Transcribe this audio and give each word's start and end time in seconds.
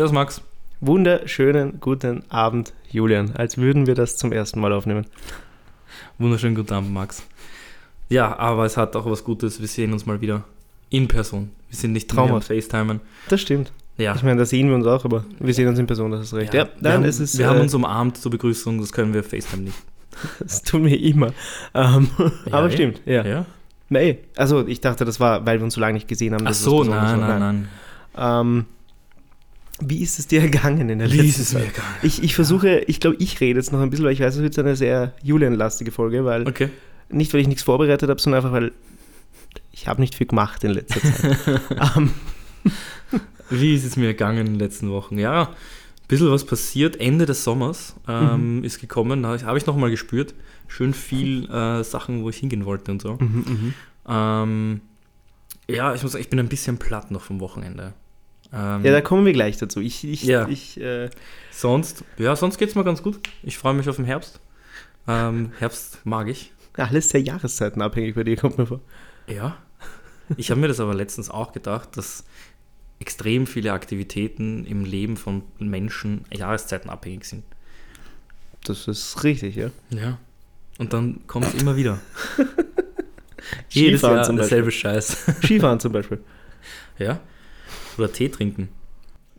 Servus 0.00 0.14
Max. 0.14 0.40
Wunderschönen 0.80 1.78
guten 1.78 2.22
Abend, 2.30 2.72
Julian. 2.90 3.32
Als 3.36 3.58
würden 3.58 3.86
wir 3.86 3.94
das 3.94 4.16
zum 4.16 4.32
ersten 4.32 4.58
Mal 4.58 4.72
aufnehmen. 4.72 5.04
Wunderschönen 6.16 6.54
guten 6.54 6.72
Abend, 6.72 6.90
Max. 6.90 7.22
Ja, 8.08 8.38
aber 8.38 8.64
es 8.64 8.78
hat 8.78 8.96
auch 8.96 9.04
was 9.04 9.24
Gutes. 9.24 9.60
Wir 9.60 9.68
sehen 9.68 9.92
uns 9.92 10.06
mal 10.06 10.22
wieder 10.22 10.44
in 10.88 11.06
Person. 11.06 11.50
Wir 11.68 11.76
sind 11.76 11.92
nicht 11.92 12.14
mehr 12.14 12.24
am 12.24 12.40
FaceTimen. 12.40 13.00
Das 13.28 13.42
stimmt. 13.42 13.72
Ja. 13.98 14.14
Ich 14.14 14.22
meine, 14.22 14.38
da 14.38 14.46
sehen 14.46 14.70
wir 14.70 14.74
uns 14.74 14.86
auch, 14.86 15.04
aber 15.04 15.26
wir 15.38 15.52
sehen 15.52 15.68
uns 15.68 15.78
in 15.78 15.86
Person, 15.86 16.12
das 16.12 16.22
ist 16.22 16.32
recht. 16.32 16.54
Ja, 16.54 16.62
Ja, 16.62 16.68
wir, 16.80 16.92
haben, 16.94 17.04
es 17.04 17.20
ist, 17.20 17.36
wir 17.36 17.44
äh, 17.44 17.48
haben 17.50 17.60
uns 17.60 17.74
umarmt 17.74 18.16
zur 18.16 18.30
Begrüßung, 18.30 18.80
das 18.80 18.92
können 18.92 19.12
wir 19.12 19.22
FaceTime 19.22 19.64
nicht. 19.64 19.76
das 20.38 20.62
tun 20.62 20.86
wir 20.86 20.98
immer. 20.98 21.34
Ähm, 21.74 22.08
aber 22.50 22.68
eh. 22.68 22.72
stimmt, 22.72 23.02
ja. 23.04 23.22
ja? 23.26 23.44
Nee, 23.90 24.20
also 24.34 24.66
ich 24.66 24.80
dachte, 24.80 25.04
das 25.04 25.20
war, 25.20 25.44
weil 25.44 25.58
wir 25.58 25.64
uns 25.64 25.74
so 25.74 25.80
lange 25.82 25.92
nicht 25.92 26.08
gesehen 26.08 26.32
haben. 26.32 26.46
Ach 26.46 26.54
so, 26.54 26.84
nein, 26.84 27.20
war. 27.20 27.38
nein, 27.38 27.38
nein. 27.38 27.68
Ähm, 28.16 28.66
wie 29.80 30.02
ist 30.02 30.18
es 30.18 30.26
dir 30.26 30.40
ergangen 30.42 30.88
in 30.88 30.98
der 30.98 31.10
Wie 31.12 31.16
letzten 31.18 31.28
ist 31.30 31.38
es 31.38 31.52
mir 31.54 31.60
egal? 31.62 31.84
Ich, 32.02 32.22
ich 32.22 32.34
versuche, 32.34 32.80
ich 32.86 33.00
glaube, 33.00 33.16
ich 33.18 33.40
rede 33.40 33.58
jetzt 33.58 33.72
noch 33.72 33.80
ein 33.80 33.90
bisschen, 33.90 34.06
weil 34.06 34.12
ich 34.12 34.20
weiß, 34.20 34.36
es 34.36 34.42
wird 34.42 34.58
eine 34.58 34.76
sehr 34.76 35.12
Julian-lastige 35.22 35.90
Folge, 35.90 36.24
weil 36.24 36.46
Okay. 36.48 36.68
nicht, 37.08 37.32
weil 37.32 37.40
ich 37.40 37.48
nichts 37.48 37.62
vorbereitet 37.62 38.08
habe, 38.08 38.20
sondern 38.20 38.44
einfach, 38.44 38.52
weil 38.54 38.72
ich 39.72 39.88
habe 39.88 40.00
nicht 40.00 40.14
viel 40.14 40.26
gemacht 40.26 40.62
in 40.64 40.72
letzter 40.72 41.00
Zeit. 41.00 41.38
ähm, 41.96 42.10
Wie 43.50 43.74
ist 43.74 43.84
es 43.84 43.96
mir 43.96 44.06
ergangen 44.08 44.38
in 44.38 44.46
den 44.54 44.58
letzten 44.58 44.90
Wochen? 44.90 45.18
Ja, 45.18 45.42
ein 45.42 45.54
bisschen 46.08 46.30
was 46.30 46.44
passiert. 46.44 47.00
Ende 47.00 47.26
des 47.26 47.42
Sommers 47.44 47.96
ähm, 48.06 48.62
ist 48.62 48.80
gekommen, 48.80 49.26
habe 49.26 49.58
ich, 49.58 49.66
nochmal 49.66 49.90
gespürt. 49.90 50.34
Schön 50.68 50.94
viel 50.94 51.50
äh, 51.50 51.82
Sachen, 51.82 52.22
wo 52.22 52.30
ich 52.30 52.36
hingehen 52.36 52.64
wollte 52.64 52.92
und 52.92 53.02
so. 53.02 53.14
mhm, 53.14 53.44
mhm. 53.46 53.74
Ähm, 54.08 54.80
ja, 55.68 55.94
ich 55.94 56.02
muss 56.02 56.12
sagen, 56.12 56.22
ich 56.22 56.30
bin 56.30 56.38
ein 56.38 56.48
bisschen 56.48 56.78
platt 56.78 57.10
noch 57.10 57.22
vom 57.22 57.40
Wochenende. 57.40 57.94
Ähm, 58.52 58.84
Ja, 58.84 58.92
da 58.92 59.00
kommen 59.00 59.24
wir 59.26 59.32
gleich 59.32 59.56
dazu. 59.58 59.80
Ich, 59.80 60.04
ich, 60.04 60.22
Ja. 60.24 60.48
ich 60.48 60.80
äh, 60.80 61.08
sonst, 61.50 62.04
ja, 62.18 62.34
sonst 62.36 62.58
geht 62.58 62.68
es 62.70 62.74
mir 62.74 62.84
ganz 62.84 63.02
gut. 63.02 63.20
Ich 63.42 63.58
freue 63.58 63.74
mich 63.74 63.88
auf 63.88 63.96
den 63.96 64.04
Herbst. 64.04 64.40
Ähm, 65.08 65.52
Herbst 65.58 66.00
mag 66.04 66.28
ich. 66.28 66.52
alles 66.76 67.10
sehr 67.10 67.20
jahreszeitenabhängig 67.20 68.14
bei 68.14 68.24
dir, 68.24 68.36
kommt 68.36 68.58
mir 68.58 68.66
vor. 68.66 68.80
Ja. 69.26 69.56
Ich 70.36 70.50
habe 70.50 70.60
mir 70.60 70.68
das 70.68 70.80
aber 70.80 70.94
letztens 70.94 71.28
auch 71.30 71.52
gedacht, 71.52 71.96
dass 71.96 72.24
extrem 73.00 73.46
viele 73.46 73.72
Aktivitäten 73.72 74.64
im 74.66 74.84
Leben 74.84 75.16
von 75.16 75.42
Menschen 75.58 76.24
jahreszeitenabhängig 76.32 77.24
sind. 77.24 77.44
Das 78.64 78.86
ist 78.88 79.24
richtig, 79.24 79.56
ja. 79.56 79.70
Ja. 79.90 80.18
Und 80.78 80.92
dann 80.92 81.20
kommt 81.26 81.46
es 81.46 81.60
immer 81.60 81.76
wieder. 81.76 81.98
Jedes 83.70 84.00
Skifahren 84.00 84.16
Jahr 84.16 84.24
zum 84.24 84.36
Beispiel. 84.36 84.70
Scheiß. 84.70 85.16
Skifahren 85.42 85.80
zum 85.80 85.92
Beispiel. 85.92 86.20
Ja. 86.98 87.20
Oder 88.00 88.12
Tee 88.12 88.28
trinken. 88.30 88.68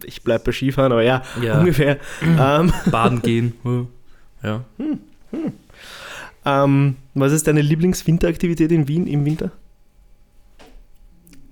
Ich 0.04 0.24
bleibe 0.24 0.46
bei 0.46 0.52
Skifahren, 0.52 0.92
aber 0.92 1.04
ja, 1.04 1.24
Ja. 1.42 1.60
ungefähr. 1.60 1.98
ähm, 2.22 2.72
Baden 2.92 3.22
gehen. 3.22 3.54
Ja. 4.44 4.64
ähm, 6.46 6.96
was 7.14 7.32
ist 7.32 7.46
deine 7.46 7.62
Lieblingswinteraktivität 7.62 8.72
in 8.72 8.88
Wien 8.88 9.06
im 9.06 9.24
Winter? 9.24 9.52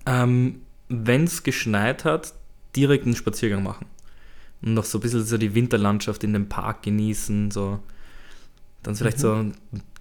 Ähm, 0.08 0.62
Wenn 0.88 1.26
es 1.26 1.44
geschneit 1.44 2.04
hat, 2.04 2.34
direkt 2.76 3.06
einen 3.06 3.16
Spaziergang 3.16 3.62
machen. 3.62 3.86
Und 4.64 4.74
noch 4.74 4.86
so 4.86 4.98
ein 4.98 5.02
bisschen 5.02 5.24
so 5.24 5.38
die 5.38 5.54
Winterlandschaft 5.54 6.24
in 6.24 6.34
dem 6.34 6.50
Park 6.50 6.82
genießen. 6.82 7.52
So. 7.52 7.78
Dann 8.82 8.96
vielleicht 8.96 9.20
so 9.20 9.46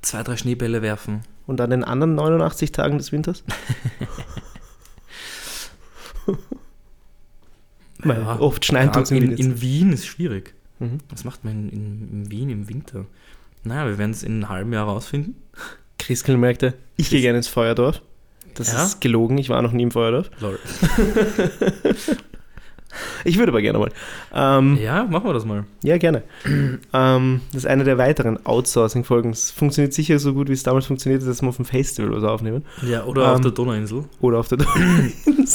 zwei, 0.00 0.22
drei 0.22 0.38
Schneebälle 0.38 0.80
werfen. 0.80 1.20
Und 1.46 1.60
an 1.60 1.68
den 1.68 1.84
anderen 1.84 2.14
89 2.14 2.72
Tagen 2.72 2.96
des 2.96 3.12
Winters? 3.12 3.44
Weil 7.98 8.20
Ja, 8.20 8.38
oft 8.40 8.64
schneit 8.64 8.96
im 9.10 9.16
in, 9.16 9.32
in 9.32 9.60
Wien 9.60 9.92
ist 9.92 10.06
schwierig. 10.06 10.54
Mhm. 10.78 10.98
Was 11.10 11.24
macht 11.24 11.44
man 11.44 11.68
in, 11.68 12.08
in, 12.12 12.30
Wien 12.30 12.50
im 12.50 12.68
Winter? 12.68 13.06
Naja, 13.64 13.86
wir 13.88 13.98
werden 13.98 14.12
es 14.12 14.22
in 14.22 14.34
einem 14.34 14.48
halben 14.48 14.72
Jahr 14.72 14.86
rausfinden. 14.86 15.34
Christkindlmärkte. 15.98 16.74
Ich 16.96 17.10
gehe 17.10 17.20
gerne 17.20 17.38
ins 17.38 17.48
Feuerdorf. 17.48 18.02
Das 18.54 18.72
Ja? 18.72 18.84
ist 18.84 19.00
gelogen, 19.00 19.38
ich 19.38 19.48
war 19.48 19.62
noch 19.62 19.72
nie 19.72 19.82
im 19.82 19.90
Feuerdorf. 19.90 20.30
Lol. 20.40 20.58
Ich 23.24 23.38
würde 23.38 23.52
aber 23.52 23.60
gerne 23.60 23.78
mal. 23.78 23.90
Ähm, 24.34 24.78
Ja, 24.82 25.04
machen 25.04 25.26
wir 25.26 25.34
das 25.34 25.44
mal. 25.44 25.64
Ja, 25.82 25.98
gerne. 25.98 26.22
ähm, 26.92 27.40
das 27.52 27.64
ist 27.64 27.66
eine 27.66 27.84
der 27.84 27.98
weiteren 27.98 28.44
Outsourcing-Folgen. 28.46 29.30
Es 29.30 29.50
funktioniert 29.50 29.92
sicher 29.92 30.18
so 30.18 30.32
gut, 30.34 30.48
wie 30.48 30.52
es 30.54 30.62
damals 30.62 30.86
funktioniert 30.86 31.26
dass 31.26 31.42
wir 31.42 31.48
auf 31.48 31.56
dem 31.56 31.64
Festival 31.66 32.10
was 32.12 32.24
aufnehmen. 32.24 32.64
Ja, 32.82 33.04
oder 33.04 33.30
auf 33.32 33.36
Ähm, 33.36 33.42
der 33.42 33.52
Donauinsel. 33.52 34.04
Oder 34.20 34.38
auf 34.38 34.48
der 34.48 34.58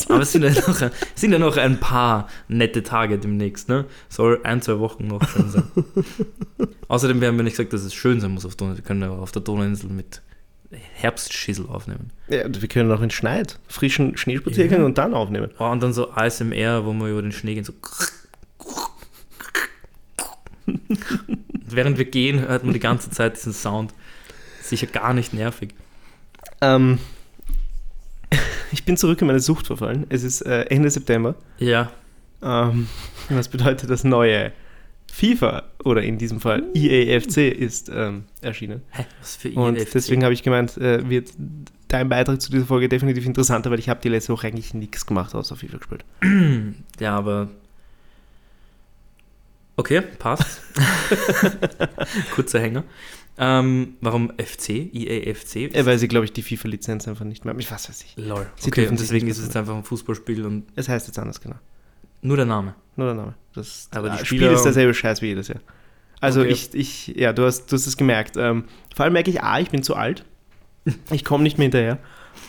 Aber 0.09 0.21
es 0.21 0.31
sind 0.31 0.43
ja, 0.43 0.51
noch, 0.51 0.81
es 0.81 0.91
sind 1.15 1.31
ja 1.31 1.39
noch 1.39 1.57
ein 1.57 1.79
paar 1.79 2.27
nette 2.47 2.83
Tage 2.83 3.17
demnächst, 3.17 3.67
ne? 3.69 3.85
Soll 4.09 4.39
ein, 4.43 4.61
zwei 4.61 4.79
Wochen 4.79 5.07
noch 5.07 5.27
schön 5.27 5.49
sein. 5.49 5.63
Außerdem 6.87 7.19
werden 7.21 7.37
wir 7.37 7.43
nicht 7.43 7.57
gesagt, 7.57 7.73
dass 7.73 7.83
es 7.83 7.93
schön 7.93 8.19
sein 8.19 8.31
muss 8.31 8.45
auf 8.45 8.55
Donauinsel. 8.55 8.83
Wir 8.83 8.87
können 8.87 9.01
ja 9.01 9.09
auch 9.09 9.19
auf 9.21 9.31
der 9.31 9.41
Donauinsel 9.41 9.89
mit 9.89 10.21
Herbstschissel 10.93 11.67
aufnehmen. 11.67 12.11
ja, 12.29 12.43
wir 12.47 12.67
können 12.67 12.91
auch 12.91 13.01
in 13.01 13.09
Schneid, 13.11 13.59
frischen 13.67 14.17
Schneespaziergang 14.17 14.79
Ja. 14.79 14.85
und 14.85 14.97
dann 14.97 15.13
aufnehmen. 15.13 15.51
Oh, 15.59 15.65
und 15.65 15.81
dann 15.83 15.93
so 15.93 16.11
ASMR, 16.11 16.85
wo 16.85 16.93
wir 16.93 17.07
über 17.09 17.21
den 17.21 17.31
Schnee 17.31 17.55
gehen, 17.55 17.63
so. 17.63 17.73
Während 21.65 21.97
wir 21.97 22.05
gehen, 22.05 22.39
hört 22.47 22.63
man 22.63 22.73
die 22.73 22.79
ganze 22.79 23.09
Zeit 23.09 23.35
diesen 23.35 23.53
Sound. 23.53 23.93
Sicher 24.61 24.87
gar 24.87 25.13
nicht 25.13 25.33
nervig. 25.33 25.73
Ähm, 26.61 26.99
ich 28.71 28.85
bin 28.85 28.95
zurück 28.97 29.19
in 29.21 29.27
meine 29.27 29.39
Sucht 29.39 29.67
verfallen. 29.67 30.05
Es 30.09 30.23
ist 30.23 30.41
äh, 30.41 30.63
Ende 30.65 30.89
September. 30.89 31.35
Ja, 31.57 31.91
Ähm, 32.41 32.87
was 33.29 33.47
bedeutet 33.47 33.89
das 33.89 34.03
neue 34.03 34.51
FIFA 35.13 35.61
oder 35.83 36.01
in 36.01 36.17
diesem 36.17 36.39
Fall 36.41 36.63
EAFC 36.73 37.37
ist 37.51 37.87
ähm, 37.93 38.23
erschienen. 38.41 38.81
Hä, 38.89 39.05
was 39.21 39.35
für 39.35 39.51
Und 39.51 39.75
INFC? 39.75 39.91
deswegen 39.93 40.23
habe 40.23 40.33
ich 40.33 40.41
gemeint, 40.41 40.75
äh, 40.77 41.07
wird 41.07 41.29
dein 41.87 42.09
Beitrag 42.09 42.41
zu 42.41 42.51
dieser 42.51 42.65
Folge 42.65 42.89
definitiv 42.89 43.23
interessanter, 43.27 43.69
weil 43.69 43.77
ich 43.77 43.89
habe 43.89 44.01
die 44.01 44.09
letzte 44.09 44.33
Woche 44.33 44.47
eigentlich 44.47 44.73
nichts 44.73 45.05
gemacht, 45.05 45.35
außer 45.35 45.55
FIFA 45.55 45.77
gespielt. 45.77 46.03
Ja, 46.99 47.15
aber. 47.15 47.49
Okay, 49.75 50.01
passt. 50.01 50.61
Kurzer 52.33 52.59
Hänger. 52.59 52.83
Ähm, 53.37 53.95
warum 54.01 54.31
FC? 54.37 54.69
EAFC? 54.93 55.75
Äh, 55.75 55.85
weil 55.85 55.99
sie, 55.99 56.07
glaube 56.07 56.25
ich, 56.25 56.33
die 56.33 56.41
FIFA-Lizenz 56.41 57.07
einfach 57.07 57.25
nicht 57.25 57.45
mehr 57.45 57.53
haben. 57.53 57.59
Ich 57.59 57.71
weiß, 57.71 57.87
weiß 57.87 58.03
ich. 58.03 58.15
Lol. 58.17 58.47
Sie 58.55 58.69
okay, 58.69 58.87
deswegen 58.91 59.27
ist 59.27 59.37
es 59.37 59.45
jetzt 59.45 59.57
einfach 59.57 59.75
ein 59.75 59.83
Fußballspiel 59.83 60.43
und 60.45 60.65
Es 60.75 60.89
heißt 60.89 61.05
jetzt 61.05 61.19
anders, 61.19 61.39
genau. 61.39 61.57
nur 62.23 62.37
der 62.37 62.45
Name. 62.47 62.73
Nur 62.95 63.07
der 63.07 63.15
Name. 63.15 63.33
Das 63.53 63.87
Aber 63.91 64.07
Spieler- 64.13 64.25
Spiel 64.25 64.41
ist 64.43 64.63
derselbe 64.63 64.93
Scheiß 64.93 65.21
wie 65.21 65.27
jedes 65.27 65.47
Jahr. 65.47 65.59
Also 66.19 66.41
Okay. 66.41 66.51
ich, 66.51 66.73
ich, 66.73 67.07
ja, 67.15 67.33
du 67.33 67.43
hast, 67.45 67.67
du 67.71 67.75
hast 67.75 67.85
es 67.87 67.97
gemerkt. 67.97 68.37
Ähm, 68.37 68.65
vor 68.95 69.03
allem 69.03 69.13
merke 69.13 69.29
ich, 69.29 69.41
A, 69.43 69.59
ich 69.59 69.69
bin 69.69 69.83
zu 69.83 69.95
alt. 69.95 70.23
Ich 71.11 71.23
komme 71.25 71.43
nicht 71.43 71.57
mehr 71.57 71.65
hinterher. 71.65 71.97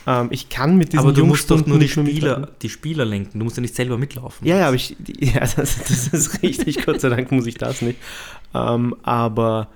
Ähm, 0.06 0.28
ich 0.30 0.48
kann 0.48 0.76
mit 0.76 0.88
diesen 0.92 1.00
aber 1.00 1.12
du 1.12 1.24
musst 1.26 1.50
doch 1.50 1.64
nur 1.66 1.78
die 1.78 1.88
Spieler, 1.88 2.50
die 2.62 2.68
Spieler 2.68 3.04
lenken. 3.04 3.38
Du 3.38 3.44
musst 3.44 3.56
ja 3.56 3.60
nicht 3.62 3.74
selber 3.74 3.96
mitlaufen. 3.98 4.46
Ja, 4.46 4.56
ja, 4.58 4.66
aber 4.66 4.76
ich, 4.76 4.96
ja, 5.18 5.40
das, 5.40 5.54
das 5.56 6.08
ist 6.08 6.42
richtig. 6.42 6.84
Gott 6.84 7.00
sei 7.00 7.08
Dank 7.10 7.30
muss 7.32 7.46
ich 7.46 7.54
das 7.56 7.80
nicht. 7.82 7.98
Ähm, 8.54 8.94
aber 9.02 9.68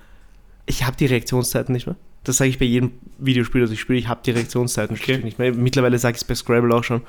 ich 0.67 0.85
habe 0.87 0.97
die 0.97 1.07
Reaktionszeiten 1.07 1.73
nicht 1.73 1.87
mehr. 1.87 1.97
Das 2.25 2.37
sage 2.37 2.51
ich 2.51 2.59
bei 2.59 2.65
jedem 2.67 2.93
Videospiel, 3.19 3.61
das 3.63 3.71
ich 3.71 3.81
spiele. 3.81 3.99
Ich 3.99 4.09
habe 4.09 4.21
die 4.25 4.33
Reaktionszeiten 4.33 4.97
Okay. 4.97 5.19
nicht 5.19 5.39
mehr. 5.39 5.55
Mittlerweile 5.55 5.99
sage 5.99 6.17
ich 6.17 6.23
es 6.23 6.25
bei 6.29 6.35
Scrabble 6.35 6.75
auch 6.75 6.85
schon. 6.85 7.03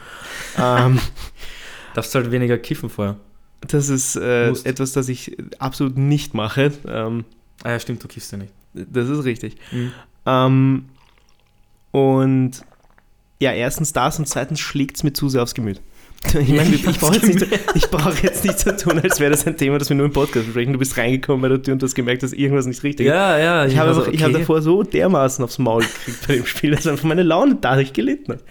ähm, 0.58 1.00
Darfst 1.94 2.14
halt 2.16 2.31
weniger 2.31 2.58
kiffen 2.58 2.90
vorher. 2.90 3.18
Das 3.68 3.90
ist 3.90 4.16
äh, 4.16 4.50
etwas, 4.64 4.94
das 4.94 5.09
ich 5.09 5.38
absolut 5.59 5.97
nicht 5.97 6.34
mache. 6.34 6.72
Ähm, 6.88 7.25
Ah 7.64 7.72
ja, 7.72 7.80
stimmt, 7.80 8.02
du 8.03 8.08
kiffst 8.08 8.31
ja 8.31 8.38
nicht. 8.38 8.53
das 8.74 9.09
ist 9.09 9.25
richtig. 9.25 9.56
Mhm. 9.72 9.92
Ähm, 10.25 10.86
und 11.92 12.52
ja, 13.42 13.52
erstens 13.52 13.94
das 13.94 14.20
und 14.20 14.28
zweitens 14.28 14.59
schlägt 14.59 14.97
es 14.97 15.03
mir 15.03 15.14
zu 15.14 15.30
sehr 15.30 15.44
aufs 15.44 15.53
Gemüt. 15.53 15.81
Ich 16.38 16.50
meine, 16.50 16.75
ich 16.75 16.84
brauche 17.00 17.16
jetzt, 17.16 17.28
nicht- 17.28 17.47
ich 17.75 17.90
brauch 17.90 18.14
jetzt 18.22 18.44
nicht 18.44 18.59
so 18.59 18.72
tun, 18.74 19.00
als 19.00 19.22
wäre 19.22 19.31
das 19.31 19.47
ein 19.47 19.56
Thema, 19.56 19.78
das 19.78 19.88
wir 19.88 19.96
nur 19.96 20.05
im 20.05 20.12
Podcast 20.12 20.47
besprechen. 20.47 20.73
Du 20.73 20.79
bist 20.79 20.97
reingekommen 20.97 21.41
bei 21.41 21.47
der 21.47 21.62
Tür 21.64 21.73
und 21.73 21.82
du 21.82 21.85
hast 21.85 21.96
gemerkt, 21.96 22.23
dass 22.23 22.34
irgendwas 22.34 22.66
nicht 22.66 22.84
richtig 22.84 23.05
ist. 23.05 23.12
Ja, 23.12 23.38
ja. 23.40 23.66
Ich 23.66 23.73
ich 23.73 23.79
habe 23.79 23.96
okay. 23.97 24.32
davor 24.34 24.62
so 24.62 24.84
dermaßen 24.84 25.44
aufs 25.46 25.59
Maul 25.59 25.82
gekriegt 25.84 26.28
bei 26.28 26.35
dem 26.35 26.46
Spiel, 26.46 26.72
dass 26.72 26.88
einfach 26.88 27.05
meine 27.05 27.23
Laune 27.23 27.58
dadurch 27.62 27.94
gelitten 27.94 28.34
hat. 28.34 28.44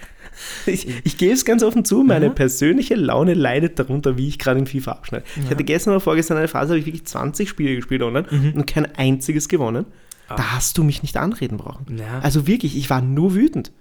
Ich, 0.67 0.87
ich 1.05 1.17
gebe 1.19 1.33
es 1.33 1.45
ganz 1.45 1.63
offen 1.63 1.85
zu, 1.85 2.03
meine 2.03 2.29
Mhm. 2.31 2.35
persönliche 2.35 2.95
Laune 2.95 3.35
leidet 3.35 3.79
darunter, 3.79 4.17
wie 4.19 4.29
ich 4.29 4.39
gerade 4.39 4.59
im 4.61 4.67
FIFA 4.67 4.93
abschneide. 4.93 5.25
Ich 5.37 5.45
Ja. 5.45 5.51
hatte 5.51 5.65
gestern 5.65 5.91
oder 5.93 6.01
vorgestern 6.01 6.37
eine 6.37 6.49
Phase, 6.49 6.71
habe 6.71 6.79
ich 6.81 6.87
wirklich 6.87 7.05
20 7.07 7.49
Spiele 7.49 7.77
gespielt 7.77 8.03
online 8.03 8.27
Mhm. 8.31 8.53
und 8.55 8.67
kein 8.67 8.87
einziges 8.97 9.49
gewonnen. 9.49 9.87
Ah. 10.29 10.37
Da 10.37 10.53
hast 10.53 10.77
du 10.79 10.85
mich 10.85 11.03
nicht 11.03 11.17
anreden 11.17 11.57
brauchen. 11.57 11.97
Ja, 11.99 12.21
Also 12.23 12.47
wirklich, 12.47 12.77
ich 12.77 12.91
war 12.91 13.01
nur 13.01 13.35
wütend. 13.35 13.73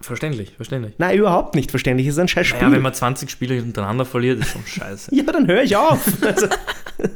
verständlich, 0.00 0.52
verständlich. 0.56 0.94
Nein, 0.98 1.18
überhaupt 1.18 1.56
nicht 1.56 1.72
verständlich. 1.72 2.06
Es 2.06 2.14
ist 2.14 2.20
ein 2.20 2.28
scheiß 2.28 2.46
Spiel. 2.46 2.60
Naja, 2.60 2.72
wenn 2.72 2.82
man 2.82 2.94
20 2.94 3.30
Spiele 3.30 3.54
hintereinander 3.54 4.04
verliert, 4.04 4.38
ist 4.38 4.50
schon 4.52 4.64
scheiße. 4.64 5.12
ja, 5.14 5.24
dann 5.24 5.48
höre 5.48 5.62
ich 5.64 5.74
auf. 5.76 5.98
Also, 6.22 6.46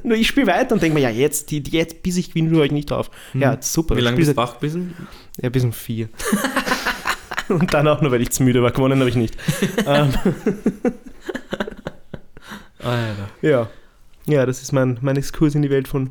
nur 0.05 0.17
ich 0.17 0.29
spiele 0.29 0.47
weiter 0.49 0.75
und 0.75 0.83
denke 0.83 0.95
mir, 0.95 1.01
ja, 1.01 1.11
jetzt, 1.11 1.51
jetzt 1.51 2.03
bis 2.05 2.17
ich 2.17 2.29
gewinne, 2.31 2.51
höre 2.51 2.65
ich 2.65 2.71
nicht 2.73 2.91
drauf. 2.91 3.11
Ja, 3.35 3.57
super. 3.61 3.95
Hm. 3.95 3.97
Wie 3.97 4.01
das 4.01 4.05
lange 4.05 4.17
bist 4.17 4.31
du 4.33 4.37
wach 4.37 4.57
gewesen? 4.59 4.95
Ja, 5.41 5.49
bis 5.49 5.65
um 5.65 5.73
vier. 5.73 6.09
und 7.61 7.73
dann 7.75 7.87
auch 7.89 8.01
nur, 8.01 8.11
weil 8.11 8.23
ich 8.23 8.31
zu 8.31 8.43
müde 8.43 8.63
war. 8.63 8.71
Gewonnen 8.71 8.99
habe 9.01 9.09
ich 9.11 9.17
nicht. 9.17 9.37
ähm, 9.87 10.13
Alter. 12.79 13.29
ja. 13.43 13.69
Ja, 14.27 14.47
das 14.47 14.63
ist 14.63 14.73
mein, 14.73 14.99
mein 15.01 15.17
Exkurs 15.17 15.55
in 15.55 15.63
die 15.63 15.71
Welt 15.71 15.89
von 15.89 16.11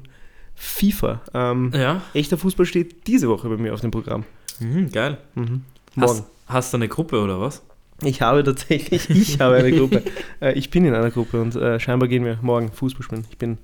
FIFA. 0.55 1.21
Ähm, 1.33 1.71
Ja. 1.73 2.01
Echter 2.13 2.37
Fußball 2.37 2.65
steht 2.65 3.07
diese 3.07 3.29
Woche 3.29 3.47
bei 3.49 3.57
mir 3.57 3.73
auf 3.73 3.81
dem 3.81 3.91
Programm. 3.91 4.25
Mhm, 4.59 4.91
geil. 4.91 5.17
Mhm. 5.35 5.63
Morgen. 5.95 6.11
Hast, 6.19 6.23
hast 6.47 6.73
du 6.73 6.77
eine 6.77 6.87
Gruppe 6.89 7.19
oder 7.21 7.39
was? 7.39 7.61
Ich 8.03 8.21
habe 8.21 8.43
tatsächlich, 8.43 9.09
ich 9.09 9.39
habe 9.39 9.55
eine 9.55 9.71
Gruppe. 9.71 10.03
äh, 10.41 10.53
ich 10.53 10.69
bin 10.71 10.85
in 10.85 10.93
einer 10.93 11.11
Gruppe 11.11 11.41
und 11.41 11.55
äh, 11.55 11.79
scheinbar 11.79 12.09
gehen 12.09 12.25
wir 12.25 12.37
morgen 12.41 12.71
Fußball 12.71 13.03
spielen. 13.03 13.25
Ich 13.29 13.37
bin 13.37 13.57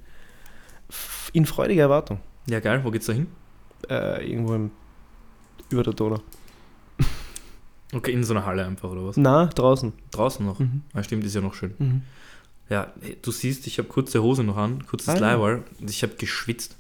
in 1.33 1.45
freudiger 1.45 1.83
Erwartung. 1.83 2.19
Ja, 2.47 2.59
geil. 2.59 2.81
Wo 2.83 2.91
geht's 2.91 3.07
da 3.07 3.13
hin? 3.13 3.27
Äh, 3.89 4.30
irgendwo 4.31 4.53
im, 4.53 4.71
über 5.69 5.83
der 5.83 5.94
Donau. 5.94 6.21
Okay, 7.94 8.12
in 8.12 8.24
so 8.24 8.34
einer 8.34 8.45
Halle 8.45 8.66
einfach 8.66 8.89
oder 8.89 9.06
was? 9.06 9.18
Na, 9.18 9.45
draußen. 9.45 9.94
Draußen 10.12 10.45
noch. 10.45 10.60
Mhm. 10.60 10.81
Ja, 10.94 11.04
stimmt, 11.04 11.24
ist 11.24 11.36
ja 11.36 11.42
noch 11.42 11.54
schön. 11.54 11.74
Mhm. 11.78 12.01
Ja, 12.69 12.92
du 13.22 13.31
siehst, 13.31 13.66
ich 13.68 13.78
habe 13.78 13.88
kurze 13.88 14.22
Hose 14.22 14.44
noch 14.44 14.57
an, 14.57 14.86
kurzes 14.86 15.22
Ah, 15.22 15.38
und 15.38 15.89
ich 15.89 16.04
habe 16.04 16.16
geschwitzt. 16.16 16.75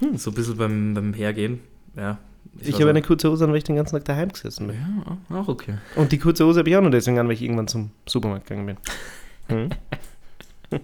Hm. 0.00 0.16
So 0.16 0.32
ein 0.32 0.34
bisschen 0.34 0.56
beim, 0.56 0.94
beim 0.94 1.14
Hergehen. 1.14 1.60
Ja. 1.94 2.18
Ich 2.58 2.72
war 2.72 2.80
habe 2.80 2.90
eine 2.90 3.02
kurze 3.02 3.30
Hose 3.30 3.44
an, 3.44 3.50
weil 3.50 3.58
ich 3.58 3.64
den 3.64 3.76
ganzen 3.76 3.94
Tag 3.94 4.04
daheim 4.06 4.30
gesessen 4.30 4.66
bin. 4.66 4.76
Ja, 5.30 5.38
auch 5.38 5.46
okay. 5.46 5.74
Und 5.94 6.10
die 6.10 6.18
kurze 6.18 6.44
Hose 6.44 6.58
habe 6.58 6.68
ich 6.68 6.76
auch 6.76 6.80
nur 6.80 6.90
deswegen 6.90 7.18
an, 7.20 7.28
weil 7.28 7.34
ich 7.34 7.42
irgendwann 7.42 7.68
zum 7.68 7.90
Supermarkt 8.06 8.48
gegangen 8.48 8.66
bin. 8.66 9.56
Mhm. 9.56 9.70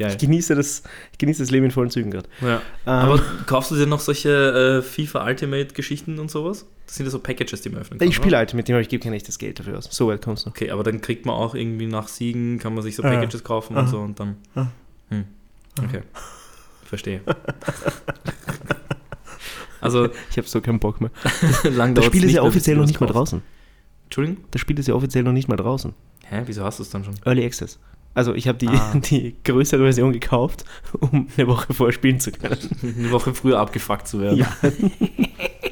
Geil. 0.00 0.12
Ich, 0.12 0.18
genieße 0.18 0.54
das, 0.54 0.82
ich 1.12 1.18
genieße 1.18 1.42
das 1.42 1.50
Leben 1.50 1.66
in 1.66 1.70
vollen 1.70 1.90
Zügen 1.90 2.10
gerade. 2.10 2.28
Ja. 2.40 2.56
Ähm, 2.56 2.60
Aber 2.86 3.22
kaufst 3.46 3.70
du 3.70 3.76
dir 3.76 3.86
noch 3.86 4.00
solche 4.00 4.78
äh, 4.80 4.82
FIFA 4.82 5.26
Ultimate 5.26 5.74
Geschichten 5.74 6.18
und 6.18 6.30
sowas? 6.30 6.66
Das 6.86 6.96
sind 6.96 7.06
ja 7.06 7.10
so 7.10 7.18
Packages, 7.20 7.60
die 7.60 7.68
man 7.68 7.82
öffnen 7.82 7.98
kann. 7.98 8.08
ich 8.08 8.16
spiele 8.16 8.44
mit 8.54 8.66
dem, 8.66 8.74
aber 8.74 8.80
ich 8.80 8.88
gebe 8.88 9.04
kein 9.04 9.12
echtes 9.12 9.38
Geld 9.38 9.60
dafür 9.60 9.78
aus. 9.78 9.88
So 9.92 10.08
weit 10.08 10.22
kommst 10.22 10.46
du. 10.46 10.50
Okay, 10.50 10.70
aber 10.70 10.82
dann 10.82 11.00
kriegt 11.00 11.26
man 11.26 11.34
auch 11.36 11.54
irgendwie 11.54 11.86
nach 11.86 12.08
Siegen, 12.08 12.58
kann 12.58 12.74
man 12.74 12.82
sich 12.82 12.96
so 12.96 13.02
Ah. 13.02 13.10
Packages 13.10 13.44
kaufen 13.44 13.76
und 13.76 13.84
Ah. 13.84 13.86
so 13.86 14.00
und 14.00 14.18
dann. 14.18 14.36
Ah. 14.54 14.66
Hm. 15.10 15.24
Okay. 15.84 16.00
Verstehe. 16.84 17.20
also, 19.80 20.08
Ich 20.30 20.36
habe 20.38 20.48
so 20.48 20.60
keinen 20.60 20.80
Bock 20.80 21.00
mehr. 21.00 21.10
Das 21.94 22.04
Spiel 22.06 22.24
ist 22.24 22.32
ja 22.32 22.42
offiziell 22.42 22.76
noch 22.76 22.86
nicht 22.86 23.00
mal 23.00 23.06
draußen. 23.06 23.42
Entschuldigung? 24.04 24.44
Das 24.50 24.60
Spiel 24.60 24.78
ist 24.78 24.88
ja 24.88 24.94
offiziell 24.94 25.24
noch 25.24 25.32
nicht 25.32 25.48
mal 25.48 25.56
draußen. 25.56 25.92
Hä, 26.24 26.42
wieso 26.46 26.64
hast 26.64 26.78
du 26.78 26.82
es 26.82 26.90
dann 26.90 27.04
schon? 27.04 27.14
Early 27.24 27.44
Access. 27.44 27.78
Also 28.12 28.34
ich 28.34 28.48
habe 28.48 28.58
die, 28.58 28.68
Ah. 28.68 28.94
die 29.10 29.36
größere 29.44 29.82
Version 29.82 30.12
gekauft, 30.12 30.64
um 30.98 31.28
eine 31.36 31.46
Woche 31.46 31.72
vorher 31.72 31.92
spielen 31.92 32.18
zu 32.20 32.32
können. 32.32 32.58
Eine 32.82 33.10
Woche 33.12 33.34
früher 33.34 33.58
abgefuckt 33.58 34.08
zu 34.08 34.20
werden. 34.20 34.38
Ja. 34.38 34.56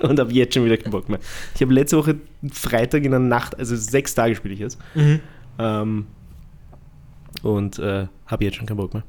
Und 0.08 0.20
habe 0.20 0.32
jetzt 0.32 0.54
schon 0.54 0.64
wieder 0.64 0.76
keinen 0.76 0.92
Bock 0.92 1.08
mehr. 1.08 1.18
Ich 1.56 1.60
habe 1.60 1.74
letzte 1.74 1.96
Woche 1.98 2.16
Freitag 2.52 3.04
in 3.04 3.10
der 3.10 3.18
Nacht, 3.20 3.58
also 3.58 3.74
sechs 3.74 4.14
Tage 4.14 4.36
spiele 4.36 4.54
ich 4.54 4.60
jetzt. 4.60 4.78
Mhm. 4.94 5.20
Ähm, 5.58 6.06
und 7.42 7.78
äh, 7.80 8.06
habe 8.26 8.44
jetzt 8.44 8.56
schon 8.56 8.66
keinen 8.66 8.76
Bock 8.76 8.94
mehr. 8.94 9.02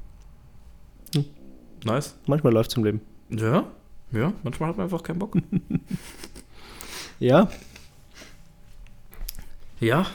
Nice. 1.86 2.18
Manchmal 2.26 2.54
läuft 2.54 2.72
es 2.72 2.78
im 2.78 2.84
Leben. 2.84 3.02
Ja, 3.30 3.66
ja, 4.12 4.34
manchmal 4.44 4.70
hat 4.70 4.78
man 4.78 4.86
einfach 4.86 5.04
keinen 5.04 5.20
Bock. 5.20 5.38
Ja, 7.20 7.50
Ja. 9.80 10.06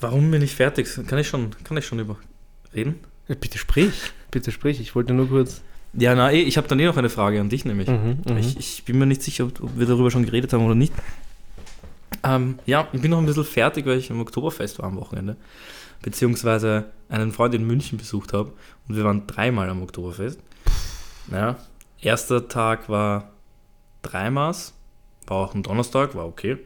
Warum 0.00 0.30
bin 0.30 0.42
ich 0.42 0.54
fertig? 0.54 0.88
Kann 1.06 1.18
ich 1.18 1.28
schon, 1.28 1.50
kann 1.64 1.76
ich 1.76 1.86
schon 1.86 1.98
über 1.98 2.16
reden? 2.74 3.00
bitte 3.28 3.58
sprich. 3.58 4.12
Bitte 4.30 4.52
sprich. 4.52 4.80
Ich 4.80 4.94
wollte 4.94 5.12
nur 5.12 5.28
kurz. 5.28 5.62
Ja, 5.94 6.14
na 6.14 6.30
eh, 6.30 6.42
ich 6.42 6.56
habe 6.56 6.68
dann 6.68 6.78
eh 6.78 6.84
noch 6.84 6.96
eine 6.96 7.08
Frage 7.08 7.40
an 7.40 7.48
dich 7.48 7.64
nämlich. 7.64 7.88
Mhm, 7.88 8.18
mhm. 8.26 8.36
Ich, 8.36 8.58
ich 8.58 8.84
bin 8.84 8.98
mir 8.98 9.06
nicht 9.06 9.22
sicher, 9.22 9.44
ob, 9.44 9.62
ob 9.62 9.78
wir 9.78 9.86
darüber 9.86 10.10
schon 10.10 10.24
geredet 10.24 10.52
haben 10.52 10.64
oder 10.64 10.74
nicht. 10.74 10.92
Ähm, 12.22 12.58
ja, 12.66 12.88
ich 12.92 13.00
bin 13.00 13.10
noch 13.10 13.18
ein 13.18 13.26
bisschen 13.26 13.44
fertig, 13.44 13.86
weil 13.86 13.98
ich 13.98 14.10
am 14.10 14.20
Oktoberfest 14.20 14.78
war 14.78 14.86
am 14.86 14.96
Wochenende. 14.96 15.36
Beziehungsweise 16.02 16.86
einen 17.08 17.32
Freund 17.32 17.54
in 17.54 17.66
München 17.66 17.98
besucht 17.98 18.32
habe. 18.32 18.52
Und 18.88 18.96
wir 18.96 19.04
waren 19.04 19.26
dreimal 19.26 19.68
am 19.70 19.82
Oktoberfest. 19.82 20.38
Ja, 21.32 21.56
erster 22.00 22.48
Tag 22.48 22.88
war 22.88 23.32
dreimaß. 24.02 24.74
War 25.26 25.36
auch 25.36 25.54
ein 25.54 25.62
Donnerstag, 25.62 26.14
war 26.14 26.26
okay. 26.26 26.58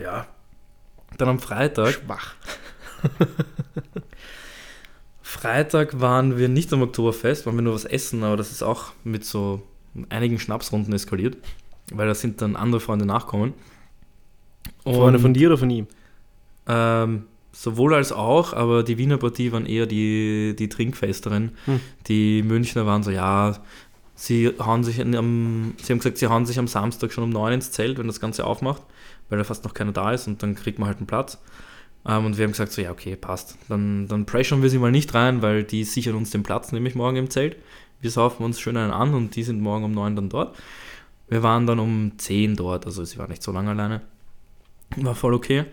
Ja. 0.00 0.26
Dann 1.18 1.28
am 1.28 1.38
Freitag. 1.38 1.92
Schwach. 1.92 2.34
Freitag 5.22 6.00
waren 6.00 6.38
wir 6.38 6.48
nicht 6.48 6.72
am 6.72 6.82
Oktoberfest, 6.82 7.46
waren 7.46 7.56
wir 7.56 7.62
nur 7.62 7.74
was 7.74 7.84
essen, 7.84 8.22
aber 8.22 8.36
das 8.36 8.50
ist 8.52 8.62
auch 8.62 8.92
mit 9.02 9.24
so 9.24 9.62
einigen 10.08 10.38
Schnapsrunden 10.38 10.92
eskaliert, 10.92 11.36
weil 11.92 12.06
da 12.06 12.14
sind 12.14 12.40
dann 12.42 12.54
andere 12.54 12.80
Freunde 12.80 13.06
nachkommen. 13.06 13.54
Freunde 14.84 15.18
von 15.18 15.30
Und, 15.30 15.34
dir 15.34 15.48
oder 15.48 15.58
von 15.58 15.70
ihm? 15.70 15.86
Ähm, 16.66 17.24
sowohl 17.52 17.94
als 17.94 18.12
auch, 18.12 18.52
aber 18.52 18.82
die 18.82 18.98
Wiener 18.98 19.18
Partie 19.18 19.52
waren 19.52 19.66
eher 19.66 19.86
die, 19.86 20.54
die 20.58 20.68
Trinkfesteren. 20.68 21.52
Hm. 21.66 21.80
Die 22.08 22.42
Münchner 22.42 22.86
waren 22.86 23.02
so, 23.02 23.10
ja, 23.10 23.58
sie 24.14 24.52
hauen 24.58 24.84
sich 24.84 25.00
am, 25.00 25.74
sie 25.82 25.92
haben 25.92 25.98
gesagt, 25.98 26.18
sie 26.18 26.26
hauen 26.26 26.46
sich 26.46 26.58
am 26.58 26.68
Samstag 26.68 27.12
schon 27.12 27.24
um 27.24 27.30
neun 27.30 27.54
ins 27.54 27.70
Zelt, 27.70 27.98
wenn 27.98 28.06
das 28.06 28.20
Ganze 28.20 28.44
aufmacht, 28.44 28.82
weil 29.32 29.38
da 29.38 29.44
fast 29.44 29.64
noch 29.64 29.72
keiner 29.72 29.92
da 29.92 30.12
ist 30.12 30.26
und 30.28 30.42
dann 30.42 30.54
kriegt 30.54 30.78
man 30.78 30.88
halt 30.88 30.98
einen 30.98 31.06
Platz. 31.06 31.38
Ähm, 32.06 32.26
und 32.26 32.36
wir 32.36 32.44
haben 32.44 32.52
gesagt, 32.52 32.70
so 32.72 32.82
ja, 32.82 32.90
okay, 32.90 33.16
passt. 33.16 33.56
Dann, 33.70 34.06
dann 34.08 34.26
pressuren 34.26 34.60
wir 34.62 34.68
sie 34.68 34.76
mal 34.78 34.90
nicht 34.90 35.14
rein, 35.14 35.40
weil 35.40 35.64
die 35.64 35.84
sichern 35.84 36.16
uns 36.16 36.28
den 36.30 36.42
Platz 36.42 36.70
nämlich 36.70 36.94
morgen 36.94 37.16
im 37.16 37.30
Zelt. 37.30 37.56
Wir 38.02 38.10
saufen 38.10 38.44
uns 38.44 38.60
schön 38.60 38.76
einen 38.76 38.92
an 38.92 39.14
und 39.14 39.34
die 39.34 39.42
sind 39.42 39.62
morgen 39.62 39.84
um 39.84 39.92
neun 39.92 40.14
dann 40.16 40.28
dort. 40.28 40.54
Wir 41.28 41.42
waren 41.42 41.66
dann 41.66 41.78
um 41.78 42.12
10 42.18 42.56
dort, 42.56 42.84
also 42.84 43.04
sie 43.06 43.16
war 43.16 43.26
nicht 43.28 43.42
so 43.42 43.52
lange 43.52 43.70
alleine. 43.70 44.02
War 44.96 45.14
voll 45.14 45.32
okay. 45.32 45.64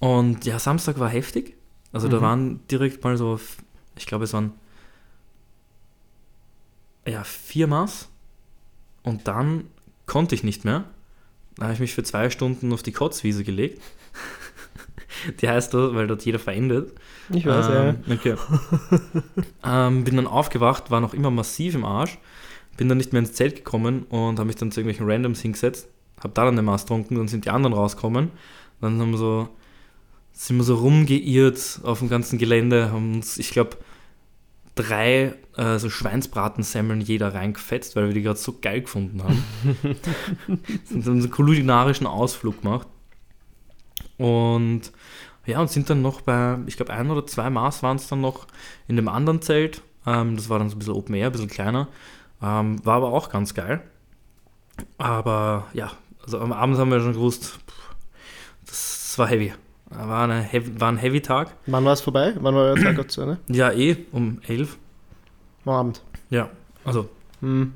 Und 0.00 0.44
ja, 0.44 0.58
Samstag 0.58 0.98
war 0.98 1.08
heftig. 1.08 1.54
Also 1.92 2.08
da 2.08 2.16
Mhm. 2.16 2.22
waren 2.22 2.60
direkt 2.68 3.04
mal 3.04 3.16
so, 3.16 3.38
ich 3.96 4.06
glaube, 4.06 4.24
es 4.24 4.32
waren 4.32 4.52
ja, 7.06 7.22
vier 7.22 7.68
Maß. 7.68 8.08
Und 9.04 9.28
dann 9.28 9.64
konnte 10.06 10.34
ich 10.34 10.42
nicht 10.42 10.64
mehr. 10.64 10.84
Da 11.56 11.64
habe 11.64 11.74
ich 11.74 11.80
mich 11.80 11.94
für 11.94 12.02
zwei 12.02 12.30
Stunden 12.30 12.72
auf 12.72 12.82
die 12.82 12.92
Kotzwiese 12.92 13.44
gelegt. 13.44 13.82
Die 15.40 15.48
heißt 15.48 15.72
so, 15.72 15.94
weil 15.94 16.06
dort 16.06 16.24
jeder 16.24 16.38
verendet. 16.38 16.92
Ich 17.30 17.46
weiß, 17.46 17.66
ja. 17.68 17.88
ähm, 17.88 17.96
Okay. 18.10 18.36
ähm, 19.64 20.04
bin 20.04 20.16
dann 20.16 20.26
aufgewacht, 20.26 20.90
war 20.90 21.00
noch 21.00 21.14
immer 21.14 21.30
massiv 21.30 21.74
im 21.74 21.84
Arsch. 21.84 22.18
Bin 22.76 22.88
dann 22.88 22.98
nicht 22.98 23.12
mehr 23.12 23.20
ins 23.20 23.32
Zelt 23.32 23.56
gekommen 23.56 24.04
und 24.10 24.38
habe 24.38 24.46
mich 24.46 24.56
dann 24.56 24.70
zu 24.70 24.80
irgendwelchen 24.80 25.10
Randoms 25.10 25.40
hingesetzt. 25.40 25.88
Habe 26.20 26.34
da 26.34 26.44
dann 26.44 26.54
eine 26.54 26.62
Maß 26.62 26.82
getrunken, 26.82 27.14
dann 27.16 27.28
sind 27.28 27.46
die 27.46 27.50
anderen 27.50 27.72
rausgekommen. 27.72 28.30
Dann 28.82 29.00
haben 29.00 29.10
wir 29.12 29.18
so, 29.18 29.48
sind 30.32 30.58
wir 30.58 30.64
so 30.64 30.76
rumgeirrt 30.76 31.80
auf 31.82 32.00
dem 32.00 32.10
ganzen 32.10 32.38
Gelände, 32.38 32.92
haben 32.92 33.14
uns, 33.14 33.38
ich 33.38 33.50
glaube, 33.50 33.78
drei 34.76 35.34
äh, 35.56 35.78
so 35.78 35.90
Schweinsbratensemmeln 35.90 37.00
jeder 37.00 37.34
reingefetzt, 37.34 37.96
weil 37.96 38.06
wir 38.06 38.14
die 38.14 38.22
gerade 38.22 38.38
so 38.38 38.58
geil 38.60 38.82
gefunden 38.82 39.22
haben. 39.24 39.44
sind 40.84 41.06
dann 41.06 41.20
so 41.20 41.26
einen 41.26 41.30
kulinarischen 41.30 42.06
Ausflug 42.06 42.62
gemacht. 42.62 42.86
Und 44.18 44.92
ja, 45.46 45.60
und 45.60 45.70
sind 45.70 45.90
dann 45.90 46.02
noch 46.02 46.20
bei, 46.20 46.58
ich 46.66 46.76
glaube, 46.76 46.92
ein 46.92 47.10
oder 47.10 47.26
zwei 47.26 47.50
Maß 47.50 47.82
waren 47.82 47.96
es 47.96 48.06
dann 48.08 48.20
noch 48.20 48.46
in 48.86 48.96
dem 48.96 49.08
anderen 49.08 49.42
Zelt. 49.42 49.82
Ähm, 50.06 50.36
das 50.36 50.48
war 50.48 50.58
dann 50.58 50.68
so 50.68 50.76
ein 50.76 50.78
bisschen 50.78 50.94
Open 50.94 51.14
Air, 51.14 51.26
ein 51.26 51.32
bisschen 51.32 51.48
kleiner. 51.48 51.88
Ähm, 52.42 52.84
war 52.84 52.96
aber 52.96 53.12
auch 53.12 53.30
ganz 53.30 53.54
geil. 53.54 53.82
Aber 54.98 55.66
ja, 55.72 55.92
also 56.22 56.38
am 56.38 56.52
Abend 56.52 56.76
haben 56.76 56.90
wir 56.90 57.00
schon 57.00 57.14
gewusst, 57.14 57.58
pff, 57.66 57.94
das 58.66 59.14
war 59.16 59.28
heavy. 59.28 59.54
War, 59.90 60.24
eine 60.24 60.40
heavy, 60.40 60.80
war 60.80 60.90
ein 60.90 60.96
Heavy 60.96 61.20
Tag. 61.20 61.54
Wann 61.66 61.84
war 61.84 61.92
es 61.92 62.00
vorbei? 62.00 62.34
Wann 62.40 62.54
war 62.54 62.62
euer 62.64 62.76
Tag 62.76 63.10
zu 63.10 63.22
Ende? 63.22 63.38
Ja, 63.48 63.70
eh, 63.72 63.96
um 64.12 64.38
11. 64.46 64.76
Am 65.64 65.72
Abend. 65.72 66.02
Ja, 66.30 66.50
also 66.84 67.08
Hm. 67.40 67.72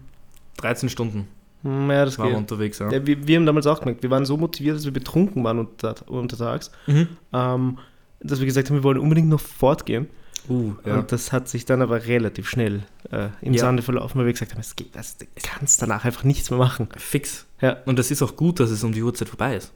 13 0.57 0.89
Stunden 0.89 1.29
Hm, 1.63 1.91
Ja, 1.91 2.05
das 2.07 2.19
waren 2.19 2.27
wir 2.29 2.31
geht. 2.33 2.39
unterwegs. 2.39 2.79
Ja. 2.79 2.91
Ja, 2.91 3.07
wir, 3.07 3.27
wir 3.27 3.37
haben 3.37 3.47
damals 3.47 3.67
auch 3.67 3.81
gemerkt, 3.81 4.03
wir 4.03 4.11
waren 4.11 4.25
so 4.25 4.37
motiviert, 4.37 4.77
dass 4.77 4.85
wir 4.87 4.93
betrunken 4.93 5.45
waren 5.45 5.59
unter, 5.59 5.95
untertags, 6.09 6.71
Mhm. 6.87 7.09
ähm, 7.33 7.79
dass 8.21 8.39
wir 8.41 8.47
gesagt 8.47 8.69
haben, 8.71 8.77
wir 8.77 8.83
wollen 8.85 8.99
unbedingt 8.99 9.29
noch 9.29 9.41
fortgehen. 9.41 10.09
Uh, 10.49 10.73
ja. 10.87 10.97
Und 10.97 11.13
das 11.13 11.33
hat 11.33 11.49
sich 11.49 11.67
dann 11.67 11.83
aber 11.83 12.07
relativ 12.07 12.49
schnell 12.49 12.83
äh, 13.13 13.29
im 13.43 13.53
Ja. 13.53 13.61
Sande 13.61 13.83
verlaufen, 13.83 14.19
weil 14.19 14.25
wir 14.27 14.33
gesagt 14.33 14.53
haben, 14.53 14.61
es 14.61 14.75
geht, 14.75 14.97
das, 14.97 15.19
du 15.19 15.27
kannst 15.43 15.81
danach 15.83 16.05
einfach 16.07 16.25
nichts 16.25 16.51
mehr 16.51 16.59
machen. 16.59 16.89
Fix. 16.97 17.47
Ja. 17.61 17.77
Und 17.85 17.99
das 17.99 18.11
ist 18.11 18.23
auch 18.23 18.37
gut, 18.37 18.59
dass 18.59 18.71
es 18.71 18.83
um 18.83 18.93
die 18.93 19.03
Uhrzeit 19.03 19.29
vorbei 19.29 19.57
ist. 19.57 19.71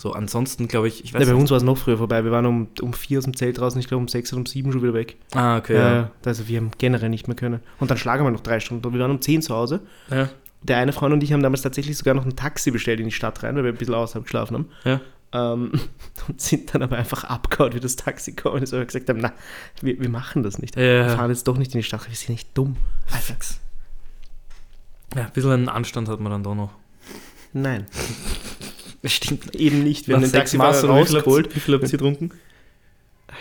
So, 0.00 0.14
ansonsten 0.14 0.66
glaube 0.66 0.88
ich, 0.88 1.04
ich 1.04 1.12
weiß 1.12 1.20
Ja, 1.20 1.26
bei 1.26 1.32
nicht. 1.34 1.42
uns 1.42 1.50
war 1.50 1.58
es 1.58 1.62
noch 1.62 1.76
früher 1.76 1.98
vorbei. 1.98 2.24
Wir 2.24 2.30
waren 2.30 2.46
um, 2.46 2.68
um 2.80 2.94
vier 2.94 3.18
aus 3.18 3.24
dem 3.24 3.36
Zelt 3.36 3.58
draußen, 3.58 3.78
ich 3.78 3.86
glaube 3.86 4.00
um 4.00 4.08
sechs 4.08 4.32
oder 4.32 4.40
um 4.40 4.46
sieben 4.46 4.72
schon 4.72 4.82
wieder 4.82 4.94
weg. 4.94 5.16
Ah, 5.34 5.58
okay. 5.58 5.74
Ja. 5.74 5.92
Ja. 5.94 6.10
Also 6.24 6.48
wir 6.48 6.56
haben 6.56 6.70
generell 6.78 7.10
nicht 7.10 7.28
mehr 7.28 7.36
können. 7.36 7.60
Und 7.80 7.90
dann 7.90 7.98
schlagen 7.98 8.24
wir 8.24 8.30
noch 8.30 8.40
drei 8.40 8.60
Stunden. 8.60 8.86
Und 8.86 8.94
wir 8.94 9.00
waren 9.00 9.10
um 9.10 9.20
zehn 9.20 9.42
zu 9.42 9.54
Hause. 9.54 9.82
Ja. 10.10 10.30
Der 10.62 10.78
eine 10.78 10.94
Freund 10.94 11.12
und 11.12 11.22
ich 11.22 11.34
haben 11.34 11.42
damals 11.42 11.60
tatsächlich 11.60 11.98
sogar 11.98 12.14
noch 12.14 12.24
ein 12.24 12.34
Taxi 12.34 12.70
bestellt 12.70 12.98
in 13.00 13.04
die 13.04 13.12
Stadt 13.12 13.42
rein, 13.42 13.56
weil 13.56 13.64
wir 13.64 13.72
ein 13.72 13.76
bisschen 13.76 13.92
außerhalb 13.94 14.24
geschlafen 14.24 14.54
haben. 14.54 14.68
Ja. 14.84 15.00
Ähm, 15.52 15.72
und 16.28 16.40
sind 16.40 16.74
dann 16.74 16.80
aber 16.80 16.96
einfach 16.96 17.24
abgehauen, 17.24 17.74
wie 17.74 17.80
das 17.80 17.96
Taxi 17.96 18.32
gekommen 18.32 18.62
ist, 18.62 18.72
weil 18.72 18.80
wir 18.80 18.86
gesagt 18.86 19.06
haben, 19.10 19.20
na, 19.20 19.34
wir, 19.82 20.00
wir 20.00 20.08
machen 20.08 20.42
das 20.42 20.58
nicht. 20.58 20.76
Ja. 20.76 20.82
Wir 20.82 21.08
fahren 21.10 21.30
jetzt 21.30 21.46
doch 21.46 21.58
nicht 21.58 21.74
in 21.74 21.80
die 21.80 21.84
Stadt, 21.84 22.08
wir 22.08 22.16
sind 22.16 22.30
nicht 22.30 22.56
dumm. 22.56 22.76
Alter. 23.12 23.20
Fix. 23.34 23.60
Ja, 25.14 25.24
ein 25.26 25.32
bisschen 25.34 25.50
einen 25.50 25.68
Anstand 25.68 26.08
hat 26.08 26.20
man 26.20 26.32
dann 26.32 26.42
doch 26.42 26.54
noch. 26.54 26.70
Nein, 27.52 27.84
Stimmt. 29.04 29.54
eben 29.54 29.82
nicht. 29.82 30.08
Wir 30.08 30.16
haben 30.16 30.22
den 30.22 30.32
Taxifahrer 30.32 30.74
viel 30.74 30.88
rausgeholt. 30.90 31.54
Wie 31.56 31.60
viel 31.60 31.74
habt 31.74 31.84
ihr 31.84 31.90
getrunken? 31.90 32.30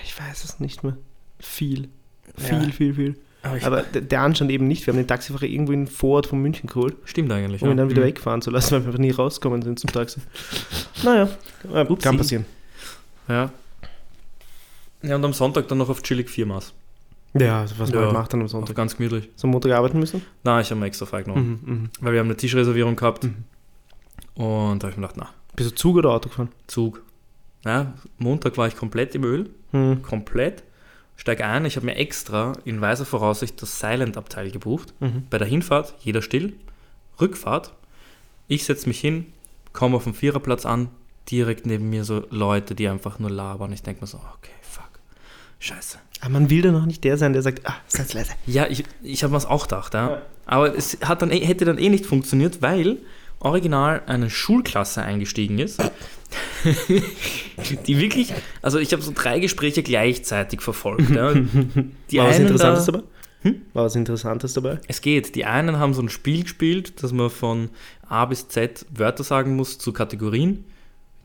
Ich 0.04 0.18
weiß 0.20 0.44
es 0.46 0.60
nicht 0.60 0.84
mehr. 0.84 0.98
Viel. 1.40 1.90
Ja. 2.38 2.44
Viel, 2.60 2.72
viel, 2.72 2.94
viel. 2.94 3.16
Aber, 3.42 3.64
Aber 3.66 3.82
der, 3.84 4.22
Anstand 4.22 4.52
eben 4.52 4.68
nicht. 4.68 4.86
Wir 4.86 4.94
haben 4.94 5.00
den 5.00 5.08
Taxifahrer 5.08 5.44
irgendwo 5.44 5.72
in 5.72 5.86
den 5.86 5.88
Vorort 5.92 6.28
von 6.28 6.40
München 6.42 6.68
geholt, 6.68 6.96
stimmt 7.06 7.32
eigentlich. 7.32 7.62
um 7.62 7.72
ihn 7.72 7.78
dann 7.78 7.90
wieder 7.90 8.02
Mhm. 8.02 8.06
wegfahren 8.08 8.42
zu 8.42 8.52
lassen, 8.52 8.72
weil 8.74 8.82
wir 8.82 8.88
einfach 8.88 9.00
nie 9.00 9.12
rausgekommen 9.12 9.62
sind 9.62 9.80
zum 9.80 9.90
Taxi. 9.92 10.20
Naja, 11.04 11.30
äh, 11.74 11.82
Upsi. 11.86 12.04
kann 12.04 12.18
passieren. 12.18 12.46
Ja. 13.28 13.52
Ja, 15.02 15.16
und 15.16 15.24
am 15.24 15.32
Sonntag 15.34 15.68
dann 15.70 15.78
noch 15.78 15.88
auf 15.90 16.04
chillig 16.04 16.30
Viermaß. 16.30 16.74
Ja, 17.36 17.62
also 17.62 17.76
was 17.80 17.90
man 17.92 18.00
Ja. 18.00 18.06
halt 18.08 18.14
macht 18.18 18.34
dann 18.34 18.42
am 18.42 18.48
Sonntag. 18.50 18.76
ganz 18.76 18.98
gemütlich. 18.98 19.30
So 19.36 19.48
am 19.48 19.52
Montag 19.52 19.72
arbeiten 19.72 20.00
müssen? 20.00 20.22
Na, 20.44 20.60
ich 20.60 20.70
habe 20.72 20.80
mir 20.80 20.88
extra 20.88 21.06
freigenommen. 21.06 21.60
Mhm, 21.64 21.74
mhm. 21.74 21.90
Weil 22.02 22.14
wir 22.14 22.20
haben 22.20 22.28
eine 22.28 22.36
Tischreservierung 22.38 22.96
gehabt. 22.98 23.24
Mhm. 23.24 23.36
Und 24.36 24.80
da 24.84 24.88
habe 24.88 24.92
ich 24.92 24.98
mir 24.98 25.08
gedacht, 25.08 25.16
na, 25.18 25.30
Bist 25.60 25.72
du 25.72 25.76
Zug 25.76 25.98
oder 25.98 26.12
Auto 26.12 26.30
gefahren? 26.30 26.50
Zug. 26.68 27.02
Ja, 27.66 27.94
Montag 28.18 28.58
war 28.58 28.68
ich 28.68 28.76
komplett 28.76 29.14
im 29.16 29.24
Öl. 29.26 29.50
Mhm. 29.74 30.02
Komplett. 30.02 30.64
Steig 31.18 31.42
ein. 31.42 31.66
Ich 31.66 31.76
habe 31.76 31.86
mir 31.86 31.96
extra 31.96 32.54
in 32.64 32.80
weiser 32.80 33.06
Voraussicht 33.06 33.62
das 33.62 33.80
Silent-Abteil 33.80 34.52
gebucht. 34.52 34.94
Mhm. 35.02 35.24
Bei 35.30 35.38
der 35.38 35.48
Hinfahrt, 35.48 35.94
jeder 36.00 36.22
still. 36.22 36.54
Rückfahrt, 37.20 37.74
ich 38.48 38.64
setze 38.64 38.88
mich 38.88 39.02
hin, 39.02 39.26
komme 39.74 39.98
auf 39.98 40.06
dem 40.06 40.14
Viererplatz 40.14 40.66
an, 40.66 40.88
direkt 41.30 41.66
neben 41.66 41.90
mir 41.90 42.06
so 42.06 42.24
Leute, 42.30 42.74
die 42.76 42.88
einfach 42.88 43.20
nur 43.20 43.30
labern. 43.30 43.74
Ich 43.74 43.84
denke 43.84 44.00
mir 44.00 44.08
so, 44.08 44.18
okay, 44.18 44.54
fuck, 44.62 44.90
scheiße. 45.60 45.98
Aber 46.22 46.30
man 46.32 46.50
will 46.50 46.62
dann 46.62 46.78
auch 46.78 46.86
nicht 46.86 47.04
der 47.04 47.18
sein, 47.18 47.34
der 47.34 47.42
sagt, 47.42 47.68
ah, 47.68 47.76
seid 47.88 48.14
leise. 48.14 48.32
Ja, 48.46 48.68
ich, 48.68 48.86
ich 49.04 49.24
habe 49.24 49.32
mir 49.32 49.38
das 49.38 49.46
auch 49.46 49.64
gedacht, 49.64 49.94
ja. 49.94 50.10
Ja. 50.12 50.22
aber 50.46 50.74
es 50.78 50.98
hat 51.04 51.22
dann, 51.22 51.32
eh- 51.32 51.44
hätte 51.46 51.66
dann 51.66 51.78
eh 51.78 51.90
nicht 51.90 52.06
funktioniert, 52.06 52.62
weil 52.62 53.00
original 53.40 54.02
eine 54.06 54.30
Schulklasse 54.30 55.02
eingestiegen 55.02 55.60
ist, 55.60 55.82
die 57.88 57.98
wirklich, 58.00 58.34
also 58.62 58.80
ich 58.80 58.92
habe 58.94 59.02
so 59.02 59.12
drei 59.16 59.40
Gespräche 59.40 59.84
gleichzeitig 59.84 60.62
verfolgt. 60.62 61.10
Ja. 61.10 61.34
Die 61.34 62.18
War 62.18 62.28
was 62.28 62.40
Interessantes 62.40 62.86
da, 62.86 62.92
dabei? 62.94 63.04
Hm? 63.42 63.62
War 63.74 63.86
was 63.86 63.96
Interessantes 63.96 64.54
dabei? 64.54 64.80
Es 64.88 65.02
geht. 65.02 65.36
Die 65.36 65.46
einen 65.46 65.78
haben 65.80 65.94
so 65.94 66.02
ein 66.02 66.10
Spiel 66.10 66.44
gespielt, 66.44 67.02
dass 67.02 67.14
man 67.14 67.30
von 67.30 67.70
A 68.08 68.26
bis 68.26 68.50
Z 68.50 68.86
Wörter 68.90 69.24
sagen 69.24 69.56
muss 69.56 69.78
zu 69.78 69.94
Kategorien. 69.94 70.66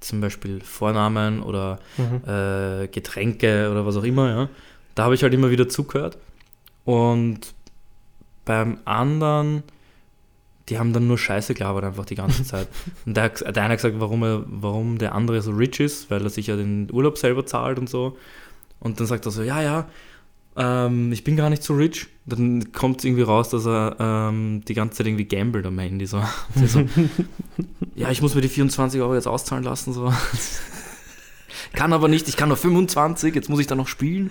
Zum 0.00 0.20
Beispiel 0.20 0.60
Vornamen 0.60 1.42
oder 1.42 1.80
Mhm. 1.96 2.22
äh, 2.28 2.88
Getränke 2.88 3.70
oder 3.70 3.84
was 3.86 3.96
auch 3.96 4.04
immer. 4.04 4.28
Ja. 4.28 4.48
Da 4.94 5.04
habe 5.04 5.14
ich 5.14 5.22
halt 5.22 5.34
immer 5.34 5.50
wieder 5.50 5.68
zugehört. 5.68 6.18
Und 6.84 7.40
beim 8.44 8.78
anderen, 8.84 9.62
die 10.68 10.78
haben 10.78 10.92
dann 10.92 11.06
nur 11.06 11.18
Scheiße 11.18 11.54
gelabert 11.54 11.84
einfach 11.84 12.06
die 12.06 12.14
ganze 12.14 12.44
Zeit. 12.44 12.68
Und 13.06 13.16
der, 13.16 13.28
der 13.30 13.62
eine 13.62 13.72
hat 13.72 13.78
gesagt, 13.78 13.96
warum, 13.98 14.22
er, 14.22 14.44
warum 14.46 14.98
der 14.98 15.14
andere 15.14 15.42
so 15.42 15.52
rich 15.52 15.80
ist, 15.80 16.10
weil 16.10 16.22
er 16.22 16.30
sich 16.30 16.46
ja 16.46 16.56
den 16.56 16.90
Urlaub 16.92 17.18
selber 17.18 17.44
zahlt 17.46 17.78
und 17.78 17.88
so. 17.88 18.16
Und 18.80 19.00
dann 19.00 19.06
sagt 19.06 19.26
er 19.26 19.30
so, 19.32 19.42
ja, 19.42 19.62
ja, 19.62 19.88
ähm, 20.56 21.12
ich 21.12 21.24
bin 21.24 21.36
gar 21.36 21.50
nicht 21.50 21.62
so 21.62 21.74
rich. 21.74 22.06
Dann 22.26 22.72
kommt 22.72 22.98
es 22.98 23.04
irgendwie 23.04 23.22
raus, 23.22 23.50
dass 23.50 23.66
er 23.66 23.96
ähm, 23.98 24.62
die 24.66 24.74
ganze 24.74 24.98
Zeit 24.98 25.06
irgendwie 25.06 25.26
gambelt 25.26 25.66
am 25.66 25.78
Handy. 25.78 26.06
So. 26.06 26.22
So 26.66 26.84
ja, 27.94 28.10
ich 28.10 28.22
muss 28.22 28.34
mir 28.34 28.40
die 28.40 28.48
24 28.48 29.00
Euro 29.00 29.14
jetzt 29.14 29.28
auszahlen 29.28 29.64
lassen. 29.64 29.92
So. 29.92 30.12
kann 31.72 31.92
aber 31.92 32.08
nicht, 32.08 32.28
ich 32.28 32.36
kann 32.36 32.48
nur 32.48 32.56
25, 32.56 33.34
jetzt 33.34 33.48
muss 33.48 33.60
ich 33.60 33.66
da 33.66 33.74
noch 33.74 33.88
spielen. 33.88 34.30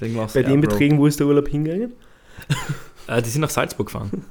So, 0.00 0.06
Bei 0.32 0.40
ja, 0.40 0.48
den. 0.48 0.60
Beträgen, 0.60 0.98
wo 0.98 1.06
ist 1.06 1.20
der 1.20 1.26
Urlaub 1.26 1.48
hingegangen? 1.48 1.92
Äh, 3.06 3.22
die 3.22 3.30
sind 3.30 3.42
nach 3.42 3.50
Salzburg 3.50 3.86
gefahren. 3.88 4.24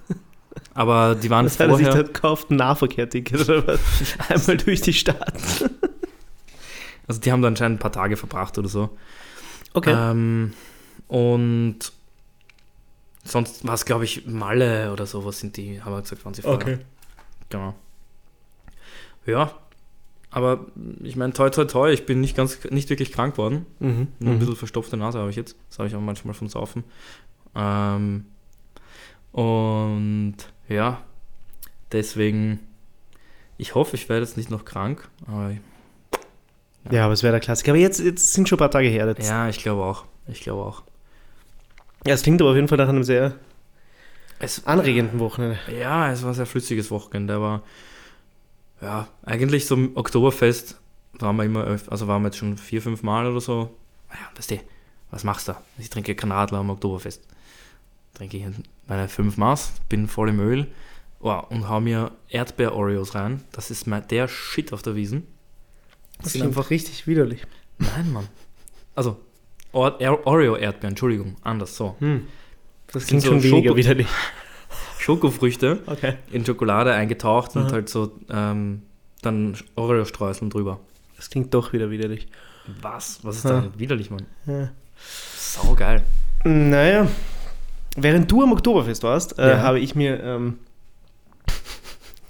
Aber 0.73 1.15
die 1.15 1.29
waren 1.29 1.45
Was 1.45 1.59
hat 1.59 1.69
er 1.69 1.75
sich 1.75 1.85
vorher, 1.87 2.03
da 2.03 2.07
gekauft? 2.07 2.49
Ein 2.51 2.57
Nahverkehrticket 2.57 3.41
oder 3.49 3.67
was? 3.67 3.79
Einmal 4.29 4.57
durch 4.57 4.81
die 4.81 4.93
Stadt. 4.93 5.33
also 7.07 7.19
die 7.21 7.31
haben 7.31 7.41
da 7.41 7.47
anscheinend 7.47 7.77
ein 7.77 7.81
paar 7.81 7.91
Tage 7.91 8.17
verbracht 8.17 8.57
oder 8.57 8.69
so. 8.69 8.89
Okay. 9.73 9.93
Ähm, 9.95 10.53
und 11.07 11.77
sonst 13.23 13.65
war 13.65 13.73
es, 13.75 13.85
glaube 13.85 14.05
ich, 14.05 14.25
Malle 14.25 14.91
oder 14.91 15.05
so, 15.05 15.25
was 15.25 15.39
sind 15.39 15.57
die, 15.57 15.81
haben 15.81 15.93
wir 15.93 16.01
gesagt, 16.01 16.23
waren 16.25 16.33
sie 16.33 16.41
vorher. 16.41 16.79
Genau. 17.49 17.75
Ja, 19.25 19.53
aber 20.31 20.65
ich 21.03 21.15
meine, 21.15 21.33
toi, 21.33 21.49
toi, 21.49 21.65
toi, 21.65 21.91
ich 21.91 22.05
bin 22.05 22.19
nicht 22.19 22.35
ganz, 22.35 22.59
nicht 22.71 22.89
wirklich 22.89 23.11
krank 23.11 23.37
worden. 23.37 23.65
Mhm. 23.79 24.07
Nur 24.19 24.31
ein 24.31 24.35
Mhm. 24.35 24.39
bisschen 24.39 24.55
verstopfte 24.55 24.97
Nase 24.97 25.19
habe 25.19 25.29
ich 25.29 25.35
jetzt. 25.35 25.55
Das 25.69 25.79
habe 25.79 25.87
ich 25.87 25.95
auch 25.95 26.01
manchmal 26.01 26.33
vom 26.33 26.49
Saufen. 26.49 26.83
Ähm, 27.55 28.25
und 29.33 30.35
ja, 30.69 31.01
deswegen, 31.91 32.59
ich 33.57 33.75
hoffe, 33.75 33.95
ich 33.95 34.07
werde 34.09 34.23
jetzt 34.25 34.37
nicht 34.37 34.49
noch 34.49 34.63
krank. 34.63 35.09
Aber 35.27 35.51
Ja, 36.91 37.05
aber 37.05 37.13
es 37.13 37.23
wäre 37.23 37.33
der 37.33 37.39
Klassiker. 37.41 37.71
Aber 37.71 37.79
jetzt, 37.79 37.99
jetzt 37.99 38.33
sind 38.33 38.47
schon 38.47 38.57
ein 38.57 38.59
paar 38.59 38.71
Tage 38.71 38.87
her. 38.87 39.07
Jetzt. 39.07 39.27
ja, 39.27 39.49
ich 39.49 39.59
glaube 39.59 39.83
auch. 39.83 40.05
Ich 40.27 40.41
glaube 40.41 40.63
auch. 40.63 40.83
Ja, 42.05 42.13
es 42.13 42.21
klingt 42.23 42.41
aber 42.41 42.51
auf 42.51 42.55
jeden 42.55 42.67
Fall 42.67 42.77
nach 42.77 42.89
einem 42.89 43.03
sehr 43.03 43.35
Es, 44.39 44.65
anregenden 44.65 45.19
Wochenende. 45.19 45.57
ja, 45.77 46.11
es 46.11 46.21
war 46.23 46.31
ein 46.31 46.35
sehr 46.35 46.45
flüssiges 46.45 46.91
Wochenende, 46.91 47.33
aber 47.35 47.63
ja, 48.81 49.07
eigentlich 49.23 49.65
so 49.65 49.75
im 49.75 49.95
Oktoberfest 49.95 50.79
waren 51.19 51.35
wir 51.37 51.43
immer, 51.45 51.65
also 51.87 52.07
waren 52.07 52.21
wir 52.23 52.27
jetzt 52.27 52.37
schon 52.37 52.57
vier, 52.57 52.81
fünf 52.81 53.03
Mal 53.03 53.25
oder 53.27 53.39
so. 53.39 53.73
Ja, 54.11 54.37
weißt 54.37 54.51
du, 54.51 54.59
was 55.11 55.23
machst 55.23 55.47
du? 55.47 55.55
Ich 55.77 55.89
trinke 55.89 56.13
kein 56.15 56.31
Radler 56.31 56.59
am 56.59 56.69
Oktoberfest. 56.69 57.23
Trinke 58.13 58.37
ich 58.37 58.45
meine 58.87 59.07
fünf 59.07 59.37
Maß, 59.37 59.73
bin 59.89 60.07
voll 60.07 60.29
im 60.29 60.39
Öl 60.39 60.67
oh, 61.19 61.41
und 61.49 61.67
hau 61.69 61.79
mir 61.79 62.11
Erdbeer-Oreos 62.29 63.15
rein. 63.15 63.43
Das 63.51 63.71
ist 63.71 63.87
mein, 63.87 64.07
der 64.07 64.27
Shit 64.27 64.73
auf 64.73 64.81
der 64.81 64.95
Wiesen. 64.95 65.25
Das 66.21 66.33
sind 66.33 66.41
ist 66.41 66.47
einfach 66.47 66.69
richtig 66.69 67.07
widerlich. 67.07 67.41
Nein, 67.79 68.11
Mann. 68.11 68.27
Also, 68.95 69.19
Or- 69.71 69.99
Er- 69.99 70.27
Oreo-Erdbeeren, 70.27 70.91
Entschuldigung, 70.91 71.35
anders, 71.41 71.75
so. 71.75 71.95
Hm. 71.99 72.27
Das 72.91 73.07
klingt 73.07 73.23
so 73.23 73.29
schon 73.31 73.41
weniger 73.43 73.71
Schoko- 73.71 73.75
widerlich. 73.77 74.07
Schokofrüchte 74.99 75.79
Okay. 75.87 76.13
in 76.31 76.45
Schokolade 76.45 76.93
eingetaucht 76.93 77.55
und 77.55 77.63
Aha. 77.65 77.71
halt 77.73 77.89
so 77.89 78.11
ähm, 78.29 78.83
dann 79.21 79.57
Oreo-Streuseln 79.75 80.49
drüber. 80.51 80.79
Das 81.17 81.29
klingt 81.29 81.53
doch 81.53 81.73
wieder 81.73 81.89
widerlich. 81.89 82.27
Was? 82.81 83.19
Was 83.23 83.37
ist 83.37 83.45
da 83.45 83.67
widerlich, 83.77 84.11
Mann? 84.11 84.25
Ja. 84.45 84.69
Sau 85.37 85.73
geil. 85.75 86.03
Naja, 86.45 87.07
während 87.97 88.31
du 88.31 88.43
am 88.43 88.51
Oktoberfest 88.51 89.03
warst, 89.03 89.37
äh, 89.39 89.49
Ja. 89.51 89.61
habe 89.61 89.79
ich 89.79 89.95
mir, 89.95 90.21
ähm, 90.23 90.57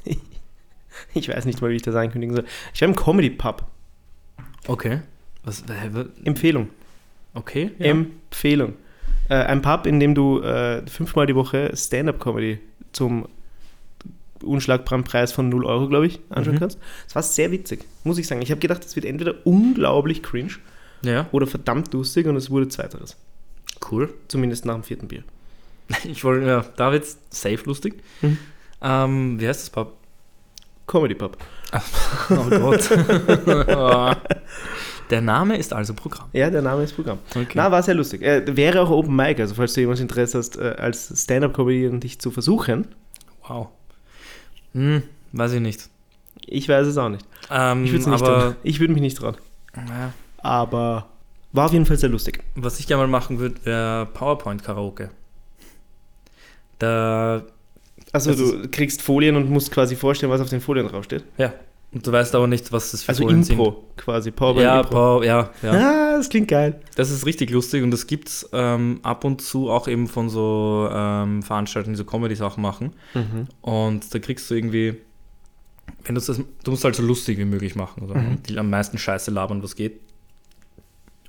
ich 1.13 1.29
weiß 1.29 1.46
nicht 1.46 1.62
mal, 1.62 1.70
wie 1.72 1.75
ich 1.75 1.82
das 1.82 1.96
ankündigen 1.96 2.36
soll. 2.36 2.46
Ich 2.74 2.82
war 2.82 2.88
im 2.88 2.96
Comedy-Pub. 2.96 3.63
Okay. 4.67 5.01
Was? 5.43 5.63
Empfehlung. 6.24 6.70
Okay. 7.34 7.72
Empfehlung. 7.79 8.74
Äh, 9.29 9.36
ein 9.36 9.62
Pub, 9.62 9.86
in 9.86 10.00
dem 10.00 10.15
du 10.15 10.41
äh, 10.41 10.86
fünfmal 10.88 11.25
die 11.27 11.36
Woche 11.36 11.72
Stand-Up-Comedy 11.75 12.60
zum 12.91 13.27
unschlagbaren 14.43 15.03
Preis 15.05 15.32
von 15.32 15.48
0 15.50 15.65
Euro, 15.65 15.88
glaube 15.88 16.05
ich, 16.08 16.20
anschauen 16.29 16.55
Mhm. 16.55 16.60
kannst. 16.60 16.77
Es 17.08 17.15
war 17.15 17.24
sehr 17.24 17.51
witzig, 17.51 17.86
muss 18.03 18.17
ich 18.17 18.27
sagen. 18.27 18.41
Ich 18.41 18.51
habe 18.51 18.60
gedacht, 18.60 18.84
es 18.84 18.96
wird 18.96 19.05
entweder 19.05 19.36
unglaublich 19.46 20.22
cringe 20.22 20.53
ja. 21.01 21.27
oder 21.32 21.48
verdammt 21.48 21.93
lustig 21.93 22.27
und 22.27 22.36
es 22.36 22.50
wurde 22.50 22.67
zweiteres. 22.67 23.15
Cool. 23.89 24.13
Zumindest 24.27 24.65
nach 24.65 24.74
dem 24.75 24.84
vierten 24.84 25.08
Bier. 25.08 25.24
Ich 26.05 26.23
wollte, 26.23 26.47
ja, 26.47 26.65
da 26.75 26.91
wird's 26.91 27.17
safe 27.29 27.59
lustig. 27.65 28.01
Mhm. 28.21 28.37
Ähm, 28.81 29.39
wie 29.39 29.47
heißt 29.47 29.61
das 29.61 29.69
Pub? 29.69 29.93
Comedy 30.87 31.15
Pub. 31.15 31.37
Oh 32.29 32.49
Gott. 32.49 32.89
Der 35.09 35.21
Name 35.21 35.57
ist 35.57 35.73
also 35.73 35.93
Programm. 35.93 36.29
Ja, 36.33 36.49
der 36.49 36.61
Name 36.61 36.83
ist 36.83 36.93
Programm. 36.95 37.19
Okay. 37.35 37.51
Na, 37.55 37.69
war 37.71 37.83
sehr 37.83 37.93
lustig. 37.93 38.21
Äh, 38.23 38.55
wäre 38.55 38.81
auch 38.81 38.89
Open 38.89 39.15
Mic, 39.15 39.39
also 39.39 39.53
falls 39.53 39.73
du 39.73 39.81
jemals 39.81 39.99
Interesse 39.99 40.37
hast, 40.37 40.57
äh, 40.57 40.75
als 40.77 41.11
Stand-Up-Comedian 41.23 41.99
dich 41.99 42.19
zu 42.19 42.31
versuchen. 42.31 42.87
wow. 43.47 43.67
Hm, 44.73 45.03
weiß 45.33 45.53
ich 45.53 45.59
nicht. 45.59 45.89
Ich 46.45 46.67
weiß 46.69 46.87
es 46.87 46.97
auch 46.97 47.09
nicht. 47.09 47.25
Ähm, 47.51 47.83
Ich 47.85 47.91
würde 47.91 48.09
nicht. 48.09 48.55
Ich 48.63 48.79
würde 48.79 48.93
mich 48.93 49.01
nicht 49.01 49.17
trauen. 49.17 49.35
ja, 49.75 50.13
Aber 50.37 51.07
war 51.51 51.65
auf 51.65 51.73
jeden 51.73 51.85
Fall 51.85 51.97
sehr 51.97 52.09
lustig. 52.09 52.41
was 52.55 52.79
ich 52.79 52.87
gerne 52.87 53.03
mal 53.03 53.07
machen 53.09 53.39
würde, 53.39 53.55
wäre 53.65 54.07
PowerPoint-Karaoke. 54.07 55.09
Da 56.83 57.43
Also 58.11 58.33
du 58.35 58.67
kriegst 58.69 59.01
Folien 59.01 59.35
und 59.35 59.49
musst 59.49 59.71
quasi 59.71 59.95
vorstellen, 59.95 60.31
was 60.31 60.41
auf 60.41 60.49
den 60.49 60.61
Folien 60.61 60.87
draufsteht. 60.87 61.23
Ja, 61.37 61.53
und 61.93 62.05
du 62.05 62.11
weißt 62.11 62.33
aber 62.35 62.47
nicht, 62.47 62.71
was 62.71 62.91
das 62.91 63.03
für 63.03 63.09
Also 63.09 63.23
Folien 63.23 63.43
Impro 63.43 63.83
quasi. 63.97 64.25
sind. 64.25 64.35
Powerpoint 64.35 64.63
Ja, 64.65 64.79
Impro. 64.81 64.91
Power, 64.91 65.23
ja, 65.25 65.49
ja. 65.61 65.71
Ah, 65.71 66.17
das 66.17 66.29
klingt 66.29 66.47
geil. 66.47 66.79
Das 66.95 67.09
ist 67.11 67.25
richtig 67.25 67.49
lustig 67.51 67.83
und 67.83 67.91
das 67.91 68.07
gibt 68.07 68.27
es 68.29 68.49
ähm, 68.51 68.99
ab 69.03 69.23
und 69.23 69.41
zu 69.41 69.69
auch 69.69 69.87
eben 69.87 70.07
von 70.07 70.27
so 70.29 70.89
ähm, 70.91 71.41
Veranstaltungen, 71.43 71.93
die 71.93 71.97
so 71.99 72.05
Comedy-Sachen 72.05 72.61
machen. 72.61 72.93
Mhm. 73.13 73.47
Und 73.61 74.13
da 74.13 74.19
kriegst 74.19 74.49
du 74.49 74.55
irgendwie, 74.55 74.95
wenn 76.05 76.15
du 76.15 76.21
das, 76.21 76.41
du 76.63 76.71
musst 76.71 76.83
halt 76.83 76.95
so 76.95 77.03
lustig 77.03 77.37
wie 77.37 77.45
möglich 77.45 77.75
machen. 77.75 78.01
Also 78.03 78.15
Mhm. 78.15 78.43
die 78.43 78.57
am 78.57 78.69
meisten 78.69 78.97
Scheiße 78.97 79.31
labern, 79.31 79.61
was 79.63 79.75
geht. 79.75 79.99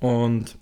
Und 0.01 0.55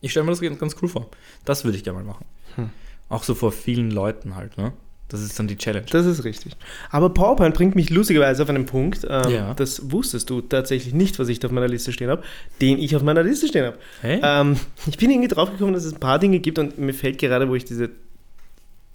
ich 0.00 0.10
stelle 0.12 0.24
mir 0.24 0.32
das 0.32 0.40
ganz 0.40 0.58
ganz 0.58 0.76
cool 0.80 0.88
vor. 0.88 1.06
Das 1.44 1.64
würde 1.64 1.76
ich 1.76 1.84
gerne 1.84 1.98
mal 1.98 2.04
machen. 2.04 2.24
Hm. 2.54 2.70
Auch 3.08 3.22
so 3.22 3.34
vor 3.34 3.52
vielen 3.52 3.90
Leuten 3.90 4.34
halt, 4.36 4.56
ne? 4.58 4.72
Das 5.08 5.20
ist 5.22 5.38
dann 5.38 5.46
die 5.46 5.56
Challenge. 5.56 5.86
Das 5.88 6.04
ist 6.04 6.24
richtig. 6.24 6.56
Aber 6.90 7.10
PowerPoint 7.10 7.54
bringt 7.54 7.76
mich 7.76 7.90
lustigerweise 7.90 8.42
auf 8.42 8.48
einen 8.48 8.66
Punkt, 8.66 9.06
ähm, 9.08 9.30
Ja. 9.30 9.54
das 9.54 9.92
wusstest 9.92 10.28
du 10.30 10.40
tatsächlich 10.40 10.92
nicht, 10.94 11.20
was 11.20 11.28
ich 11.28 11.38
da 11.38 11.46
auf 11.46 11.52
meiner 11.52 11.68
Liste 11.68 11.92
stehen 11.92 12.10
habe, 12.10 12.24
den 12.60 12.78
ich 12.78 12.96
auf 12.96 13.02
meiner 13.04 13.22
Liste 13.22 13.46
stehen 13.46 13.66
habe. 13.66 13.78
Hey? 14.00 14.18
Ähm, 14.20 14.56
ich 14.88 14.96
bin 14.98 15.10
irgendwie 15.10 15.28
draufgekommen, 15.28 15.74
dass 15.74 15.84
es 15.84 15.92
ein 15.94 16.00
paar 16.00 16.18
Dinge 16.18 16.40
gibt 16.40 16.58
und 16.58 16.76
mir 16.78 16.92
fällt 16.92 17.18
gerade, 17.18 17.48
wo 17.48 17.54
ich 17.54 17.64
diese 17.64 17.90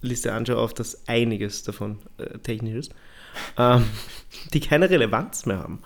Liste 0.02 0.34
anschaue, 0.34 0.58
auf, 0.58 0.74
dass 0.74 1.08
einiges 1.08 1.62
davon 1.62 1.96
äh, 2.18 2.36
technisch 2.40 2.74
ist, 2.74 2.92
ähm, 3.56 3.84
die 4.52 4.60
keine 4.60 4.90
Relevanz 4.90 5.46
mehr 5.46 5.60
haben. 5.60 5.78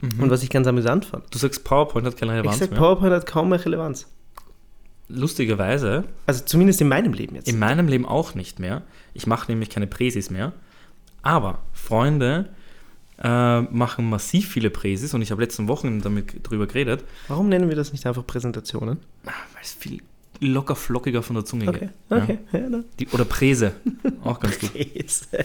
Und 0.00 0.30
was 0.30 0.42
ich 0.42 0.50
ganz 0.50 0.66
amüsant 0.66 1.04
fand. 1.04 1.32
Du 1.32 1.38
sagst, 1.38 1.62
PowerPoint 1.62 2.06
hat 2.06 2.16
keine 2.16 2.32
Ich 2.32 2.38
Relevanz 2.38 2.58
sag, 2.58 2.70
mehr. 2.70 2.78
PowerPoint 2.80 3.12
hat 3.12 3.26
kaum 3.26 3.50
mehr 3.50 3.62
Relevanz. 3.64 4.08
Lustigerweise, 5.14 6.04
Also 6.26 6.44
zumindest 6.44 6.80
in 6.80 6.88
meinem 6.88 7.12
Leben 7.12 7.34
jetzt. 7.36 7.48
in 7.48 7.58
meinem 7.58 7.86
Leben 7.88 8.06
auch 8.06 8.34
nicht 8.34 8.58
mehr. 8.58 8.82
Ich 9.14 9.26
mache 9.26 9.50
nämlich 9.50 9.68
keine 9.70 9.86
Präsis 9.86 10.30
mehr. 10.30 10.52
Aber 11.22 11.60
Freunde 11.72 12.48
äh, 13.22 13.60
machen 13.60 14.08
massiv 14.08 14.48
viele 14.48 14.70
Präsis 14.70 15.14
und 15.14 15.22
ich 15.22 15.30
habe 15.30 15.42
letzten 15.42 15.68
Wochen 15.68 16.00
damit 16.00 16.48
drüber 16.48 16.66
geredet, 16.66 17.04
Warum 17.28 17.48
nennen 17.48 17.68
wir 17.68 17.76
das 17.76 17.92
nicht 17.92 18.06
einfach 18.06 18.26
Präsentationen? 18.26 18.98
weil 19.24 19.32
es 19.62 19.72
viel 19.74 20.00
locker 20.40 20.74
flockiger 20.74 21.22
von 21.22 21.36
der 21.36 21.44
Zunge 21.44 21.68
Okay, 21.68 21.78
geht. 21.78 21.90
okay. 22.22 22.38
Ja, 22.52 22.58
dann. 22.68 22.84
Die, 22.98 23.06
oder 23.08 23.24
Präse, 23.24 23.74
auch 24.24 24.40
ganz 24.40 24.58
gut. 24.58 24.72
Käse. 24.72 25.26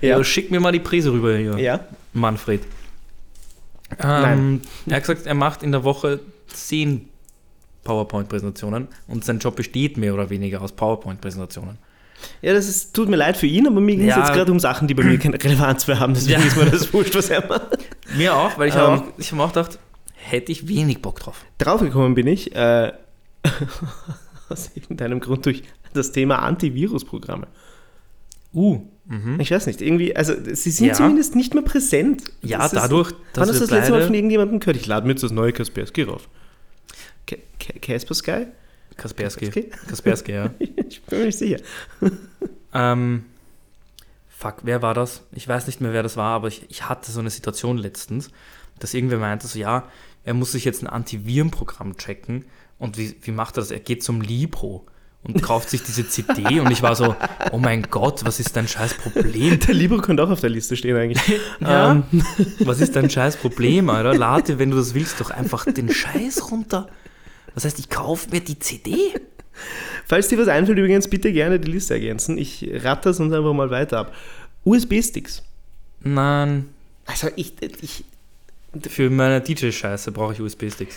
Ja. 0.00 0.18
ja. 0.18 0.24
schick 0.24 0.50
mir 0.50 0.60
mal 0.60 0.72
die 0.72 0.80
Präse 0.80 1.12
rüber 1.12 1.36
hier, 1.36 1.58
ja. 1.58 1.80
Manfred. 2.12 2.62
Ähm, 4.02 4.60
er 4.86 4.96
hat 4.96 5.02
gesagt, 5.02 5.26
er 5.26 5.34
macht 5.34 5.62
in 5.62 5.72
der 5.72 5.84
Woche 5.84 6.20
zehn 6.48 7.08
PowerPoint-Präsentationen 7.84 8.88
und 9.08 9.24
sein 9.24 9.38
Job 9.38 9.56
besteht 9.56 9.96
mehr 9.96 10.14
oder 10.14 10.30
weniger 10.30 10.60
aus 10.62 10.72
PowerPoint-Präsentationen. 10.72 11.78
Ja, 12.40 12.52
das 12.52 12.68
ist, 12.68 12.94
tut 12.94 13.08
mir 13.08 13.16
leid 13.16 13.36
für 13.36 13.46
ihn, 13.48 13.66
aber 13.66 13.80
mir 13.80 13.96
ging 13.96 14.08
es 14.08 14.14
Ja. 14.14 14.20
jetzt 14.24 14.32
gerade 14.32 14.52
um 14.52 14.60
Sachen, 14.60 14.86
die 14.86 14.94
bei 14.94 15.02
mir 15.02 15.18
keine 15.18 15.42
Relevanz 15.42 15.88
mehr 15.88 15.98
haben. 15.98 16.14
Deswegen 16.14 16.40
Ja. 16.40 16.46
ist 16.46 16.56
mir 16.56 16.66
das 16.66 16.92
wurscht, 16.92 17.16
was 17.16 17.30
er 17.30 17.44
macht. 17.48 17.78
Mir 18.16 18.36
auch, 18.36 18.56
weil 18.58 18.68
ich 18.68 18.74
Ähm. 18.74 18.80
habe 18.80 19.04
ich 19.18 19.32
hab 19.32 19.38
auch 19.40 19.48
gedacht, 19.52 19.78
hätte 20.14 20.52
ich 20.52 20.68
wenig 20.68 21.02
Bock 21.02 21.18
drauf. 21.18 21.44
Draufgekommen 21.58 22.14
bin 22.14 22.28
ich, 22.28 22.54
äh, 22.54 22.92
aus 24.48 24.70
irgendeinem 24.74 25.18
Grund 25.18 25.46
durch 25.46 25.64
das 25.94 26.12
Thema 26.12 26.36
Antivirusprogramme. 26.42 27.48
Uh, 28.54 28.80
mhm. 29.06 29.40
Ich 29.40 29.50
weiß 29.50 29.66
nicht, 29.66 29.80
irgendwie, 29.80 30.14
also 30.14 30.34
sie 30.52 30.70
sind 30.70 30.86
Ja. 30.88 30.94
zumindest 30.94 31.34
nicht 31.36 31.54
mehr 31.54 31.62
präsent. 31.62 32.24
Ja, 32.42 32.58
Das 32.58 32.72
ist- 32.72 32.78
dadurch, 32.78 33.10
Wann 33.12 33.18
dass 33.34 33.48
hast 33.48 33.56
du 33.56 33.60
das 33.60 33.70
letzte 33.70 33.92
Mal 33.92 34.02
von 34.04 34.14
irgendjemandem 34.14 34.60
gehört? 34.60 34.76
Ich 34.76 34.86
lade 34.86 35.06
mir 35.06 35.12
jetzt 35.12 35.22
das 35.22 35.32
neue 35.32 35.52
Kaspersky 35.52 36.02
rauf. 36.02 36.28
Ka- 37.26 37.36
Ka- 37.58 37.78
Kaspersky? 37.80 38.46
Kaspersky. 38.96 39.46
Kaspersky? 39.46 39.70
Kaspersky, 39.88 40.32
ja. 40.32 40.50
Ich 40.88 41.02
bin 41.02 41.18
mir 41.20 41.26
nicht 41.26 41.38
sicher. 41.38 41.58
ähm, 42.74 43.24
fuck, 44.28 44.56
wer 44.64 44.82
war 44.82 44.94
das? 44.94 45.22
Ich 45.32 45.48
weiß 45.48 45.66
nicht 45.66 45.80
mehr, 45.80 45.92
wer 45.92 46.02
das 46.02 46.16
war, 46.16 46.34
aber 46.34 46.48
ich, 46.48 46.66
ich 46.68 46.88
hatte 46.88 47.10
so 47.10 47.20
eine 47.20 47.30
Situation 47.30 47.78
letztens, 47.78 48.30
dass 48.78 48.92
irgendwer 48.94 49.18
meinte, 49.18 49.46
so 49.46 49.58
ja, 49.58 49.88
er 50.24 50.34
muss 50.34 50.52
sich 50.52 50.64
jetzt 50.64 50.82
ein 50.82 50.88
Antivirenprogramm 50.88 51.96
checken 51.96 52.44
und 52.78 52.98
wie, 52.98 53.14
wie 53.22 53.30
macht 53.30 53.56
er 53.56 53.62
das? 53.62 53.70
Er 53.70 53.80
geht 53.80 54.02
zum 54.02 54.20
Libro 54.20 54.86
und 55.24 55.40
kauft 55.42 55.70
sich 55.70 55.82
diese 55.82 56.08
CD 56.08 56.60
und 56.60 56.70
ich 56.70 56.82
war 56.82 56.96
so, 56.96 57.14
oh 57.52 57.58
mein 57.58 57.82
Gott, 57.82 58.24
was 58.24 58.40
ist 58.40 58.56
dein 58.56 58.66
scheiß 58.66 58.94
Problem? 58.94 59.58
Der 59.60 59.74
Libro 59.74 59.98
könnte 59.98 60.24
auch 60.24 60.30
auf 60.30 60.40
der 60.40 60.50
Liste 60.50 60.76
stehen 60.76 60.96
eigentlich. 60.96 61.22
Ja. 61.60 61.92
Ähm, 61.92 62.24
Was 62.60 62.80
ist 62.80 62.96
dein 62.96 63.08
scheiß 63.08 63.36
Problem, 63.36 63.88
Alter? 63.88 64.14
Lade, 64.14 64.58
wenn 64.58 64.70
du 64.70 64.76
das 64.76 64.94
willst, 64.94 65.20
doch 65.20 65.30
einfach 65.30 65.64
den 65.64 65.92
Scheiß 65.92 66.50
runter. 66.50 66.88
Das 67.54 67.64
heißt, 67.64 67.78
ich 67.78 67.88
kaufe 67.88 68.30
mir 68.30 68.40
die 68.40 68.58
CD. 68.58 68.96
Falls 70.06 70.28
dir 70.28 70.38
was 70.38 70.48
einfällt, 70.48 70.78
übrigens 70.78 71.08
bitte 71.08 71.32
gerne 71.32 71.60
die 71.60 71.70
Liste 71.70 71.94
ergänzen. 71.94 72.36
Ich 72.36 72.68
ratter 72.82 73.10
es 73.10 73.20
uns 73.20 73.32
einfach 73.32 73.52
mal 73.52 73.70
weiter 73.70 73.98
ab. 73.98 74.14
USB-Sticks. 74.64 75.42
Nein, 76.00 76.68
Also 77.06 77.28
ich, 77.36 77.54
ich 77.80 78.04
für 78.88 79.10
meine 79.10 79.40
DJ-Scheiße 79.40 80.10
brauche 80.10 80.32
ich 80.32 80.40
USB-Sticks. 80.40 80.96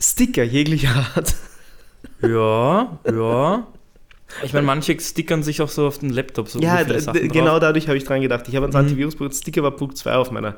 Sticker 0.00 0.42
jeglicher 0.42 1.06
Art. 1.14 1.34
Ja, 2.22 2.98
ja. 3.10 3.66
Ich 4.42 4.52
meine, 4.54 4.64
manche 4.66 4.98
stickern 4.98 5.42
sich 5.42 5.60
auch 5.60 5.68
so 5.68 5.86
auf 5.86 5.98
den 5.98 6.10
Laptop 6.10 6.48
so 6.48 6.58
Ja, 6.60 6.82
genau 6.84 7.58
dadurch 7.58 7.86
habe 7.88 7.98
ich 7.98 8.04
dran 8.04 8.22
gedacht. 8.22 8.48
Ich 8.48 8.56
habe 8.56 8.64
ans 8.64 8.74
Mhm. 8.74 8.80
Antivirus 8.80 9.36
Sticker 9.38 9.62
war 9.62 9.72
Punkt 9.72 9.98
2 9.98 10.14
auf 10.14 10.30
meiner 10.30 10.56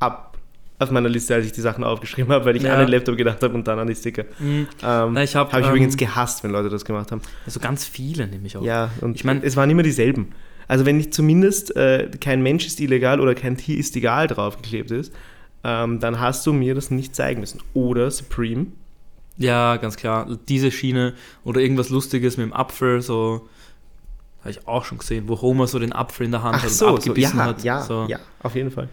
ab 0.00 0.36
auf 0.80 0.92
meiner 0.92 1.08
Liste, 1.08 1.34
als 1.34 1.44
ich 1.44 1.50
die 1.50 1.60
Sachen 1.60 1.82
aufgeschrieben 1.82 2.30
habe, 2.32 2.44
weil 2.44 2.54
ich 2.54 2.62
Ja. 2.62 2.74
an 2.74 2.78
den 2.80 2.88
Laptop 2.88 3.16
gedacht 3.16 3.42
habe 3.42 3.52
und 3.54 3.66
dann 3.66 3.80
an 3.80 3.88
die 3.88 3.96
Sticker. 3.96 4.22
Mhm. 4.38 4.68
Ähm, 4.80 5.12
Na, 5.12 5.24
ich 5.24 5.34
habe 5.34 5.50
habe 5.50 5.62
ich 5.62 5.66
ähm, 5.66 5.74
übrigens 5.74 5.96
gehasst, 5.96 6.44
wenn 6.44 6.52
Leute 6.52 6.68
das 6.68 6.84
gemacht 6.84 7.10
haben. 7.10 7.20
also 7.46 7.58
ganz 7.58 7.84
viele 7.84 8.28
nehme 8.28 8.46
ich 8.46 8.56
auch. 8.56 8.62
Ja, 8.62 8.90
und 9.00 9.16
Ich 9.16 9.24
mein- 9.24 9.42
es 9.42 9.56
waren 9.56 9.68
immer 9.70 9.82
dieselben. 9.82 10.28
Also 10.68 10.86
wenn 10.86 10.98
nicht 10.98 11.12
zumindest 11.14 11.74
äh, 11.74 12.08
kein 12.20 12.42
Mensch 12.44 12.64
ist 12.66 12.78
illegal 12.78 13.18
oder 13.20 13.34
kein 13.34 13.56
Tier 13.56 13.76
ist 13.76 13.96
egal 13.96 14.28
draufgeklebt 14.28 14.90
ist, 14.92 15.12
ähm, 15.64 15.98
dann 15.98 16.20
hast 16.20 16.46
du 16.46 16.52
mir 16.52 16.76
das 16.76 16.92
nicht 16.92 17.16
zeigen 17.16 17.40
müssen. 17.40 17.60
Oder 17.74 18.10
Supreme. 18.12 18.66
Ja, 19.38 19.76
ganz 19.76 19.96
klar. 19.96 20.26
Diese 20.48 20.70
Schiene 20.70 21.14
oder 21.44 21.60
irgendwas 21.60 21.88
Lustiges 21.88 22.36
mit 22.36 22.46
dem 22.46 22.52
Apfel, 22.52 23.00
so 23.00 23.48
habe 24.40 24.50
ich 24.50 24.66
auch 24.66 24.84
schon 24.84 24.98
gesehen, 24.98 25.28
wo 25.28 25.40
Homer 25.40 25.66
so 25.66 25.78
den 25.78 25.92
Apfel 25.92 26.26
in 26.26 26.32
der 26.32 26.42
Hand 26.42 26.56
Ach 26.58 26.62
hat 26.64 26.70
so, 26.70 26.88
und 26.88 27.02
so 27.02 27.10
abgebissen 27.10 27.38
ja, 27.38 27.44
hat. 27.44 27.64
ja, 27.64 27.82
so. 27.82 28.06
ja, 28.08 28.18
auf 28.42 28.54
jeden 28.54 28.70
Fall. 28.70 28.88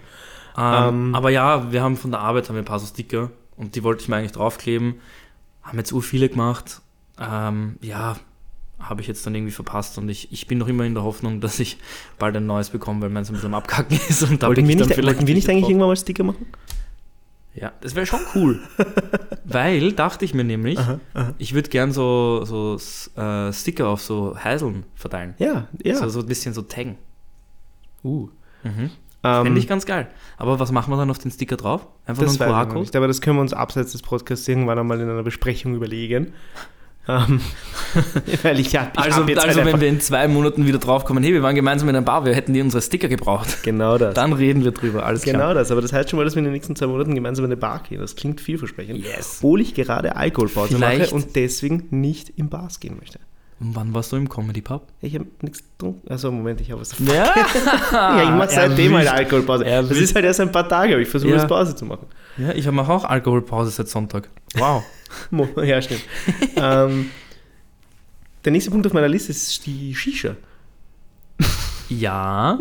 Ähm, 0.57 0.73
Ähm, 1.09 1.15
aber 1.15 1.29
ja, 1.29 1.71
wir 1.71 1.83
haben 1.83 1.97
von 1.97 2.11
der 2.11 2.21
Arbeit 2.21 2.47
haben 2.47 2.55
wir 2.55 2.61
ein 2.61 2.65
paar 2.65 2.79
so 2.79 2.87
Sticker 2.87 3.31
und 3.57 3.75
die 3.75 3.83
wollte 3.83 4.03
ich 4.03 4.07
mir 4.07 4.17
eigentlich 4.17 4.31
draufkleben. 4.31 4.95
Haben 5.63 5.77
jetzt 5.77 5.91
ur 5.91 6.01
viele 6.01 6.29
gemacht. 6.29 6.81
Ähm, 7.19 7.77
ja, 7.81 8.17
habe 8.79 9.01
ich 9.01 9.07
jetzt 9.07 9.25
dann 9.25 9.33
irgendwie 9.35 9.51
verpasst 9.53 9.97
und 9.97 10.09
ich, 10.09 10.31
ich 10.31 10.47
bin 10.47 10.57
noch 10.57 10.67
immer 10.67 10.83
in 10.83 10.93
der 10.93 11.03
Hoffnung, 11.03 11.41
dass 11.41 11.59
ich 11.59 11.77
bald 12.19 12.35
ein 12.35 12.45
neues 12.45 12.69
bekomme, 12.69 13.01
weil 13.01 13.09
meins 13.09 13.29
ein 13.29 13.33
bisschen 13.33 13.53
am 13.53 13.55
Abkacken 13.55 13.99
ist 14.09 14.23
und 14.23 14.43
da 14.43 14.47
wollten 14.47 14.61
bin 14.61 14.67
wir 14.67 14.75
ich 14.75 14.79
dann 14.79 14.87
nicht, 14.87 14.95
vielleicht 14.95 15.17
wollten 15.17 15.27
wir 15.27 15.35
nicht 15.35 15.49
eigentlich 15.49 15.69
irgendwann 15.69 15.89
mal 15.89 15.95
Sticker 15.95 16.23
machen? 16.23 16.45
Ja, 17.55 17.71
das 17.79 17.95
wäre 17.95 18.05
schon 18.05 18.19
cool. 18.35 18.59
weil, 19.45 19.93
dachte 19.93 20.25
ich 20.25 20.33
mir 20.33 20.43
nämlich, 20.43 20.77
Aha, 20.77 20.99
aha. 21.13 21.33
ich 21.37 21.53
würde 21.53 21.69
gern 21.69 21.93
so, 21.93 22.43
so 22.43 22.77
äh, 23.19 23.53
Sticker 23.53 23.87
auf 23.87 24.01
so 24.01 24.37
Heiseln 24.37 24.83
verteilen. 24.95 25.35
Ja, 25.37 25.67
ja. 25.81 25.95
So, 25.95 26.09
so 26.09 26.19
ein 26.19 26.25
bisschen 26.25 26.53
so 26.53 26.61
taggen. 26.61 26.97
uh. 28.03 28.27
Mhm. 28.63 28.91
Ähm, 29.23 29.43
Fände 29.43 29.59
ich 29.59 29.67
ganz 29.67 29.85
geil. 29.85 30.07
Aber 30.37 30.59
was 30.59 30.71
machen 30.71 30.91
wir 30.91 30.97
dann 30.97 31.09
auf 31.09 31.17
den 31.17 31.31
Sticker 31.31 31.57
drauf? 31.57 31.87
Einfach 32.05 32.23
nur 32.23 32.31
weiß 32.31 32.41
ein 32.41 32.47
QR-Code? 32.47 32.97
aber 32.97 33.07
das 33.07 33.21
können 33.21 33.37
wir 33.37 33.41
uns 33.41 33.53
abseits 33.53 33.93
des 33.93 34.01
Podcasts 34.03 34.47
irgendwann 34.47 34.77
einmal 34.77 34.99
in 34.99 35.09
einer 35.09 35.23
Besprechung 35.23 35.75
überlegen. 35.75 36.33
Ähm, 37.07 37.39
weil 38.43 38.59
ich, 38.59 38.71
ja, 38.71 38.89
ich 38.93 38.99
Also, 38.99 39.21
hab 39.21 39.29
also 39.29 39.59
halt 39.61 39.65
wenn 39.73 39.79
wir 39.81 39.87
in 39.87 39.99
zwei 40.01 40.27
Monaten 40.27 40.65
wieder 40.65 40.79
draufkommen, 40.79 41.23
hey, 41.23 41.33
wir 41.33 41.43
waren 41.43 41.55
gemeinsam 41.55 41.87
in 41.89 41.95
einer 41.95 42.05
Bar, 42.05 42.25
wir 42.25 42.33
hätten 42.33 42.53
die 42.53 42.61
unsere 42.61 42.81
Sticker 42.81 43.07
gebraucht. 43.07 43.63
Genau 43.63 43.97
das. 43.97 44.13
Dann 44.15 44.33
reden 44.33 44.63
wir 44.63 44.71
drüber, 44.71 45.05
alles 45.05 45.21
Genau 45.23 45.39
klar. 45.39 45.53
das, 45.53 45.71
aber 45.71 45.81
das 45.81 45.93
heißt 45.93 46.09
schon 46.09 46.17
mal, 46.17 46.23
dass 46.23 46.35
wir 46.35 46.39
in 46.39 46.45
den 46.45 46.53
nächsten 46.53 46.75
zwei 46.75 46.87
Monaten 46.87 47.13
gemeinsam 47.13 47.45
in 47.45 47.51
eine 47.51 47.57
Bar 47.57 47.83
gehen. 47.87 48.01
Das 48.01 48.15
klingt 48.15 48.41
vielversprechend. 48.41 48.97
Yes. 48.97 49.35
Obwohl 49.37 49.61
ich 49.61 49.73
gerade 49.75 50.15
Alkoholpause 50.15 50.77
mache 50.79 51.09
und 51.11 51.35
deswegen 51.35 51.85
nicht 51.91 52.29
in 52.29 52.49
Bars 52.49 52.79
gehen 52.79 52.97
möchte. 52.99 53.19
Und 53.59 53.73
wann 53.75 53.93
warst 53.93 54.11
du 54.11 54.17
im 54.17 54.27
Comedy 54.27 54.61
Pub? 54.61 54.87
Ich 55.01 55.15
habe 55.15 55.27
nichts 55.41 55.59
getrunken. 55.63 56.01
Also 56.11 56.29
Moment, 56.29 56.59
ich 56.59 56.71
habe 56.71 56.81
was. 56.81 56.93
Ja, 56.99 57.13
ja, 57.93 58.23
ich 58.23 58.29
mache 58.31 58.49
seitdem 58.49 58.95
eine 58.95 59.05
Erwischt. 59.05 59.13
Alkoholpause. 59.19 59.63
Das 59.63 59.71
Erwischt. 59.73 60.01
ist 60.01 60.15
halt 60.15 60.25
erst 60.25 60.41
ein 60.41 60.51
paar 60.51 60.67
Tage, 60.67 60.93
aber 60.93 61.01
ich 61.01 61.07
versuche 61.07 61.31
Ja. 61.31 61.37
jetzt 61.37 61.47
Pause 61.47 61.73
zu 61.73 61.85
machen. 61.85 62.05
ja 62.37 62.51
ich 62.51 62.67
habe 62.67 62.81
auch 62.81 63.05
Alkoholpause 63.05 63.71
seit 63.71 63.87
Sonntag. 63.87 64.27
Wow. 64.55 64.83
Ja, 65.63 65.81
stimmt. 65.81 66.01
ähm, 66.55 67.09
der 68.43 68.51
nächste 68.51 68.71
Punkt 68.71 68.85
auf 68.87 68.93
meiner 68.93 69.07
Liste 69.07 69.31
ist 69.31 69.65
die 69.65 69.93
Shisha. 69.95 70.35
Ja, 71.89 72.57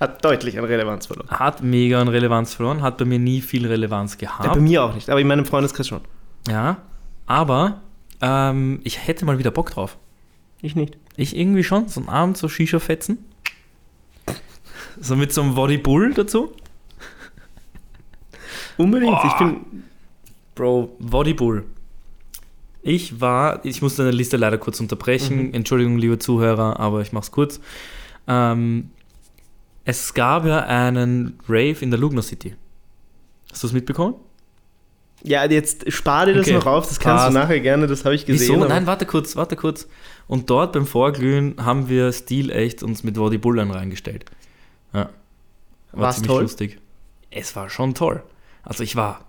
Hat 0.00 0.24
deutlich 0.24 0.58
an 0.58 0.64
Relevanz 0.64 1.06
verloren. 1.06 1.28
hat 1.30 1.62
mega 1.62 2.00
an 2.00 2.08
Relevanz 2.08 2.54
verloren, 2.54 2.82
hat 2.82 2.98
bei 2.98 3.04
mir 3.04 3.18
nie 3.20 3.40
viel 3.40 3.66
Relevanz 3.66 4.16
Ja, 4.20 4.34
bei 4.38 4.44
gehabt. 4.44 4.60
mir 4.60 4.82
auch 4.82 4.94
nicht, 4.94 5.08
aber 5.10 5.20
in 5.20 5.26
meinem 5.28 5.44
Freundeskreis 5.44 5.86
schon. 5.88 6.00
Ja, 6.48 6.78
aber 7.26 7.80
ähm, 8.20 8.80
ich 8.84 9.06
hätte 9.06 9.24
mal 9.24 9.38
wieder 9.38 9.50
Bock 9.52 9.70
drauf. 9.70 9.96
Ich 10.60 10.74
nicht. 10.74 10.98
Ich 11.16 11.36
irgendwie 11.36 11.62
schon, 11.62 11.88
so 11.88 12.00
einen 12.00 12.08
Abend 12.08 12.36
so 12.36 12.48
Shisha 12.48 12.78
fetzen. 12.80 13.18
So 15.00 15.14
mit 15.16 15.32
so 15.32 15.42
einem 15.42 15.54
Body 15.54 15.78
Bull 15.78 16.12
dazu. 16.14 16.52
Unbedingt. 18.76 19.16
Ich 19.24 19.32
Oh. 19.34 19.38
bin. 19.38 19.84
Bro, 20.54 20.96
Body 20.98 21.34
Bull. 21.34 21.64
Ich 22.86 23.18
war, 23.18 23.64
ich 23.64 23.80
muss 23.80 23.96
deine 23.96 24.10
Liste 24.10 24.36
leider 24.36 24.58
kurz 24.58 24.78
unterbrechen. 24.78 25.48
Mhm. 25.48 25.54
Entschuldigung, 25.54 25.96
liebe 25.96 26.18
Zuhörer, 26.18 26.78
aber 26.78 27.00
ich 27.00 27.12
mach's 27.12 27.30
kurz. 27.30 27.58
Ähm, 28.28 28.90
es 29.86 30.12
gab 30.12 30.44
ja 30.44 30.60
einen 30.60 31.38
Rave 31.48 31.76
in 31.80 31.90
der 31.90 31.98
Lugner 31.98 32.20
City. 32.22 32.54
Hast 33.50 33.62
du 33.62 33.68
es 33.68 33.72
mitbekommen? 33.72 34.16
Ja, 35.22 35.46
jetzt 35.46 35.90
spar 35.90 36.26
dir 36.26 36.34
das 36.34 36.46
Okay. 36.46 36.56
noch 36.56 36.66
auf, 36.66 36.86
das 36.86 37.00
kannst 37.00 37.24
Passt. 37.24 37.34
du 37.34 37.38
nachher 37.38 37.60
gerne, 37.60 37.86
das 37.86 38.04
habe 38.04 38.14
ich 38.14 38.26
gesehen. 38.26 38.56
Wieso? 38.56 38.68
Nein, 38.68 38.86
warte 38.86 39.06
kurz, 39.06 39.34
warte 39.34 39.56
kurz. 39.56 39.88
Und 40.26 40.50
dort 40.50 40.74
beim 40.74 40.86
Vorglühen 40.86 41.54
haben 41.64 41.88
wir 41.88 42.12
stilecht 42.12 42.82
uns 42.82 43.02
mit 43.02 43.14
Body 43.14 43.38
Bullern 43.38 43.70
reingestellt. 43.70 44.26
Ja. 44.92 45.08
War 45.92 46.02
War's 46.02 46.16
ziemlich 46.16 46.30
toll? 46.30 46.42
lustig. 46.42 46.78
Es 47.30 47.56
war 47.56 47.70
schon 47.70 47.94
toll. 47.94 48.22
Also 48.62 48.82
ich 48.82 48.96
war 48.96 49.24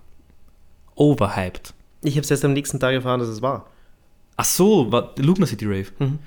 overhyped. 0.95 1.73
Ich 2.05 2.15
habe 2.15 2.23
es 2.23 2.31
erst 2.31 2.45
am 2.45 2.53
nächsten 2.53 2.79
Tag 2.79 2.93
erfahren, 2.93 3.19
dass 3.19 3.29
es 3.29 3.41
war. 3.41 3.65
Ach 4.37 4.45
so, 4.45 4.91
war 4.91 5.13
Lugner 5.17 5.47
City 5.47 5.65
Rave. 5.65 5.87
Mhm. 5.99 6.19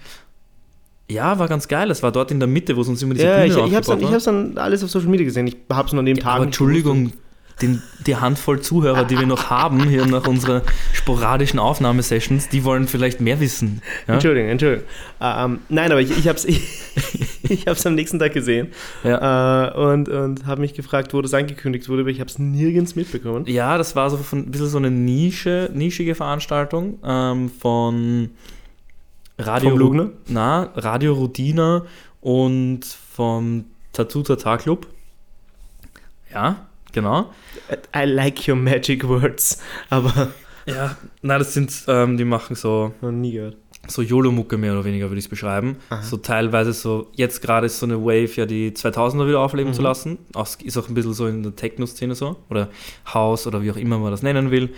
Ja, 1.11 1.39
war 1.39 1.49
ganz 1.49 1.69
geil. 1.69 1.91
Es 1.91 2.03
war 2.03 2.13
dort 2.13 2.31
in 2.31 2.39
der 2.39 2.49
Mitte, 2.49 2.77
wo 2.77 2.83
sie 2.83 2.91
uns 2.91 3.03
immer 3.03 3.15
diese 3.15 3.27
Ja, 3.27 3.45
ich, 3.45 3.55
Bühne 3.55 3.67
ich 3.67 3.75
habe 3.75 3.81
es 3.81 3.87
dann, 3.87 4.01
ich 4.01 4.13
hab's 4.13 4.25
dann 4.25 4.59
alles 4.59 4.85
auf 4.85 4.91
Social 4.91 5.09
Media 5.09 5.25
gesehen. 5.25 5.47
Ich 5.47 5.57
habe 5.71 5.87
es 5.87 5.93
nur 5.93 6.01
an 6.01 6.07
dem 6.07 6.19
Tag. 6.19 6.37
Aber. 6.37 6.45
Entschuldigung, 6.45 7.13
den, 7.63 7.83
die 8.07 8.17
Handvoll 8.17 8.61
Zuhörer, 8.61 9.05
die 9.05 9.19
wir 9.19 9.27
noch 9.27 9.51
haben, 9.51 9.89
hier 9.89 10.07
nach 10.07 10.27
unserer 10.27 10.63
sporadischen 10.93 11.59
Aufnahmesessions, 11.59 12.49
die 12.49 12.65
wollen 12.65 12.87
vielleicht 12.87 13.21
mehr 13.21 13.41
wissen. 13.41 13.83
Ja? 14.07 14.15
Entschuldigung, 14.15 14.49
Entschuldigung. 14.51 14.87
Ähm, 15.21 15.59
nein, 15.69 15.91
aber 15.91 16.01
ich, 16.01 16.17
ich 16.17 16.29
habe 16.29 16.37
es 16.39 16.45
ich, 16.47 16.63
ich 17.43 17.67
hab's 17.67 17.85
am 17.87 17.95
nächsten 17.95 18.19
Tag 18.19 18.33
gesehen 18.33 18.69
Ja. 19.03 19.69
äh, 19.69 19.77
und, 19.77 20.09
und 20.09 20.47
habe 20.47 20.61
mich 20.61 20.75
gefragt, 20.75 21.13
wo 21.15 21.21
das 21.21 21.35
angekündigt 21.35 21.89
wurde, 21.89 22.03
aber 22.03 22.11
ich 22.11 22.21
habe 22.21 22.31
es 22.31 22.39
nirgends 22.39 22.95
mitbekommen. 22.97 23.45
ja, 23.47 23.77
das 23.79 23.97
war 23.97 24.11
so 24.11 24.17
von, 24.19 24.41
ein 24.41 24.51
bisschen 24.51 24.69
so 24.69 24.79
eine 24.79 24.91
Nische, 24.91 25.71
nischige 25.75 26.15
Veranstaltung 26.15 26.99
ähm, 27.05 27.51
von 27.51 28.31
Radio, 29.39 29.71
Vom 29.71 29.79
Lugner? 29.79 30.11
Na, 30.29 30.71
Radio 30.75 31.15
Rudina 31.15 31.85
und 32.21 32.85
vom 32.85 33.65
Tattoo 33.93 34.23
Tata 34.23 34.57
Club. 34.59 34.87
Ja, 36.33 36.68
genau. 36.93 37.33
I 37.95 38.05
like 38.05 38.49
your 38.49 38.57
magic 38.57 39.07
words, 39.09 39.59
aber 39.91 40.29
Ja, 40.67 40.97
na, 41.23 41.39
das 41.39 41.55
sind, 41.55 41.73
ähm, 41.89 42.17
die 42.19 42.25
machen 42.25 42.55
so 42.55 42.93
noch 43.01 43.11
nie 43.11 43.33
gehört. 43.33 43.57
so 43.87 44.03
YOLO-Mucke 44.03 44.59
mehr 44.59 44.73
oder 44.75 44.85
weniger, 44.85 45.09
würde 45.09 45.19
ich 45.19 45.25
es 45.25 45.29
beschreiben. 45.31 45.77
Aha. 45.89 46.03
So 46.03 46.19
teilweise 46.19 46.75
so, 46.75 47.09
jetzt 47.15 47.41
gerade 47.41 47.65
ist 47.67 47.79
so 47.79 47.87
eine 47.87 47.99
Wave, 48.03 48.31
ja 48.37 48.45
die 48.45 48.73
2000er 48.73 49.27
wieder 49.27 49.41
aufleben 49.41 49.71
Mhm. 49.71 49.75
zu 49.77 49.81
lassen. 49.81 50.19
Auch, 50.35 50.47
ist 50.63 50.77
auch 50.77 50.87
ein 50.89 50.95
bisschen 50.95 51.15
so 51.15 51.27
in 51.27 51.43
der 51.43 51.57
Techno-Szene 51.57 52.15
so. 52.15 52.37
Oder 52.51 52.69
House 53.15 53.47
oder 53.47 53.63
wie 53.63 53.71
auch 53.71 53.77
immer 53.79 53.99
man 53.99 54.11
das 54.11 54.23
nennen 54.23 54.51
will. 54.51 54.69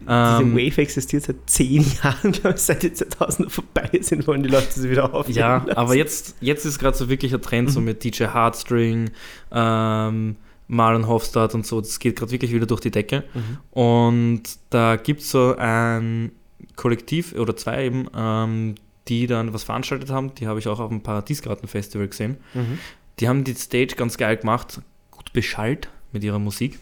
Diese 0.00 0.10
Ähm, 0.12 0.52
Wave 0.54 0.82
existiert 0.82 1.22
seit 1.24 1.36
zehn 1.46 1.82
Jahren, 2.04 2.32
glaube 2.32 2.56
ich, 2.56 2.62
seit 2.62 2.82
die 2.82 2.90
2000er 2.90 3.48
vorbei 3.48 3.88
sind, 4.02 4.26
wollen 4.26 4.42
die 4.42 4.50
Leute 4.50 4.68
sie 4.78 4.90
wieder 4.90 5.14
aufnehmen. 5.14 5.38
ja, 5.38 5.56
lassen. 5.58 5.70
aber 5.78 5.94
jetzt, 5.94 6.36
jetzt 6.40 6.66
ist 6.66 6.78
gerade 6.78 6.96
so 6.96 7.08
wirklich 7.08 7.32
ein 7.34 7.40
Trend, 7.40 7.70
so 7.70 7.80
Mhm. 7.80 7.86
mit 7.86 8.04
DJ 8.04 8.24
Heartstring, 8.24 9.10
ähm, 9.50 10.36
Marlon 10.68 11.08
Hofstad 11.08 11.54
und 11.54 11.66
so. 11.66 11.80
Das 11.80 11.98
geht 11.98 12.16
gerade 12.16 12.30
wirklich 12.30 12.52
wieder 12.52 12.66
durch 12.66 12.80
die 12.80 12.90
Decke. 12.90 13.24
Mhm. 13.34 13.58
Und 13.70 14.42
da 14.70 14.96
gibt 14.96 15.22
es 15.22 15.30
so 15.30 15.56
ein 15.56 16.32
Kollektiv 16.76 17.34
oder 17.34 17.56
zwei 17.56 17.86
eben, 17.86 18.06
ähm, 18.14 18.74
die 19.08 19.26
dann 19.26 19.52
was 19.52 19.64
veranstaltet 19.64 20.10
haben. 20.10 20.34
Die 20.34 20.46
habe 20.46 20.58
ich 20.58 20.68
auch 20.68 20.78
auf 20.78 20.90
dem 20.90 21.02
Paradiesgarten-Festival 21.02 22.08
gesehen. 22.08 22.36
Mhm. 22.54 22.78
Die 23.18 23.28
haben 23.28 23.42
die 23.44 23.54
Stage 23.54 23.96
ganz 23.96 24.16
geil 24.16 24.36
gemacht, 24.36 24.80
gut 25.10 25.32
beschallt 25.32 25.88
mit 26.12 26.22
ihrer 26.22 26.38
Musik. 26.38 26.78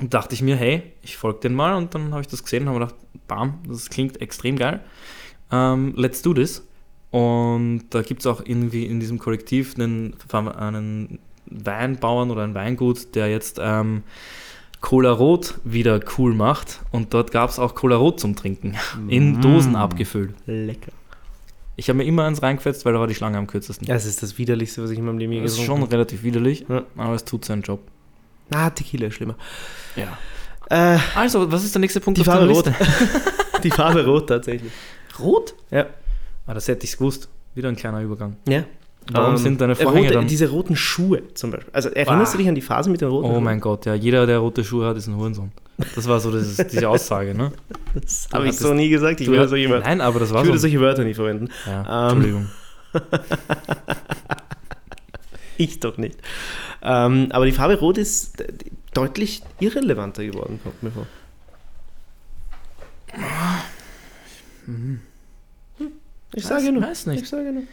Und 0.00 0.12
dachte 0.12 0.34
ich 0.34 0.42
mir, 0.42 0.56
hey, 0.56 0.82
ich 1.02 1.16
folge 1.16 1.40
den 1.40 1.54
mal 1.54 1.74
und 1.74 1.94
dann 1.94 2.10
habe 2.12 2.22
ich 2.22 2.28
das 2.28 2.42
gesehen 2.42 2.62
und 2.62 2.74
habe 2.74 2.80
gedacht, 2.80 2.94
bam, 3.28 3.58
das 3.68 3.90
klingt 3.90 4.20
extrem 4.20 4.56
geil. 4.56 4.80
Ähm, 5.52 5.94
let's 5.96 6.22
do 6.22 6.34
this. 6.34 6.66
Und 7.10 7.86
da 7.90 8.02
gibt 8.02 8.20
es 8.20 8.26
auch 8.26 8.42
irgendwie 8.44 8.86
in 8.86 9.00
diesem 9.00 9.18
Kollektiv 9.18 9.74
einen, 9.74 10.14
einen 10.32 11.18
Weinbauern 11.50 12.30
oder 12.30 12.42
ein 12.44 12.54
Weingut, 12.54 13.14
der 13.14 13.28
jetzt 13.28 13.58
ähm, 13.60 14.02
Cola 14.80 15.10
Rot 15.12 15.54
wieder 15.64 16.00
cool 16.18 16.34
macht. 16.34 16.80
Und 16.90 17.12
dort 17.14 17.32
gab 17.32 17.50
es 17.50 17.58
auch 17.58 17.74
Cola 17.74 17.96
Rot 17.96 18.20
zum 18.20 18.36
Trinken. 18.36 18.76
In 19.08 19.38
Mm. 19.38 19.40
Dosen 19.42 19.76
abgefüllt. 19.76 20.34
Lecker. 20.46 20.92
Ich 21.76 21.88
habe 21.88 21.96
mir 21.98 22.04
immer 22.04 22.24
eins 22.24 22.42
reingefetzt, 22.42 22.84
weil 22.84 22.92
da 22.92 23.00
war 23.00 23.06
die 23.06 23.14
Schlange 23.14 23.38
am 23.38 23.46
kürzesten. 23.46 23.86
Das 23.86 24.04
ist 24.04 24.22
das 24.22 24.36
widerlichste, 24.36 24.82
was 24.82 24.90
ich 24.90 24.98
in 24.98 25.04
meinem 25.04 25.18
Leben 25.18 25.32
je 25.32 25.40
Das 25.42 25.52
ist 25.52 25.60
getrunken 25.60 25.82
schon 25.84 25.90
relativ 25.92 26.22
widerlich, 26.22 26.66
Ja. 26.68 26.82
aber 26.96 27.14
es 27.14 27.24
tut 27.24 27.44
seinen 27.44 27.62
Job. 27.62 27.80
habe. 28.52 28.64
Ah, 28.64 28.70
Tequila 28.70 29.06
ist 29.06 29.14
schlimmer. 29.14 29.36
Ja. 29.96 30.18
Äh, 30.68 30.98
Also, 31.14 31.50
was 31.50 31.64
ist 31.64 31.74
der 31.74 31.80
nächste 31.80 32.00
Punkt 32.00 32.18
Die 32.18 32.20
auf 32.22 32.26
Farbe 32.26 32.46
Liste? 32.46 32.74
die 33.64 33.70
Farbe 33.70 34.04
rot 34.04 34.28
tatsächlich. 34.28 34.70
Rot? 35.18 35.54
Ja. 35.70 35.86
Ah, 36.46 36.54
das 36.54 36.68
hätte 36.68 36.84
ich 36.84 36.92
gewusst. 36.92 37.28
Wieder 37.54 37.68
ein 37.68 37.76
kleiner 37.76 38.00
Übergang. 38.02 38.36
Ja. 38.46 38.64
Warum 39.12 39.32
Ähm, 39.32 39.36
sind 39.38 39.60
deine 39.60 39.74
Vorhänge 39.74 40.06
rote, 40.08 40.18
dann... 40.18 40.26
Diese 40.28 40.48
roten 40.50 40.76
Schuhe 40.76 41.22
zum 41.34 41.50
Beispiel. 41.50 41.72
Also 41.72 41.88
erinnerst 41.88 42.30
Ah. 42.30 42.36
du 42.36 42.38
dich 42.38 42.48
an 42.48 42.54
die 42.54 42.60
Phase 42.60 42.90
mit 42.90 43.00
den 43.00 43.08
roten 43.08 43.26
Oh 43.28 43.32
Schuhen? 43.34 43.44
mein 43.44 43.60
Gott, 43.60 43.86
ja, 43.86 43.94
jeder, 43.94 44.26
der 44.26 44.38
rote 44.38 44.62
Schuhe 44.62 44.86
hat, 44.86 44.96
ist 44.96 45.06
ein 45.08 45.16
Hurensohn. 45.16 45.50
Das 45.94 46.06
war 46.06 46.20
so 46.20 46.30
das, 46.30 46.56
diese 46.70 46.88
Aussage, 46.88 47.34
ne? 47.34 47.52
Das 47.94 48.28
habe 48.32 48.46
ich 48.48 48.56
so 48.56 48.72
nie 48.74 48.88
gesagt. 48.88 49.20
Ich 49.20 49.26
würde 49.28 49.48
solche 49.48 49.68
Wörter, 49.70 49.88
Nein, 49.88 50.00
aber 50.00 50.20
das 50.20 50.28
ich 50.28 50.34
war 50.34 50.44
würde 50.44 50.58
so. 50.58 50.62
solche 50.62 50.80
Wörter 50.80 51.02
nie 51.04 51.14
verwenden. 51.14 51.48
Ja, 51.66 52.10
Ähm, 52.12 52.16
Entschuldigung. 52.16 52.46
Ich 55.56 55.78
doch 55.78 55.98
nicht. 55.98 56.18
Ähm, 56.82 57.26
aber 57.30 57.44
die 57.44 57.52
Farbe 57.52 57.78
Rot 57.78 57.98
ist 57.98 58.42
deutlich 58.94 59.42
irrelevanter 59.60 60.24
geworden, 60.24 60.58
kommt 60.62 60.82
mir 60.82 60.90
vor. 60.90 61.06
Ich 66.34 66.44
sage 66.46 66.72
nur. 66.72 66.82
weiß 66.82 67.06
nicht. 67.06 67.22
Ich 67.22 67.28
sage 67.28 67.52
nur. 67.52 67.64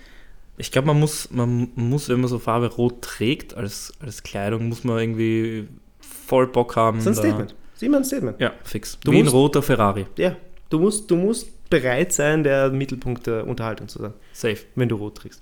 Ich 0.57 0.71
glaube, 0.71 0.87
man 0.87 0.99
muss, 0.99 1.29
man 1.31 1.69
muss, 1.75 2.09
wenn 2.09 2.19
man 2.19 2.29
so 2.29 2.39
Farbe 2.39 2.67
rot 2.67 3.01
trägt 3.03 3.55
als, 3.55 3.93
als 3.99 4.23
Kleidung, 4.23 4.67
muss 4.67 4.83
man 4.83 4.99
irgendwie 4.99 5.67
voll 5.99 6.47
Bock 6.47 6.75
haben. 6.75 6.97
Das 6.97 7.05
ist 7.05 7.19
ein 7.19 7.25
Statement. 7.25 7.55
Sieh 7.75 7.89
mal 7.89 7.97
ein 7.97 8.05
Statement. 8.05 8.39
Ja, 8.41 8.53
fix. 8.63 8.97
Du 9.03 9.11
Wie 9.11 9.19
ein 9.19 9.27
roter 9.27 9.61
Ferrari. 9.61 10.07
Ja, 10.17 10.35
du 10.69 10.79
musst, 10.79 11.11
du 11.11 11.15
musst 11.15 11.69
bereit 11.69 12.11
sein, 12.11 12.43
der 12.43 12.71
Mittelpunkt 12.71 13.27
der 13.27 13.45
Unterhaltung 13.45 13.87
zu 13.87 13.99
sein, 13.99 14.13
Safe. 14.33 14.57
wenn 14.75 14.89
du 14.89 14.95
rot 14.95 15.17
trägst. 15.17 15.41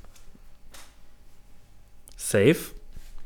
Safe. 2.17 2.58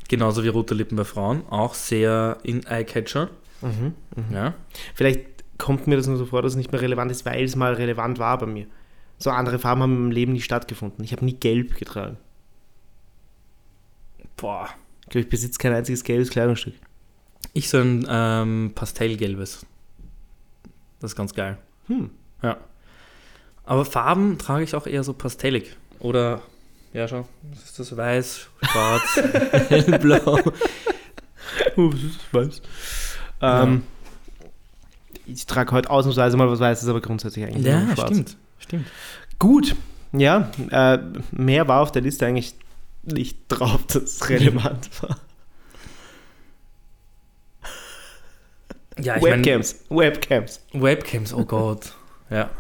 Genauso 0.08 0.43
wie 0.43 0.47
rote 0.47 0.73
Lippen 0.73 0.95
bei 0.95 1.06
Frauen. 1.06 1.43
Auch 1.49 1.73
sehr 1.73 2.38
in 2.43 2.65
Eyecatcher. 2.65 3.30
Mhm. 3.62 3.93
Ja. 4.34 4.54
Vielleicht 4.95 5.21
kommt 5.58 5.88
mir 5.88 5.97
das 5.97 6.08
nur 6.08 6.17
so 6.17 6.25
vor, 6.25 6.41
dass 6.41 6.54
es 6.54 6.58
nicht 6.58 6.71
mehr 6.71 6.82
relevant 6.82 7.12
ist, 7.12 7.25
weil 7.25 7.43
es 7.43 7.56
mal 7.56 7.73
relevant 7.73 8.19
war 8.19 8.38
bei 8.38 8.47
mir. 8.47 8.65
So 9.19 9.29
andere 9.32 9.60
Farben 9.60 9.82
haben 9.82 9.95
im 10.05 10.12
Leben 10.12 10.32
nie 10.34 10.41
stattgefunden. 10.41 11.03
Ich 11.03 11.12
habe 11.12 11.25
nie 11.25 11.34
gelb 11.36 11.75
getragen. 11.75 12.17
Boah. 14.38 14.69
Ich 15.03 15.10
glaube, 15.10 15.23
ich 15.23 15.29
besitze 15.29 15.58
kein 15.60 15.73
einziges 15.73 16.03
gelbes 16.03 16.29
Kleidungsstück. 16.29 16.73
Ich 17.53 17.69
so 17.69 17.79
ein 17.79 18.05
ähm, 18.10 18.71
Pastellgelbes. 18.75 19.65
Das 20.99 21.12
ist 21.12 21.15
ganz 21.15 21.34
geil. 21.34 21.58
Hm. 21.88 22.10
Ja. 22.41 22.58
Aber 23.65 23.86
Farben 23.86 24.38
trage 24.38 24.63
ich 24.63 24.75
auch 24.75 24.88
eher 24.88 25.03
so 25.03 25.13
pastellig. 25.13 25.75
Oder, 25.99 26.41
ja, 26.93 27.08
schau, 27.08 27.27
was 27.51 27.63
ist 27.65 27.79
das? 27.79 27.97
Weiß, 27.97 28.47
schwarz, 28.62 29.15
hellblau. 29.69 30.39
Oh, 31.75 31.91
was 31.91 32.03
ist 32.03 32.34
weiß? 32.34 32.62
Ähm, 33.41 33.84
Ich 35.25 35.45
trage 35.45 35.71
heute 35.71 35.89
ausnahmsweise 35.89 36.38
mal 36.38 36.49
was 36.49 36.60
Weißes, 36.60 36.88
aber 36.88 37.01
grundsätzlich 37.01 37.45
eigentlich 37.45 37.65
Ja, 37.65 37.82
schwarz. 37.93 38.10
stimmt. 38.12 38.38
Stimmt. 38.60 38.88
Gut, 39.39 39.76
ja, 40.12 40.52
äh, 40.72 41.00
mehr 41.32 41.67
war 41.67 41.82
auf 41.82 41.91
der 41.91 42.02
Liste 42.02 42.26
eigentlich 42.26 42.56
nicht 43.04 43.38
drauf, 43.48 43.82
das 43.88 44.30
relevant 44.30 44.89
war. 45.04 45.17
Ja, 49.02 49.15
ich 49.15 49.22
meine, 49.22 49.38
Webcams, 49.38 49.76
Webcams. 49.89 50.62
Webcams, 50.74 51.34
oh 51.34 51.45
Gott. 51.45 51.93
Ja. 52.30 52.52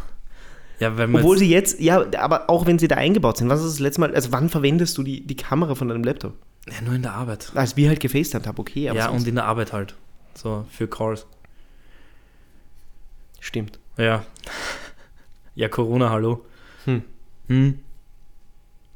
Ja, 0.79 0.97
wenn 0.97 1.13
Obwohl 1.13 1.39
jetzt, 1.43 1.77
sie 1.77 1.85
jetzt, 1.85 2.11
ja, 2.11 2.19
aber 2.19 2.49
auch 2.49 2.65
wenn 2.65 2.79
sie 2.79 2.87
da 2.87 2.95
eingebaut 2.95 3.37
sind, 3.37 3.49
was 3.49 3.59
ist 3.61 3.73
das 3.73 3.79
letzte 3.79 4.01
Mal, 4.01 4.15
also 4.15 4.31
wann 4.31 4.49
verwendest 4.49 4.97
du 4.97 5.03
die, 5.03 5.21
die 5.27 5.35
Kamera 5.35 5.75
von 5.75 5.89
deinem 5.89 6.03
Laptop? 6.03 6.33
ja, 6.67 6.81
nur 6.81 6.95
in 6.95 7.03
der 7.03 7.13
Arbeit. 7.13 7.51
Als 7.53 7.77
wir 7.77 7.87
halt 7.89 7.99
gefacetimed 7.99 8.47
haben, 8.47 8.57
okay, 8.57 8.83
ja, 8.85 8.93
sonst- 8.95 9.21
und 9.21 9.27
in 9.27 9.35
der 9.35 9.45
Arbeit 9.45 9.73
halt. 9.73 9.93
So, 10.33 10.65
für 10.71 10.87
Calls. 10.87 11.27
stimmt. 13.39 13.77
Ja. 13.97 14.23
Ja, 15.59 15.67
Corona, 15.67 16.09
hallo. 16.09 16.45
Hm. 16.85 17.01
Hm. 17.49 17.79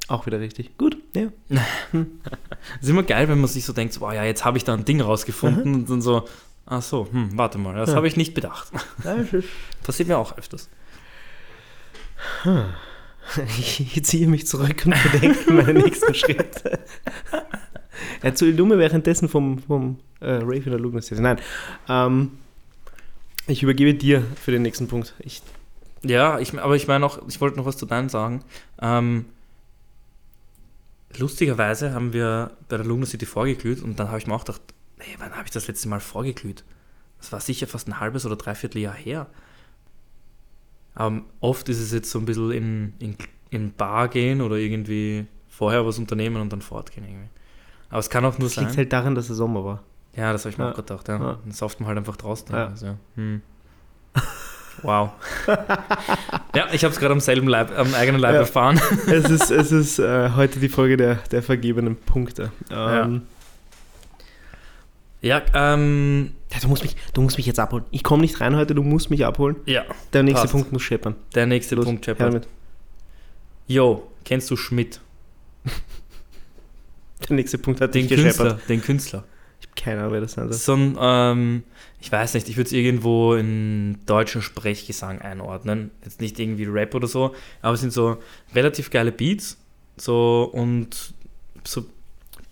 Auch 0.07 0.25
wieder 0.25 0.39
richtig. 0.39 0.77
Gut, 0.77 0.95
ja. 1.13 1.27
ist 2.81 2.87
immer 2.89 3.03
geil, 3.03 3.27
wenn 3.27 3.41
man 3.41 3.49
sich 3.49 3.65
so 3.65 3.73
denkt, 3.73 3.93
so, 3.93 3.99
boah, 3.99 4.13
ja, 4.13 4.23
jetzt 4.23 4.45
habe 4.45 4.57
ich 4.57 4.63
da 4.63 4.73
ein 4.73 4.85
Ding 4.85 5.01
rausgefunden 5.01 5.75
und 5.75 5.89
dann 5.89 6.01
so, 6.01 6.25
ach 6.65 6.81
so, 6.81 7.09
hm, 7.11 7.31
warte 7.37 7.57
mal, 7.57 7.75
das 7.75 7.89
Ja. 7.89 7.97
habe 7.97 8.07
ich 8.07 8.15
nicht 8.15 8.33
bedacht. 8.33 8.71
Passiert 9.83 10.07
mir 10.07 10.17
auch 10.17 10.37
öfters. 10.37 10.69
Ich 13.57 14.03
ziehe 14.03 14.27
mich 14.27 14.47
zurück 14.47 14.83
und 14.85 14.95
bedenke 15.11 15.51
meine 15.53 15.73
nächsten 15.79 16.13
Schritte. 16.13 16.79
Erzähl 18.21 18.53
du 18.53 18.65
mir 18.65 18.77
währenddessen 18.77 19.27
vom, 19.29 19.59
vom 19.59 19.97
äh, 20.19 20.31
Rave 20.35 20.55
in 20.57 20.71
der 20.71 20.79
Lugness. 20.79 21.09
Nein. 21.11 21.39
Ähm, 21.87 22.31
ich 23.47 23.63
übergebe 23.63 23.93
dir 23.93 24.23
für 24.41 24.51
den 24.51 24.61
nächsten 24.61 24.87
Punkt. 24.89 25.13
Ich, 25.19 25.41
Ja, 26.05 26.39
ich, 26.39 26.57
aber 26.59 26.75
ich 26.75 26.87
meine 26.87 27.05
auch, 27.05 27.19
ich 27.27 27.39
wollte 27.41 27.57
noch 27.57 27.65
was 27.65 27.77
zu 27.77 27.85
deinem 27.85 28.09
sagen. 28.09 28.43
Ähm, 28.81 29.25
lustigerweise 31.17 31.93
haben 31.93 32.13
wir 32.13 32.51
bei 32.69 32.77
der 32.77 32.85
Luna 32.85 33.05
City 33.05 33.25
vorgeglüht 33.25 33.81
und 33.81 33.99
dann 33.99 34.07
habe 34.09 34.17
ich 34.17 34.27
mir 34.27 34.33
auch 34.33 34.45
gedacht, 34.45 34.61
hey, 34.99 35.15
wann 35.19 35.31
habe 35.33 35.45
ich 35.45 35.51
das 35.51 35.67
letzte 35.67 35.87
Mal 35.87 35.99
vorgeglüht? 35.99 36.63
Das 37.19 37.31
war 37.31 37.39
sicher 37.39 37.67
fast 37.67 37.87
ein 37.87 37.99
halbes 37.99 38.25
oder 38.25 38.35
dreiviertel 38.35 38.81
Jahr 38.81 38.93
her. 38.95 39.27
Ähm, 40.97 41.25
oft 41.39 41.69
ist 41.69 41.79
es 41.79 41.91
jetzt 41.91 42.11
so 42.11 42.19
ein 42.19 42.25
bisschen 42.25 42.51
in, 42.51 42.93
in, 42.99 43.17
in 43.49 43.73
Bar 43.73 44.09
gehen 44.09 44.41
oder 44.41 44.57
irgendwie 44.57 45.25
vorher 45.49 45.85
was 45.85 45.97
unternehmen 45.99 46.41
und 46.41 46.51
dann 46.51 46.61
fortgehen 46.61 47.05
irgendwie. 47.07 47.29
Aber 47.89 47.99
es 47.99 48.09
kann 48.09 48.25
auch 48.25 48.37
nur 48.37 48.47
das 48.47 48.55
sein. 48.55 48.65
liegt 48.65 48.77
halt 48.77 48.91
daran, 48.93 49.15
dass 49.15 49.29
es 49.29 49.37
Sommer 49.37 49.63
war. 49.63 49.83
Ja, 50.15 50.31
das 50.33 50.43
habe 50.45 50.51
ich 50.51 50.57
mir 50.57 50.65
Ja. 50.65 50.71
auch 50.71 50.75
gedacht. 50.75 51.07
Ja. 51.07 51.17
Ja. 51.17 51.39
Dann 51.43 51.51
sauft 51.51 51.79
man 51.79 51.87
halt 51.87 51.97
einfach 51.97 52.17
draußen. 52.17 52.53
Ja. 52.53 52.67
Also, 52.67 52.85
ja. 52.87 52.97
Hm. 53.15 53.41
Wow. 54.81 55.11
Ja, 56.55 56.67
ich 56.73 56.83
habe 56.83 56.93
es 56.93 56.99
gerade 56.99 57.13
am 57.13 57.19
selben 57.19 57.47
Leib, 57.47 57.77
am 57.77 57.93
eigenen 57.93 58.19
Leib 58.19 58.33
Ja. 58.33 58.39
erfahren. 58.41 58.79
es 59.07 59.29
ist, 59.29 59.51
es 59.51 59.71
ist 59.71 59.99
äh, 59.99 60.31
heute 60.35 60.59
die 60.59 60.69
Folge 60.69 60.97
der, 60.97 61.15
der 61.31 61.41
vergebenen 61.43 61.95
Punkte. 61.95 62.51
Ähm, 62.71 63.21
Ja, 65.21 65.41
ähm, 65.53 66.31
ja, 66.51 66.59
du, 66.59 66.67
musst 66.67 66.83
mich, 66.83 66.95
du 67.13 67.21
musst 67.21 67.37
mich 67.37 67.45
jetzt 67.45 67.59
abholen. 67.59 67.85
Ich 67.91 68.03
komme 68.03 68.21
nicht 68.21 68.41
rein 68.41 68.55
heute, 68.57 68.75
du 68.75 68.83
musst 68.83 69.09
mich 69.09 69.25
abholen. 69.25 69.55
ja, 69.65 69.83
Der 70.11 70.23
nächste 70.23 70.41
Passt. 70.43 70.51
Punkt 70.53 70.71
muss 70.73 70.81
scheppern. 70.81 71.15
der 71.33 71.45
nächste 71.45 71.75
Los, 71.75 71.85
Punkt, 71.85 72.05
damit. 72.19 72.47
Yo, 73.67 74.11
kennst 74.25 74.49
du 74.51 74.57
Schmidt? 74.57 74.99
Der 77.29 77.35
nächste 77.37 77.57
Punkt 77.57 77.79
hat 77.79 77.95
Den 77.95 78.07
gescheppert. 78.09 78.35
Künstler, 78.35 78.59
den 78.67 78.81
Künstler. 78.81 79.23
Keine 79.75 80.01
Ahnung, 80.01 80.13
wer 80.13 80.21
das 80.21 80.33
sein 80.33 80.51
soll. 80.51 80.53
So 80.57 80.73
ein, 80.75 80.97
ähm, 80.99 81.63
ich 81.99 82.11
weiß 82.11 82.33
nicht, 82.35 82.47
ich 82.49 82.57
würde 82.57 82.67
es 82.67 82.73
irgendwo 82.73 83.33
in 83.33 83.97
deutschen 84.05 84.41
Sprechgesang 84.41 85.19
einordnen. 85.21 85.91
Jetzt 86.03 86.21
nicht 86.21 86.39
irgendwie 86.39 86.65
Rap 86.65 86.93
oder 86.95 87.07
so, 87.07 87.33
aber 87.61 87.73
es 87.73 87.81
sind 87.81 87.91
so 87.93 88.17
relativ 88.53 88.89
geile 88.91 89.11
Beats. 89.11 89.57
So 89.97 90.49
und 90.53 91.13
so 91.65 91.85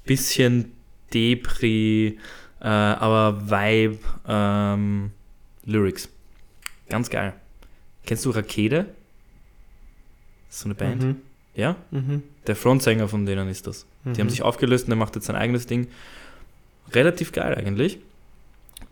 bisschen 0.06 0.72
Depri, 1.14 2.18
äh, 2.60 2.66
aber 2.68 3.50
Vibe, 3.50 3.98
ähm, 4.28 5.12
Lyrics. 5.66 6.10
Ganz 6.90 7.10
geil. 7.10 7.34
Kennst 8.06 8.26
du 8.26 8.32
Rakete? 8.32 8.88
So 10.50 10.66
eine 10.66 10.76
Band. 10.76 11.04
Mhm. 11.04 11.16
Ja? 11.56 11.76
Mhm. 11.92 12.24
Der 12.48 12.56
Frontsänger 12.56 13.08
von 13.08 13.26
denen 13.26 13.48
ist 13.48 13.68
das. 13.68 13.86
Die 14.06 14.10
haben 14.20 14.28
Mhm. 14.28 14.30
sich 14.30 14.42
aufgelöst 14.42 14.86
und 14.86 14.90
der 14.90 14.98
macht 14.98 15.16
jetzt 15.16 15.26
sein 15.28 15.36
eigenes 15.36 15.68
Ding. 15.68 15.88
Relativ 16.94 17.32
geil 17.32 17.56
eigentlich. 17.56 18.00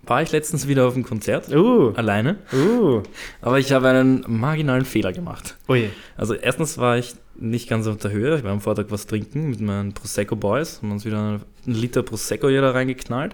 War 0.03 0.21
ich 0.21 0.31
letztens 0.31 0.67
wieder 0.67 0.88
auf 0.88 0.95
einem 0.95 1.03
Konzert, 1.03 1.49
Uh, 1.49 1.91
alleine, 1.95 2.38
uh. 2.53 3.03
aber 3.41 3.59
ich 3.59 3.71
habe 3.71 3.89
einen 3.89 4.23
marginalen 4.27 4.85
Fehler 4.85 5.13
gemacht. 5.13 5.57
Oh 5.67 5.75
je. 5.75 5.89
Also 6.17 6.33
erstens 6.33 6.77
war 6.77 6.97
ich 6.97 7.15
nicht 7.35 7.69
ganz 7.69 7.85
auf 7.85 7.97
der 7.97 8.12
Höhe, 8.12 8.38
ich 8.38 8.43
war 8.43 8.51
am 8.51 8.62
Vortag 8.62 8.85
was 8.89 9.07
trinken 9.07 9.49
mit 9.49 9.62
meinen 9.62 9.93
Prosecco 9.93 10.35
Boys, 10.35 10.81
haben 10.81 10.91
uns 10.91 11.05
wieder 11.05 11.19
einen 11.19 11.43
Liter 11.65 12.03
Prosecco 12.03 12.49
jeder 12.49 12.73
reingeknallt, 12.73 13.33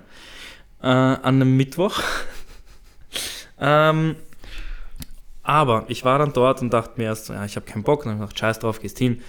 äh, 0.82 0.88
an 0.88 1.22
einem 1.24 1.56
Mittwoch. 1.56 2.00
ähm, 3.60 4.16
aber 5.44 5.86
ich 5.88 6.04
war 6.04 6.18
dann 6.18 6.34
dort 6.34 6.62
und 6.62 6.74
dachte 6.74 6.94
mir 6.98 7.06
erst, 7.06 7.30
ja, 7.30 7.46
ich 7.46 7.56
habe 7.56 7.66
keinen 7.66 7.84
Bock, 7.84 8.00
und 8.00 8.12
dann 8.12 8.20
habe 8.20 8.26
ich 8.26 8.30
gedacht, 8.30 8.40
scheiß 8.40 8.60
drauf, 8.60 8.82
gehst 8.82 8.98
hin. 8.98 9.22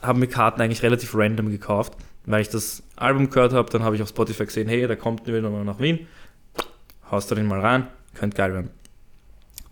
Habe 0.00 0.18
mir 0.18 0.26
Karten 0.26 0.60
eigentlich 0.60 0.82
relativ 0.82 1.14
random 1.14 1.48
gekauft, 1.48 1.94
weil 2.26 2.42
ich 2.42 2.48
das 2.48 2.82
Album 2.96 3.30
gehört 3.30 3.52
habe, 3.52 3.70
dann 3.70 3.82
habe 3.82 3.96
ich 3.96 4.02
auf 4.02 4.08
Spotify 4.08 4.44
gesehen, 4.44 4.68
hey, 4.68 4.86
der 4.86 4.96
kommt 4.96 5.26
wieder 5.26 5.48
mal 5.48 5.64
nach 5.64 5.78
Wien, 5.78 6.06
haust 7.10 7.30
da 7.30 7.34
den 7.34 7.46
mal 7.46 7.60
rein, 7.60 7.86
könnte 8.14 8.36
geil 8.36 8.52
werden. 8.52 8.70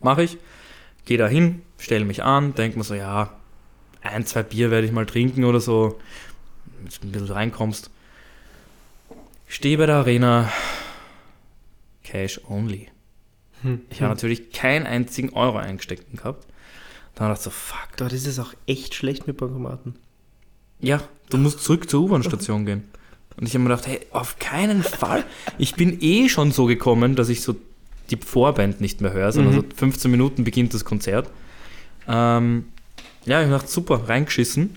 Mache 0.01 0.23
ich, 0.23 0.39
gehe 1.05 1.19
da 1.19 1.27
hin, 1.27 1.63
stelle 1.79 2.05
mich 2.05 2.23
an, 2.23 2.55
denke 2.55 2.79
mir 2.79 2.85
so, 2.85 2.95
ja, 2.95 3.33
ein, 4.03 4.25
zwei 4.25 4.43
Bier 4.43 4.71
werde 4.71 4.87
ich 4.87 4.93
mal 4.93 5.07
trinken 5.07 5.45
oder 5.45 5.61
so, 5.61 5.99
dass 6.85 7.01
du 7.01 7.09
ein 7.09 7.13
bisschen 7.13 7.31
reinkommst. 7.31 7.91
Stehe 9.49 9.79
bei 9.79 9.87
der 9.87 9.97
Arena, 9.97 10.51
Cash 12.03 12.41
only. 12.49 12.89
Hm. 13.63 13.81
Ich 13.89 14.03
habe 14.03 14.13
natürlich 14.13 14.53
keinen 14.53 14.87
einzigen 14.87 15.31
Euro 15.31 15.59
eingesteckt 15.59 16.11
gehabt. 16.17 16.47
Dann 17.15 17.29
dachte 17.29 17.41
ich 17.41 17.45
so, 17.45 17.51
fuck. 17.51 17.97
Dort 17.97 18.13
ist 18.13 18.27
es 18.27 18.39
auch 18.39 18.53
echt 18.67 18.95
schlecht 18.95 19.27
mit 19.27 19.37
Bankomaten. 19.37 19.95
Ja, 20.81 21.03
du 21.31 21.39
musst 21.39 21.61
zurück 21.63 21.89
zur 21.89 22.03
U-Bahn-Station 22.05 22.67
gehen. 22.67 22.85
Und 23.37 23.47
ich 23.47 23.55
habe 23.55 23.65
mir 23.65 23.71
gedacht, 23.71 23.87
hey, 23.89 24.01
auf 24.13 24.39
keinen 24.39 24.83
Fall. 24.83 25.25
Ich 25.59 25.75
bin 25.75 25.99
eh 26.01 26.29
schon 26.29 26.53
so 26.53 26.67
gekommen, 26.67 27.17
dass 27.17 27.29
ich 27.29 27.43
so 27.43 27.57
die 28.11 28.17
Vorband 28.17 28.81
nicht 28.81 29.01
mehr 29.01 29.13
höre, 29.13 29.33
sondern 29.33 29.55
Mhm. 29.55 29.61
so 29.61 29.67
15 29.77 30.11
Minuten 30.11 30.45
beginnt 30.45 30.75
das 30.75 30.85
Konzert. 30.85 31.29
Ähm, 32.07 32.67
ja, 33.25 33.41
ich 33.41 33.47
habe 33.47 33.55
gedacht, 33.55 33.69
super, 33.71 34.09
reingeschissen. 34.09 34.77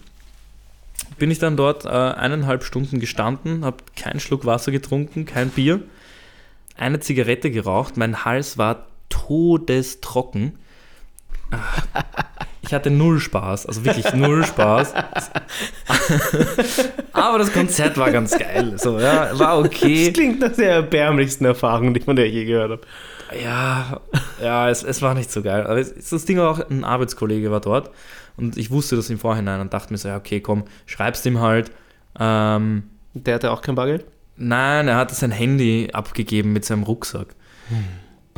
Bin 1.20 1.30
ich 1.30 1.40
dann 1.40 1.58
dort 1.58 1.86
äh, 1.86 1.90
eineinhalb 1.90 2.64
Stunden 2.64 3.00
gestanden, 3.00 3.64
habe 3.66 3.78
keinen 3.96 4.20
Schluck 4.20 4.46
Wasser 4.46 4.72
getrunken, 4.72 5.26
kein 5.26 5.50
Bier, 5.50 5.82
eine 6.76 7.00
Zigarette 7.00 7.52
geraucht, 7.52 7.98
mein 7.98 8.24
Hals 8.26 8.58
war 8.58 8.88
todestrocken. 9.10 10.58
Ich 12.68 12.74
hatte 12.74 12.92
null 12.92 13.20
Spaß, 13.20 13.66
also 13.66 13.86
wirklich 13.86 14.14
null 14.14 14.46
Spaß. 14.46 14.94
Aber 17.14 17.40
das 17.40 17.52
Konzert 17.54 17.98
war 17.98 18.12
ganz 18.12 18.38
geil. 18.38 18.74
So, 18.78 19.00
ja, 19.00 19.38
war 19.40 19.58
Das 19.64 19.68
okay. 19.68 20.12
klingt 20.12 20.40
nach 20.42 20.52
der 20.54 20.72
erbärmlichsten 20.72 21.46
Erfahrung, 21.46 21.94
die 21.94 22.02
von 22.02 22.16
der 22.16 22.30
je 22.30 22.46
gehört 22.46 22.72
habe. 22.72 22.82
Ja, 23.42 24.00
ja, 24.42 24.70
es, 24.70 24.84
es 24.84 25.02
war 25.02 25.14
nicht 25.14 25.32
so 25.32 25.42
geil. 25.42 25.66
Aber 25.66 25.80
es, 25.80 26.10
das 26.10 26.26
Ding 26.26 26.38
war 26.38 26.52
auch, 26.52 26.70
ein 26.70 26.84
Arbeitskollege 26.84 27.52
war 27.52 27.62
dort 27.62 27.90
und 28.38 28.58
ich 28.58 28.72
wusste 28.72 28.96
das 28.96 29.10
im 29.10 29.20
Vorhinein 29.20 29.62
und 29.62 29.74
dachte 29.74 29.92
mir 29.92 29.98
so, 29.98 30.08
ja, 30.10 30.18
okay, 30.18 30.40
komm, 30.40 30.64
schreib's 30.86 31.26
ihm 31.26 31.40
halt. 31.40 31.72
Ähm, 32.20 32.84
Der 33.14 33.36
hatte 33.36 33.52
auch 33.52 33.62
kein 33.62 33.76
Bargeld? 33.76 34.06
nein, 34.40 34.88
er 34.88 34.98
hatte 34.98 35.16
sein 35.16 35.32
Handy 35.32 35.90
abgegeben 35.94 36.54
mit 36.54 36.64
seinem 36.64 36.84
Rucksack. 36.84 37.30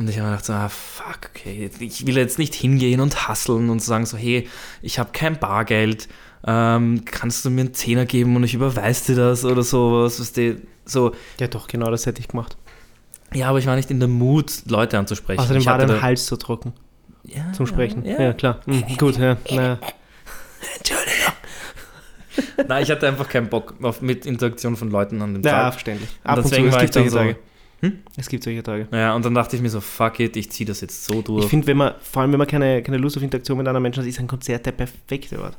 Und 0.00 0.08
ich 0.08 0.16
habe 0.16 0.28
mir 0.28 0.36
gedacht, 0.36 0.46
so, 0.46 0.54
ah, 0.54 0.70
fuck, 0.70 1.28
okay, 1.28 1.70
ich 1.78 2.06
will 2.06 2.16
jetzt 2.16 2.38
nicht 2.38 2.54
hingehen 2.54 3.00
und 3.00 3.28
hasseln 3.28 3.68
und 3.68 3.82
sagen 3.82 4.06
so, 4.06 4.16
hey, 4.16 4.48
ich 4.80 4.98
habe 4.98 5.10
kein 5.12 5.38
Bargeld, 5.38 6.08
ähm, 6.46 7.02
kannst 7.04 7.44
du 7.44 7.50
mir 7.50 7.60
einen 7.60 7.74
Zehner 7.74 8.06
geben 8.06 8.34
und 8.34 8.44
ich 8.44 8.54
überweise 8.54 9.12
dir 9.12 9.20
das 9.20 9.44
oder 9.44 9.62
sowas, 9.62 10.18
was 10.18 10.32
die, 10.32 10.56
so, 10.86 11.12
Ja, 11.38 11.48
doch, 11.48 11.68
genau 11.68 11.90
das 11.90 12.06
hätte 12.06 12.18
ich 12.18 12.28
gemacht. 12.28 12.56
ja, 13.34 13.50
aber 13.50 13.58
ich 13.58 13.66
war 13.66 13.76
nicht 13.76 13.90
in 13.90 14.00
der 14.00 14.08
Mut, 14.08 14.62
Leute 14.68 14.98
anzusprechen. 14.98 15.38
Außerdem 15.38 15.60
ich 15.60 15.66
war 15.66 15.76
dein 15.76 16.00
Hals 16.00 16.24
so 16.24 16.36
trocken 16.36 16.72
ja, 17.24 17.52
zum 17.52 17.66
Sprechen. 17.66 18.02
Ja, 18.06 18.22
Ja, 18.22 18.32
klar. 18.32 18.62
Mhm, 18.64 18.96
gut, 18.96 19.18
ja. 19.18 19.36
Naja. 19.50 19.78
Nein, 22.66 22.82
ich 22.82 22.90
hatte 22.90 23.06
einfach 23.06 23.28
keinen 23.28 23.50
Bock 23.50 23.74
auf, 23.82 24.00
mit 24.00 24.24
Interaktion 24.24 24.76
von 24.76 24.90
Leuten 24.90 25.20
an 25.20 25.34
dem 25.34 25.42
ja, 25.42 25.50
Tag. 25.50 25.74
verständlich. 25.74 26.08
Und 26.24 26.30
Ab 26.30 26.38
und 26.38 26.44
zu, 26.44 26.48
deswegen 26.50 26.68
es 26.68 26.74
war 26.74 26.84
ich 26.84 26.90
dann 26.90 27.10
so, 27.10 27.18
Tage. 27.18 27.36
Hm? 27.80 27.98
Es 28.16 28.28
gibt 28.28 28.44
solche 28.44 28.62
Tage. 28.62 28.88
Ja, 28.92 29.14
und 29.14 29.24
dann 29.24 29.34
dachte 29.34 29.56
ich 29.56 29.62
mir 29.62 29.70
so, 29.70 29.80
fuck 29.80 30.20
it, 30.20 30.36
ich 30.36 30.50
ziehe 30.50 30.66
das 30.66 30.80
jetzt 30.82 31.04
so 31.04 31.22
durch. 31.22 31.44
Ich 31.44 31.50
finde, 31.50 31.66
wenn 31.66 31.78
man, 31.78 31.94
vor 32.00 32.22
allem 32.22 32.32
wenn 32.32 32.38
man 32.38 32.46
keine, 32.46 32.82
keine 32.82 32.98
Lust 32.98 33.16
auf 33.16 33.22
Interaktion 33.22 33.58
mit 33.58 33.66
anderen 33.66 33.82
Menschen 33.82 34.02
hat, 34.02 34.08
ist 34.08 34.18
ein 34.20 34.26
Konzert 34.26 34.66
der 34.66 34.72
perfekte 34.72 35.40
Ort. 35.40 35.56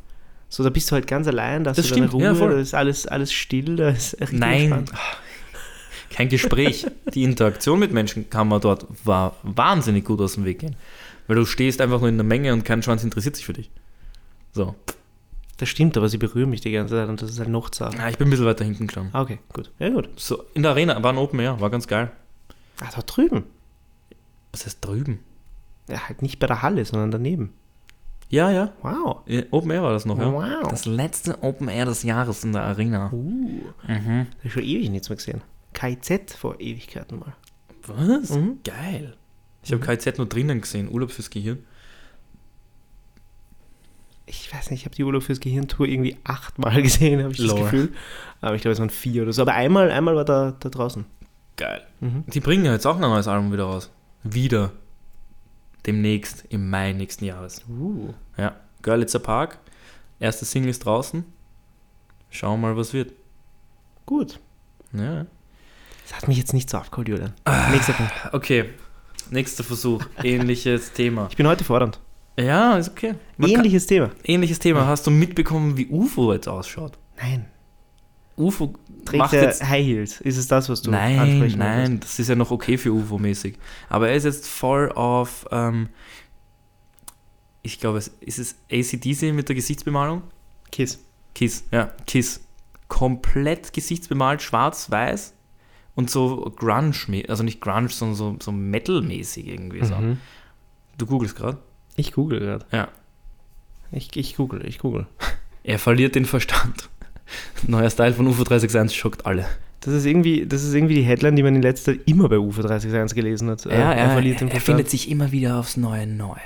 So, 0.49 0.63
da 0.63 0.69
bist 0.69 0.91
du 0.91 0.95
halt 0.95 1.07
ganz 1.07 1.27
allein, 1.27 1.63
da 1.63 1.71
hast 1.71 1.77
Das 1.77 1.87
du 1.87 1.95
deine 1.95 2.07
stimmt, 2.07 2.21
ja, 2.21 2.29
Ruhe, 2.31 2.37
voll. 2.37 2.51
da 2.51 2.59
ist 2.59 2.73
alles, 2.73 3.07
alles 3.07 3.31
still, 3.31 3.77
da 3.77 3.89
ist 3.89 4.19
richtig 4.19 4.39
Nein, 4.39 4.71
entspannt. 4.71 4.91
kein 6.11 6.29
Gespräch. 6.29 6.85
Die 7.13 7.23
Interaktion 7.23 7.79
mit 7.79 7.91
Menschen 7.91 8.29
kann 8.29 8.47
man 8.49 8.61
dort 8.61 8.85
war 9.05 9.37
wahnsinnig 9.43 10.05
gut 10.05 10.19
aus 10.21 10.33
dem 10.33 10.45
Weg 10.45 10.59
gehen. 10.59 10.75
Weil 11.27 11.37
du 11.37 11.45
stehst 11.45 11.79
einfach 11.81 11.99
nur 12.01 12.09
in 12.09 12.17
der 12.17 12.25
Menge 12.25 12.51
und 12.53 12.65
kein 12.65 12.83
Schwanz 12.83 13.03
interessiert 13.03 13.35
sich 13.37 13.45
für 13.45 13.53
dich. 13.53 13.69
So. 14.51 14.75
Das 15.61 15.69
stimmt, 15.69 15.95
aber 15.95 16.09
sie 16.09 16.17
berühren 16.17 16.49
mich 16.49 16.61
die 16.61 16.71
ganze 16.71 16.95
Zeit 16.95 17.07
und 17.07 17.21
das 17.21 17.29
ist 17.29 17.37
halt 17.37 17.47
noch 17.49 17.69
zart. 17.69 17.93
Ja, 17.93 18.09
ich 18.09 18.17
bin 18.17 18.27
ein 18.27 18.31
bisschen 18.31 18.47
weiter 18.47 18.65
hinten 18.65 18.87
gestanden. 18.87 19.13
Ah, 19.13 19.21
okay, 19.21 19.37
gut. 19.53 19.69
Ja, 19.77 19.89
gut. 19.89 20.09
So, 20.15 20.43
in 20.55 20.63
der 20.63 20.71
Arena 20.71 21.03
war 21.03 21.13
ein 21.13 21.19
Open 21.19 21.39
Air, 21.39 21.61
war 21.61 21.69
ganz 21.69 21.87
geil. 21.87 22.11
Ah, 22.79 22.89
da 22.95 23.01
drüben. 23.03 23.43
Was 24.51 24.65
heißt 24.65 24.83
drüben? 24.83 25.19
Ja, 25.87 26.07
halt 26.09 26.23
nicht 26.23 26.39
bei 26.39 26.47
der 26.47 26.63
Halle, 26.63 26.83
sondern 26.83 27.11
daneben. 27.11 27.53
Ja, 28.29 28.49
ja. 28.49 28.71
Wow. 28.81 29.19
Ja, 29.27 29.43
Open 29.51 29.69
Air 29.69 29.83
war 29.83 29.91
das 29.93 30.05
noch, 30.05 30.17
ja. 30.17 30.33
Wow. 30.33 30.67
Das 30.67 30.85
letzte 30.87 31.43
Open 31.43 31.67
Air 31.67 31.85
des 31.85 32.01
Jahres 32.01 32.43
in 32.43 32.53
der 32.53 32.63
Arena. 32.63 33.11
Uh, 33.13 33.61
Mhm. 33.87 34.27
hab 34.37 34.43
ich 34.45 34.53
schon 34.53 34.63
ewig 34.63 34.89
nichts 34.89 35.09
mehr 35.09 35.17
gesehen. 35.17 35.41
KIZ 35.73 36.33
vor 36.39 36.59
Ewigkeiten 36.59 37.19
mal. 37.19 37.35
Was? 37.85 38.31
Mhm. 38.31 38.61
Geil. 38.63 39.15
Ich 39.63 39.71
habe 39.71 39.85
KZ 39.85 40.17
nur 40.17 40.27
drinnen 40.27 40.61
gesehen, 40.61 40.89
Urlaub 40.91 41.11
fürs 41.11 41.29
Gehirn. 41.29 41.59
Ich 44.25 44.53
weiß 44.53 44.71
nicht, 44.71 44.81
ich 44.81 44.85
habe 44.85 44.95
die 44.95 45.03
Urlaub 45.03 45.23
fürs 45.23 45.39
Gehirn-Tour 45.39 45.87
irgendwie 45.87 46.17
achtmal 46.23 46.81
gesehen, 46.81 47.21
habe 47.21 47.31
ich 47.31 47.37
das 47.37 47.47
Lol. 47.47 47.61
Gefühl. 47.61 47.93
Aber 48.39 48.55
ich 48.55 48.61
glaube, 48.61 48.73
es 48.73 48.79
waren 48.79 48.89
vier 48.89 49.23
oder 49.23 49.33
so. 49.33 49.41
Aber 49.41 49.53
einmal, 49.53 49.91
einmal 49.91 50.15
war 50.15 50.25
da, 50.25 50.53
da 50.59 50.69
draußen. 50.69 51.05
Geil. 51.57 51.85
Mhm. 51.99 52.23
Die 52.27 52.39
bringen 52.39 52.65
ja 52.65 52.73
jetzt 52.73 52.87
auch 52.87 52.95
ein 52.95 53.01
neues 53.01 53.27
Album 53.27 53.51
wieder 53.51 53.65
raus. 53.65 53.91
Wieder. 54.23 54.71
Demnächst, 55.85 56.45
im 56.49 56.69
Mai 56.69 56.93
nächsten 56.93 57.25
Jahres. 57.25 57.63
Uh. 57.67 58.13
Ja. 58.37 58.55
Görlitzer 58.81 59.19
Park. 59.19 59.59
Erste 60.19 60.45
Single 60.45 60.69
ist 60.69 60.85
draußen. 60.85 61.25
Schauen 62.29 62.61
wir 62.61 62.69
mal, 62.69 62.77
was 62.77 62.93
wird. 62.93 63.13
Gut. 64.05 64.39
Ja. 64.93 65.25
Das 66.07 66.17
hat 66.17 66.27
mich 66.27 66.37
jetzt 66.37 66.53
nicht 66.53 66.69
so 66.69 66.77
abgeholt, 66.77 67.07
Julian. 67.09 67.33
Ah. 67.45 67.69
Nächster 67.69 67.93
Punkt. 67.93 68.13
Okay. 68.31 68.69
Nächster 69.29 69.63
Versuch. 69.63 70.03
Ähnliches 70.23 70.91
Thema. 70.93 71.27
Ich 71.29 71.37
bin 71.37 71.47
heute 71.47 71.63
fordernd. 71.63 71.99
Ja, 72.39 72.77
ist 72.77 72.89
okay. 72.89 73.15
Man 73.37 73.49
kann- 73.51 73.59
Ähnliches 73.59 73.85
Thema. 73.87 74.11
ähnliches 74.23 74.59
Thema. 74.59 74.85
Hast 74.87 75.05
du 75.05 75.11
mitbekommen, 75.11 75.77
wie 75.77 75.87
UFO 75.87 76.33
jetzt 76.33 76.47
ausschaut? 76.47 76.97
Nein. 77.17 77.45
UFO 78.37 78.73
Trägt 79.05 79.17
macht 79.19 79.33
er 79.33 79.43
jetzt 79.43 79.67
High 79.67 79.85
Heels? 79.85 80.21
Ist 80.21 80.37
es 80.37 80.47
das, 80.47 80.69
was 80.69 80.81
du 80.81 80.89
Nein, 80.91 81.19
ansprechen 81.19 81.59
nein, 81.59 81.99
das 81.99 82.17
ist 82.19 82.27
ja 82.29 82.35
noch 82.35 82.49
okay 82.51 82.77
für 82.77 82.89
UFO-mäßig. 82.91 83.55
Aber 83.89 84.09
er 84.09 84.15
ist 84.15 84.23
jetzt 84.23 84.47
voll 84.47 84.91
auf, 84.93 85.45
ähm, 85.51 85.89
ich 87.61 87.79
glaube, 87.79 87.97
es 87.99 88.07
ist 88.21 88.39
es 88.39 88.55
ACDC 88.71 89.33
mit 89.33 89.47
der 89.49 89.55
Gesichtsbemalung? 89.55 90.23
Kiss. 90.71 91.03
Kiss, 91.35 91.65
ja, 91.71 91.91
Kiss. 92.07 92.41
Komplett 92.87 93.73
gesichtsbemalt, 93.73 94.41
schwarz-weiß 94.41 95.33
und 95.95 96.09
so 96.09 96.51
Grunge, 96.55 97.23
also 97.27 97.43
nicht 97.43 97.61
Grunge, 97.61 97.89
sondern 97.89 98.15
so, 98.15 98.35
so 98.41 98.51
Metal-mäßig 98.51 99.47
irgendwie. 99.47 99.85
So. 99.85 99.95
Mhm. 99.95 100.17
Du 100.97 101.05
googelst 101.05 101.35
gerade? 101.35 101.57
Ich 101.95 102.11
google 102.13 102.39
gerade. 102.39 102.65
Ja. 102.71 102.87
Ich, 103.91 104.15
ich 104.15 104.35
google, 104.35 104.65
ich 104.65 104.79
google. 104.79 105.07
Er 105.63 105.77
verliert 105.79 106.15
den 106.15 106.25
Verstand. 106.25 106.89
Neuer 107.67 107.89
Style 107.89 108.13
von 108.13 108.27
UFO 108.27 108.43
361 108.43 108.97
schockt 108.97 109.25
alle. 109.25 109.45
Das 109.81 109.93
ist 109.93 110.05
irgendwie, 110.05 110.45
das 110.45 110.63
ist 110.63 110.73
irgendwie 110.73 110.95
die 110.95 111.01
Headline, 111.03 111.35
die 111.35 111.43
man 111.43 111.55
in 111.55 111.61
letzter 111.61 111.93
Zeit 111.93 112.01
immer 112.07 112.29
bei 112.29 112.37
UFO 112.37 112.61
361 112.61 113.15
gelesen 113.15 113.49
hat. 113.49 113.65
Äh, 113.65 113.77
Ja, 113.79 113.91
er, 113.93 114.11
verliert 114.11 114.37
er, 114.37 114.39
den 114.39 114.47
er 114.47 114.51
Verstand. 114.51 114.77
findet 114.77 114.89
sich 114.89 115.09
immer 115.09 115.31
wieder 115.31 115.57
aufs 115.57 115.77
Neue 115.77 116.07
neu. 116.07 116.37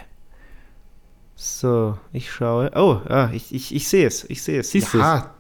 So, 1.36 1.98
ich 2.14 2.32
schaue. 2.32 2.72
Oh, 2.76 3.02
ah, 3.10 3.30
ich, 3.34 3.54
ich, 3.54 3.76
ich 3.76 3.88
sehe 3.88 4.08
es, 4.08 4.24
ich 4.30 4.42
sehe 4.42 4.60
es. 4.62 4.72
Siehst 4.72 4.94
du 4.94 5.00
ja. 5.00 5.32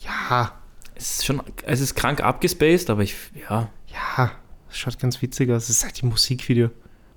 Ja, 0.00 0.52
Es 0.94 1.18
ist 1.18 1.26
schon, 1.26 1.42
es 1.64 1.80
ist 1.80 1.94
krank 1.94 2.22
abgespaced, 2.22 2.90
aber 2.90 3.02
ich, 3.02 3.14
ja. 3.48 3.68
ja. 3.88 4.32
Das 4.68 4.78
schaut 4.78 4.98
ganz 4.98 5.20
witzig 5.20 5.50
aus. 5.50 5.66
Das 5.66 5.76
ist 5.76 5.84
halt 5.84 6.00
die 6.00 6.06
Musikvideo. 6.06 6.70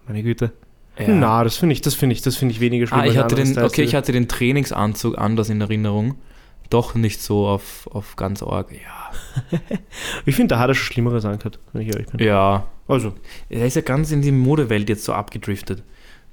Meine 0.07 0.23
Güte. 0.23 0.51
Ja. 0.99 1.07
Na, 1.07 1.43
das 1.43 1.57
finde 1.57 1.73
ich, 1.73 1.81
das 1.81 1.95
finde 1.95 2.13
ich, 2.13 2.21
das 2.21 2.35
finde 2.35 2.53
ich 2.53 2.59
weniger 2.59 2.87
schlimm. 2.87 2.99
ah, 3.01 3.05
ich 3.05 3.17
hatte 3.17 3.35
den, 3.35 3.57
okay, 3.57 3.83
ich 3.83 3.95
hatte 3.95 4.11
den 4.11 4.27
Trainingsanzug 4.27 5.17
anders 5.17 5.49
in 5.49 5.59
Erinnerung. 5.61 6.15
Doch 6.69 6.95
nicht 6.95 7.21
so 7.21 7.47
auf, 7.47 7.87
auf 7.91 8.15
ganz 8.15 8.41
arg. 8.41 8.71
Ja. 8.71 9.59
Ich 10.25 10.35
finde, 10.35 10.55
da 10.55 10.59
hat 10.59 10.69
er 10.69 10.75
schon 10.75 10.91
Schlimmeres 10.93 11.25
angehört, 11.25 11.59
wenn 11.71 11.81
ich 11.81 11.89
ehrlich 11.89 12.07
bin. 12.07 12.25
Ja. 12.25 12.65
Also, 12.87 13.13
Er 13.49 13.65
ist 13.65 13.75
ja 13.75 13.81
ganz 13.81 14.11
in 14.11 14.21
die 14.21 14.31
Modewelt 14.31 14.89
jetzt 14.89 15.03
so 15.05 15.13
abgedriftet. 15.13 15.83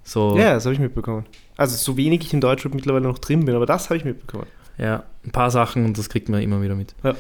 So, 0.03 0.37
ja, 0.39 0.55
das 0.55 0.65
habe 0.65 0.75
ich 0.75 0.81
mitbekommen. 0.81 1.27
Also, 1.57 1.77
so 1.77 1.97
wenig 1.97 2.23
ich 2.23 2.33
in 2.33 2.41
Deutschland 2.41 2.75
mittlerweile 2.75 3.07
noch 3.07 3.19
drin 3.19 3.45
bin, 3.45 3.55
aber 3.55 3.67
das 3.67 3.91
habe 3.91 3.97
ich 3.99 4.05
mitbekommen. 4.05 4.47
ja, 4.79 5.05
ein 5.25 5.31
paar 5.31 5.51
Sachen 5.51 5.85
und 5.85 5.99
das 5.99 6.09
kriegt 6.09 6.29
man 6.29 6.41
immer 6.43 6.63
wieder 6.63 6.75
mit. 6.75 6.95
Äh, 7.03 7.15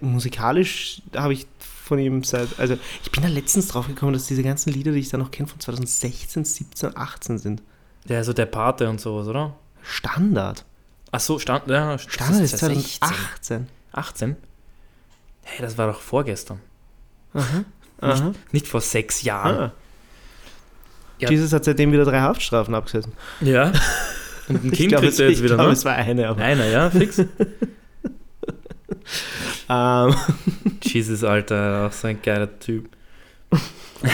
musikalisch 0.00 1.02
habe 1.14 1.32
ich 1.32 1.46
von 1.86 1.98
ihm 2.00 2.24
seit. 2.24 2.58
Also, 2.58 2.76
ich 3.04 3.10
bin 3.12 3.22
da 3.22 3.28
letztens 3.28 3.68
drauf 3.68 3.86
gekommen, 3.86 4.12
dass 4.12 4.26
diese 4.26 4.42
ganzen 4.42 4.72
Lieder, 4.72 4.92
die 4.92 4.98
ich 4.98 5.08
da 5.08 5.18
noch 5.18 5.30
kenne, 5.30 5.48
von 5.48 5.60
2016, 5.60 6.44
17, 6.44 6.96
18 6.96 7.38
sind. 7.38 7.62
Der 8.08 8.24
so 8.24 8.32
der 8.32 8.46
Pate 8.46 8.88
und 8.88 9.00
sowas, 9.00 9.28
oder? 9.28 9.54
Standard. 9.82 10.64
Ach 11.12 11.20
so, 11.20 11.38
stand, 11.38 11.68
ja, 11.68 11.96
Standard 11.98 12.42
ist 12.42 12.58
2016. 12.58 12.98
2018. 12.98 13.68
18? 13.92 14.36
Hey, 15.42 15.62
das 15.62 15.78
war 15.78 15.86
doch 15.86 16.00
vorgestern. 16.00 16.60
Aha. 17.32 17.64
Aha. 18.00 18.32
Nicht 18.50 18.66
vor 18.66 18.80
sechs 18.80 19.22
Jahren. 19.22 19.56
Ah. 19.56 19.72
Ja. 21.18 21.30
Jesus 21.30 21.52
hat 21.52 21.64
seitdem 21.64 21.92
wieder 21.92 22.04
drei 22.04 22.20
Haftstrafen 22.20 22.74
abgesessen. 22.74 23.12
Ja. 23.40 23.72
Und 24.48 24.64
ein 24.64 24.72
Ich 24.72 24.78
Kind 24.78 24.88
glaube, 24.90 25.02
kriegt 25.06 25.14
es, 25.14 25.20
er 25.20 25.28
jetzt 25.28 25.38
ich 25.38 25.44
wieder, 25.44 25.54
glaube, 25.54 25.70
ne? 25.70 25.74
es 25.74 25.84
war 25.84 25.94
eine, 25.94 26.28
aber. 26.28 26.42
Einer, 26.42 26.66
ja, 26.66 26.90
fix. 26.90 27.22
Ähm, 29.68 30.14
Jesus, 30.80 31.24
Alter, 31.24 31.86
auch 31.86 31.92
so 31.92 32.06
ein 32.06 32.22
geiler 32.22 32.58
Typ. 32.60 32.88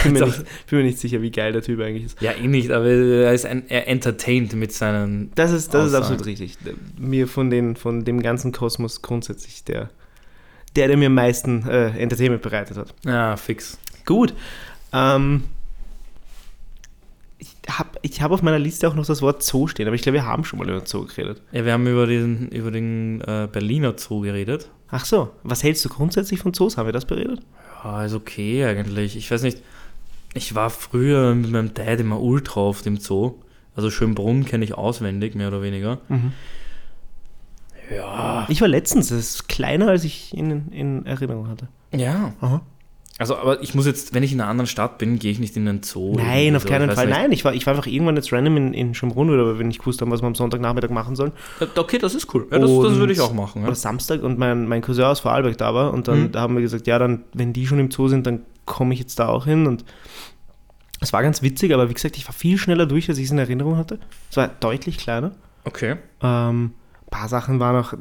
bin, 0.05 0.13
mir 0.13 0.25
nicht, 0.25 0.45
bin 0.69 0.79
mir 0.79 0.85
nicht 0.85 0.99
sicher, 0.99 1.21
wie 1.21 1.31
geil 1.31 1.53
der 1.53 1.63
Typ 1.63 1.81
eigentlich 1.81 2.05
ist. 2.05 2.23
Ja, 2.23 2.33
eh 2.33 2.47
nicht, 2.47 2.71
aber 2.71 2.87
er 2.87 3.35
ist 3.35 3.45
ein, 3.45 3.69
er 3.69 3.89
entertained 3.89 4.55
mit 4.55 4.73
seinen. 4.73 5.31
Das 5.35 5.53
ist, 5.53 5.75
das 5.75 5.89
ist 5.89 5.95
absolut 5.95 6.25
richtig. 6.25 6.57
Mir 6.99 7.29
von, 7.29 7.51
den, 7.51 7.77
von 7.77 8.05
dem 8.05 8.23
ganzen 8.23 8.53
Kosmos 8.53 9.03
grundsätzlich 9.03 9.65
der, 9.65 9.91
der, 10.77 10.89
der 10.89 10.97
mir 10.97 11.07
am 11.07 11.15
meisten 11.15 11.69
äh, 11.69 11.89
Entertainment 11.99 12.43
bereitet 12.43 12.79
hat. 12.79 12.95
Ja, 13.05 13.37
fix. 13.37 13.79
Gut. 14.07 14.35
Ähm, 14.93 15.45
ich 15.45 15.62
habe 17.69 17.91
ich 18.03 18.21
hab 18.21 18.33
auf 18.33 18.43
meiner 18.43 18.59
Liste 18.59 18.89
auch 18.89 18.95
noch 18.95 19.07
das 19.07 19.23
Wort 19.23 19.43
Zoo 19.43 19.69
stehen, 19.69 19.87
aber 19.87 19.95
ich 19.95 20.03
glaube, 20.03 20.15
wir 20.15 20.27
haben 20.27 20.45
schon 20.45 20.59
mal 20.59 20.69
über 20.69 20.85
Zoo 20.85 21.07
geredet. 21.07 21.43
Ja, 21.53 21.65
wir 21.65 21.73
haben 21.73 21.87
über 21.87 22.07
den, 22.07 22.49
über 22.49 22.71
den 22.71 23.21
äh, 23.21 23.49
Berliner 23.51 23.95
Zoo 23.97 24.21
geredet. 24.21 24.71
Ach 24.91 25.05
so, 25.05 25.31
was 25.43 25.63
hältst 25.63 25.85
du 25.85 25.89
grundsätzlich 25.89 26.41
von 26.41 26.53
Zoos? 26.53 26.77
Haben 26.77 26.87
wir 26.87 26.93
das 26.93 27.07
beredet? 27.07 27.41
Ja, 27.83 28.05
ist 28.05 28.15
okay 28.15 28.65
eigentlich. 28.65 29.17
Ich 29.17 29.31
weiß 29.31 29.43
nicht, 29.43 29.63
ich 30.35 30.55
war 30.55 30.71
früher 30.71 31.35
mit 31.35 31.51
meinem 31.51 31.75
Dad 31.75 32.01
immer 32.01 32.21
ultra 32.21 32.61
auf 32.61 32.83
dem 32.83 32.99
Zoo. 32.99 33.35
Also 33.75 33.91
Schönbrunn 33.91 34.45
kenne 34.45 34.65
ich 34.65 34.75
auswendig, 34.75 35.35
mehr 35.35 35.49
oder 35.49 35.63
weniger. 35.63 35.99
Ja. 37.95 38.47
Ich 38.49 38.61
war 38.61 38.69
letztens, 38.69 39.09
das 39.09 39.19
ist 39.19 39.49
kleiner, 39.49 39.89
als 39.89 40.05
ich 40.05 40.37
in, 40.37 40.69
in 40.73 41.07
Erinnerung 41.07 41.49
hatte. 41.49 41.69
Ja. 41.95 42.35
Aha. 42.41 42.63
Also, 43.19 43.37
aber 43.37 43.63
ich 43.63 43.75
muss 43.75 43.87
jetzt, 43.87 44.15
wenn 44.15 44.23
ich 44.23 44.33
in 44.33 44.41
einer 44.41 44.49
anderen 44.51 44.67
Stadt 44.67 44.99
bin, 44.99 45.19
gehe 45.19 45.31
ich 45.31 45.39
nicht 45.39 45.55
in 45.57 45.69
einen 45.69 45.83
Zoo. 45.83 46.15
Nein, 46.17 46.57
auf 46.57 46.63
so, 46.63 46.69
keinen 46.69 46.91
Fall. 46.91 47.07
nicht. 47.07 47.15
Nein, 47.17 47.31
ich 47.31 47.45
war, 47.45 47.55
ich 47.55 47.67
war 47.67 47.75
einfach 47.75 47.87
irgendwann 47.87 48.17
jetzt 48.17 48.33
random 48.33 48.57
in, 48.57 48.75
in 48.75 48.95
Schönbrunn, 48.95 49.29
oder 49.31 49.59
wenn 49.59 49.71
ich 49.71 49.79
gewusst 49.79 50.01
habe, 50.01 50.11
was 50.11 50.23
wir 50.23 50.27
am 50.27 50.35
Sonntagnachmittag 50.35 50.91
machen 50.91 51.15
sollen. 51.15 51.33
Ja, 51.61 51.67
Okay, 51.77 51.99
das 51.99 52.15
ist 52.15 52.33
cool. 52.35 52.47
Ja, 52.51 52.59
das, 52.59 52.71
das 52.71 52.95
würde 52.97 53.13
ich 53.13 53.21
auch 53.21 53.33
machen. 53.35 53.63
Ja. 53.63 53.69
Oder 53.69 53.77
Samstag 53.77 54.23
und 54.23 54.39
mein, 54.39 54.67
mein 54.67 54.81
Cousin 54.81 55.05
aus 55.05 55.21
Vorarlberg 55.21 55.59
da 55.59 55.75
war 55.75 55.93
und 55.93 56.09
dann 56.09 56.23
Mhm. 56.23 56.33
da 56.33 56.41
haben 56.41 56.55
wir 56.55 56.63
gesagt, 56.63 56.87
ja, 56.87 56.99
dann, 56.99 57.25
wenn 57.35 57.53
die 57.53 57.67
schon 57.67 57.79
im 57.79 57.91
Zoo 57.91 58.09
sind, 58.09 58.27
dann 58.27 58.41
komme 58.65 58.95
ich 58.95 59.01
jetzt 59.01 59.19
da 59.19 59.29
auch 59.29 59.45
hin 59.45 59.67
und 59.67 59.85
es 61.01 61.13
war 61.13 61.23
ganz 61.23 61.43
witzig, 61.43 61.75
aber 61.75 61.89
wie 61.91 61.95
gesagt, 61.95 62.17
ich 62.17 62.27
war 62.27 62.33
viel 62.33 62.57
schneller 62.59 62.87
durch, 62.87 63.09
als 63.09 63.19
ich 63.19 63.25
es 63.27 63.31
in 63.33 63.39
Erinnerung 63.39 63.77
hatte. 63.77 63.99
Es 64.31 64.37
war 64.37 64.49
deutlich 64.49 64.99
kleiner. 64.99 65.33
Okay. 65.65 65.97
Ähm, 66.23 66.73
paar 67.13 67.29
Sachen 67.29 67.61
waren 67.61 67.77
auch, 67.77 67.93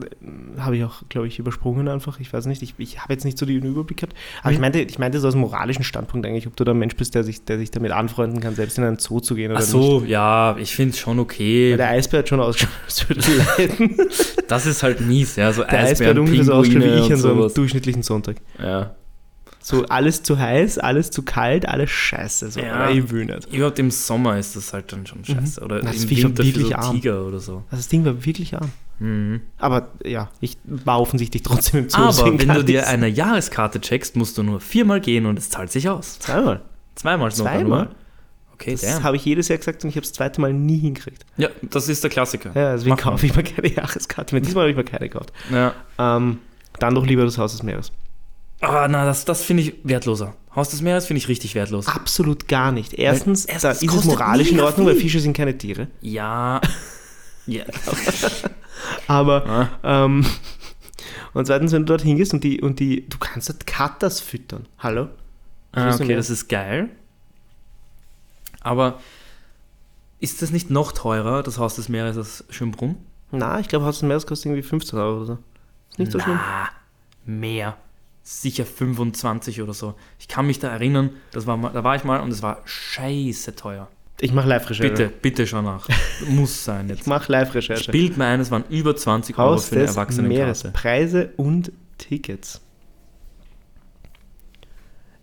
habe 0.57 0.75
ich 0.77 0.83
auch, 0.83 1.03
glaube 1.09 1.27
ich, 1.27 1.37
übersprungen 1.37 1.87
einfach. 1.87 2.19
Ich 2.19 2.33
weiß 2.33 2.47
nicht, 2.47 2.63
ich, 2.63 2.73
ich 2.79 2.99
habe 2.99 3.13
jetzt 3.13 3.25
nicht 3.25 3.37
so 3.37 3.45
den 3.45 3.63
Überblick 3.63 3.97
gehabt. 3.97 4.15
Aber 4.41 4.51
ich 4.51 4.57
Mhm. 4.57 4.61
meinte, 4.61 4.79
ich 4.79 4.97
meinte 4.97 5.19
so 5.19 5.27
aus 5.27 5.35
moralischen 5.35 5.83
Standpunkt 5.83 6.25
eigentlich, 6.25 6.47
ob 6.47 6.55
du 6.55 6.63
da 6.63 6.71
ein 6.71 6.79
Mensch 6.79 6.95
bist, 6.95 7.13
der 7.13 7.23
sich, 7.23 7.45
der 7.45 7.59
sich 7.59 7.69
damit 7.69 7.91
anfreunden 7.91 8.39
kann, 8.41 8.55
selbst 8.55 8.79
in 8.79 8.83
einen 8.83 8.97
Zoo 8.97 9.19
zu 9.19 9.35
gehen 9.35 9.51
oder 9.51 9.59
Ach 9.59 9.63
nicht. 9.63 9.69
so, 9.71 10.03
ja, 10.07 10.55
ich 10.57 10.75
finde 10.75 10.93
es 10.93 10.99
schon 10.99 11.17
Weil 11.17 11.23
okay. 11.23 11.77
der 11.77 11.89
Eisbär 11.89 12.19
hat 12.21 12.29
schon 12.29 12.39
ausgeschaut, 12.39 12.71
als 12.85 13.07
würde 13.09 13.21
leiden. 13.57 13.97
Das 14.47 14.65
ist 14.65 14.81
halt 14.83 14.99
mies, 14.99 15.35
ja. 15.35 15.53
So 15.53 15.63
Der 15.63 15.79
Eisbär 15.79 16.09
hat 16.09 16.17
ungefähr 16.17 16.43
so 16.43 16.53
ausgeschaut 16.53 16.83
wie 16.83 16.87
ich 17.05 17.11
an 17.13 17.17
so 17.19 17.31
einem 17.31 17.53
durchschnittlichen 17.53 18.03
Sonntag. 18.03 18.37
Ja. 18.61 18.95
So 19.63 19.85
alles 19.85 20.23
zu 20.23 20.39
heiß, 20.39 20.79
alles 20.79 21.11
zu 21.11 21.21
kalt, 21.21 21.67
alles 21.67 21.91
scheiße. 21.91 22.49
So, 22.51 22.59
Ja. 22.59 22.89
ich 22.89 23.09
will 23.11 23.25
nicht. 23.25 23.53
Überhaupt 23.53 23.77
im 23.77 23.91
Sommer 23.91 24.37
ist 24.39 24.55
das 24.55 24.73
halt 24.73 24.91
dann 24.91 25.05
schon 25.05 25.23
scheiße. 25.23 25.61
Oder 25.61 25.81
Das 25.81 26.03
im 26.03 26.09
Winter 26.09 26.43
wirklich 26.43 26.67
so 26.67 26.73
arm. 26.73 26.95
Tiger 26.95 27.25
oder 27.25 27.39
so. 27.39 27.57
Also 27.69 27.77
das 27.77 27.87
Ding 27.87 28.03
war 28.03 28.25
wirklich 28.25 28.55
arm. 28.55 28.71
Mhm. 29.01 29.41
Aber 29.57 29.89
ja, 30.05 30.29
ich 30.41 30.57
war 30.63 31.01
offensichtlich 31.01 31.41
trotzdem 31.41 31.81
im 31.85 31.89
Zoo. 31.89 31.97
Aber 31.97 32.37
wenn 32.39 32.47
du 32.53 32.63
dir 32.63 32.87
eine 32.87 33.07
Jahreskarte 33.07 33.81
checkst, 33.81 34.15
musst 34.15 34.37
du 34.37 34.43
nur 34.43 34.61
viermal 34.61 35.01
gehen 35.01 35.25
und 35.25 35.39
es 35.39 35.49
zahlt 35.49 35.71
sich 35.71 35.89
aus. 35.89 36.19
Zweimal. 36.19 36.61
Zweimal 36.95 37.31
sogar 37.31 37.53
Zweimal? 37.55 37.85
nur. 37.85 37.95
Okay, 38.53 38.73
Das 38.73 38.81
damn. 38.81 39.01
habe 39.03 39.15
ich 39.15 39.25
jedes 39.25 39.47
Jahr 39.47 39.57
gesagt 39.57 39.83
und 39.83 39.89
ich 39.89 39.95
habe 39.95 40.05
das 40.05 40.13
zweite 40.13 40.39
Mal 40.39 40.53
nie 40.53 40.77
hingekriegt. 40.77 41.25
Ja, 41.37 41.49
das 41.63 41.89
ist 41.89 42.03
der 42.03 42.11
Klassiker. 42.11 42.51
Ja, 42.53 42.73
deswegen 42.73 42.91
Mach 42.91 43.01
kaufe 43.01 43.25
ich 43.25 43.35
mir 43.35 43.41
keine 43.41 43.73
Jahreskarte 43.73 44.35
mehr. 44.35 44.41
Diesmal 44.41 44.65
habe 44.65 44.69
ich 44.71 44.77
mir 44.77 44.83
keine 44.83 45.09
gekauft. 45.09 45.33
Ja. 45.51 45.73
Ähm, 45.97 46.37
dann 46.77 46.93
doch 46.93 47.05
lieber 47.07 47.23
das 47.25 47.39
Haus 47.39 47.53
des 47.53 47.63
Meeres. 47.63 47.91
Ah, 48.59 48.87
na, 48.87 49.05
das, 49.05 49.25
das 49.25 49.41
finde 49.41 49.63
ich 49.63 49.73
wertloser. 49.83 50.35
Haus 50.55 50.69
des 50.69 50.83
Meeres 50.83 51.07
finde 51.07 51.17
ich 51.17 51.27
richtig 51.27 51.55
wertlos. 51.55 51.87
Absolut 51.87 52.47
gar 52.47 52.71
nicht. 52.71 52.93
Erstens, 52.93 53.47
Weil 53.47 53.55
es- 53.55 53.61
da 53.63 53.71
es 53.71 53.81
ist 53.81 53.91
es 53.95 54.05
moralisch 54.05 54.51
in 54.51 54.59
Ordnung, 54.59 54.85
weil 54.85 54.93
viel. 54.93 55.03
Fische 55.05 55.21
sind 55.21 55.35
keine 55.35 55.57
Tiere. 55.57 55.87
Ja. 56.01 56.61
ja. 57.47 57.63
Aber 59.07 59.45
Ah. 59.83 60.05
Ähm, 60.05 60.25
und 61.33 61.45
zweitens, 61.45 61.71
wenn 61.71 61.83
du 61.83 61.87
dort 61.87 62.01
hingehst 62.01 62.33
und 62.33 62.43
die, 62.43 62.61
und 62.61 62.79
die, 62.79 63.07
du 63.07 63.17
kannst 63.17 63.49
dort 63.49 63.65
Katas 63.67 64.19
füttern. 64.19 64.67
Hallo? 64.79 65.09
Ah, 65.73 65.93
okay, 65.93 66.15
das 66.15 66.29
ist 66.29 66.49
geil. 66.49 66.89
Aber 68.61 68.99
ist 70.19 70.41
das 70.41 70.51
nicht 70.51 70.69
noch 70.69 70.91
teurer, 70.91 71.43
das 71.43 71.57
Haus 71.57 71.75
des 71.75 71.89
Meeres, 71.89 72.17
als 72.17 72.43
Schönbrunn? 72.49 72.97
Na, 73.31 73.59
ich 73.59 73.67
glaube, 73.67 73.85
Haus 73.85 73.99
des 73.99 74.03
Meeres 74.07 74.27
kostet 74.27 74.47
irgendwie 74.47 74.61
15 74.67 74.99
Euro 74.99 75.17
oder 75.17 75.25
so. 75.25 75.37
Ist 75.89 75.99
nicht 75.99 76.11
so 76.11 76.19
schlimm. 76.19 76.37
Na, 76.39 76.69
mehr. 77.25 77.77
Sicher 78.23 78.65
25 78.65 79.61
oder 79.61 79.73
so. 79.73 79.95
Ich 80.19 80.27
kann 80.27 80.45
mich 80.45 80.59
da 80.59 80.69
erinnern, 80.69 81.09
das 81.31 81.47
war 81.47 81.57
mal, 81.57 81.71
da 81.71 81.83
war 81.83 81.95
ich 81.95 82.03
mal 82.03 82.19
und 82.19 82.31
es 82.31 82.43
war 82.43 82.61
scheiße 82.65 83.55
teuer. 83.55 83.87
Ich 84.23 84.31
mache 84.33 84.47
Live-Recherche. 84.47 84.89
Bitte, 84.91 85.11
bitte 85.21 85.47
schau 85.47 85.61
nach. 85.63 85.87
Muss 86.29 86.63
sein 86.63 86.85
Ich 86.91 86.97
jetzt. 86.97 87.07
mache 87.07 87.31
Live-Recherche. 87.31 87.83
Spielt 87.83 88.17
mir 88.17 88.25
ein, 88.25 88.39
es 88.39 88.51
waren 88.51 88.63
über 88.69 88.95
20 88.95 89.37
Euro 89.39 89.51
Haus 89.53 89.69
für 89.69 89.75
eine 89.75 89.85
des 89.85 89.95
Erwachsenenkarte. 89.95 90.43
Meeres. 90.43 90.63
Preise 90.73 91.29
und 91.37 91.71
Tickets. 91.97 92.61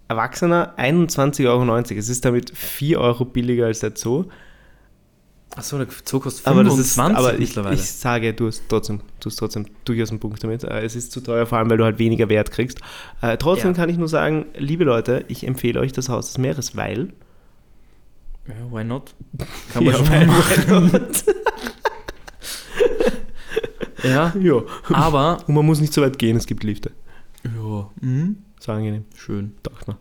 Erwachsener 0.08 0.74
21,90 0.78 1.46
Euro. 1.48 1.76
Es 1.76 2.08
ist 2.08 2.24
damit 2.24 2.56
4 2.56 2.98
Euro 3.00 3.24
billiger 3.24 3.66
als 3.66 3.80
der 3.80 3.92
Zoo. 3.94 4.24
Achso, 5.54 5.78
der 5.78 5.86
Zoo 6.04 6.20
kostet 6.20 6.44
25 6.44 6.46
Aber, 6.46 6.62
das 6.64 6.78
ist, 6.78 6.98
aber 6.98 7.32
ich, 7.34 7.38
mittlerweile. 7.40 7.74
ich 7.74 7.82
sage, 7.90 8.34
du 8.34 8.46
hast 8.46 8.62
trotzdem, 8.68 9.00
du 9.20 9.26
hast 9.30 9.36
trotzdem 9.36 9.66
durchaus 9.84 10.10
einen 10.10 10.20
Punkt 10.20 10.42
damit. 10.42 10.64
Äh, 10.64 10.82
Es 10.84 10.96
ist 10.96 11.12
zu 11.12 11.20
teuer, 11.20 11.46
vor 11.46 11.58
allem, 11.58 11.70
weil 11.70 11.78
du 11.78 11.84
halt 11.84 11.98
weniger 11.98 12.28
Wert 12.28 12.50
kriegst. 12.50 12.80
Äh, 13.22 13.36
trotzdem 13.38 13.70
Ja. 13.72 13.76
kann 13.76 13.88
ich 13.90 13.96
nur 13.96 14.08
sagen, 14.08 14.46
liebe 14.56 14.84
Leute, 14.84 15.24
ich 15.28 15.46
empfehle 15.46 15.80
euch 15.80 15.92
das 15.92 16.08
Haus 16.08 16.26
des 16.28 16.38
Meeres, 16.38 16.76
weil 16.76 17.12
ja, 18.48 18.72
why 18.72 18.84
not? 18.84 19.14
Kann 19.72 19.84
man 19.84 19.94
Ja, 19.94 19.98
schon 19.98 20.08
mal 20.08 20.26
machen. 20.26 21.06
ja, 24.02 24.34
ja. 24.40 24.62
aber. 24.88 25.38
Und 25.46 25.54
man 25.54 25.66
muss 25.66 25.80
nicht 25.80 25.92
so 25.92 26.02
weit 26.02 26.18
gehen, 26.18 26.36
es 26.36 26.46
gibt 26.46 26.64
Lifte. 26.64 26.92
Ja, 27.44 27.90
mhm. 28.00 28.38
So 28.60 28.72
angenehm, 28.72 29.04
schön. 29.14 29.54
dachte 29.62 29.84
man. 29.92 29.96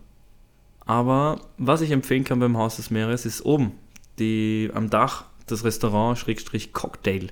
Aber 0.84 1.40
was 1.58 1.82
ich 1.82 1.90
empfehlen 1.90 2.24
kann 2.24 2.40
beim 2.40 2.56
Haus 2.56 2.76
des 2.76 2.90
Meeres 2.90 3.26
ist 3.26 3.44
oben 3.44 3.72
die, 4.18 4.70
am 4.74 4.90
Dach 4.90 5.26
das 5.46 5.64
Restaurant 5.64 6.18
Schrägstrich 6.18 6.72
Cocktail 6.72 7.28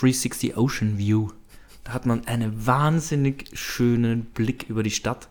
360 0.00 0.56
Ocean 0.56 0.98
View. 0.98 1.28
Da 1.84 1.92
hat 1.92 2.06
man 2.06 2.26
einen 2.26 2.66
wahnsinnig 2.66 3.46
schönen 3.54 4.26
Blick 4.26 4.66
über 4.68 4.82
die 4.82 4.90
Stadt, 4.90 5.28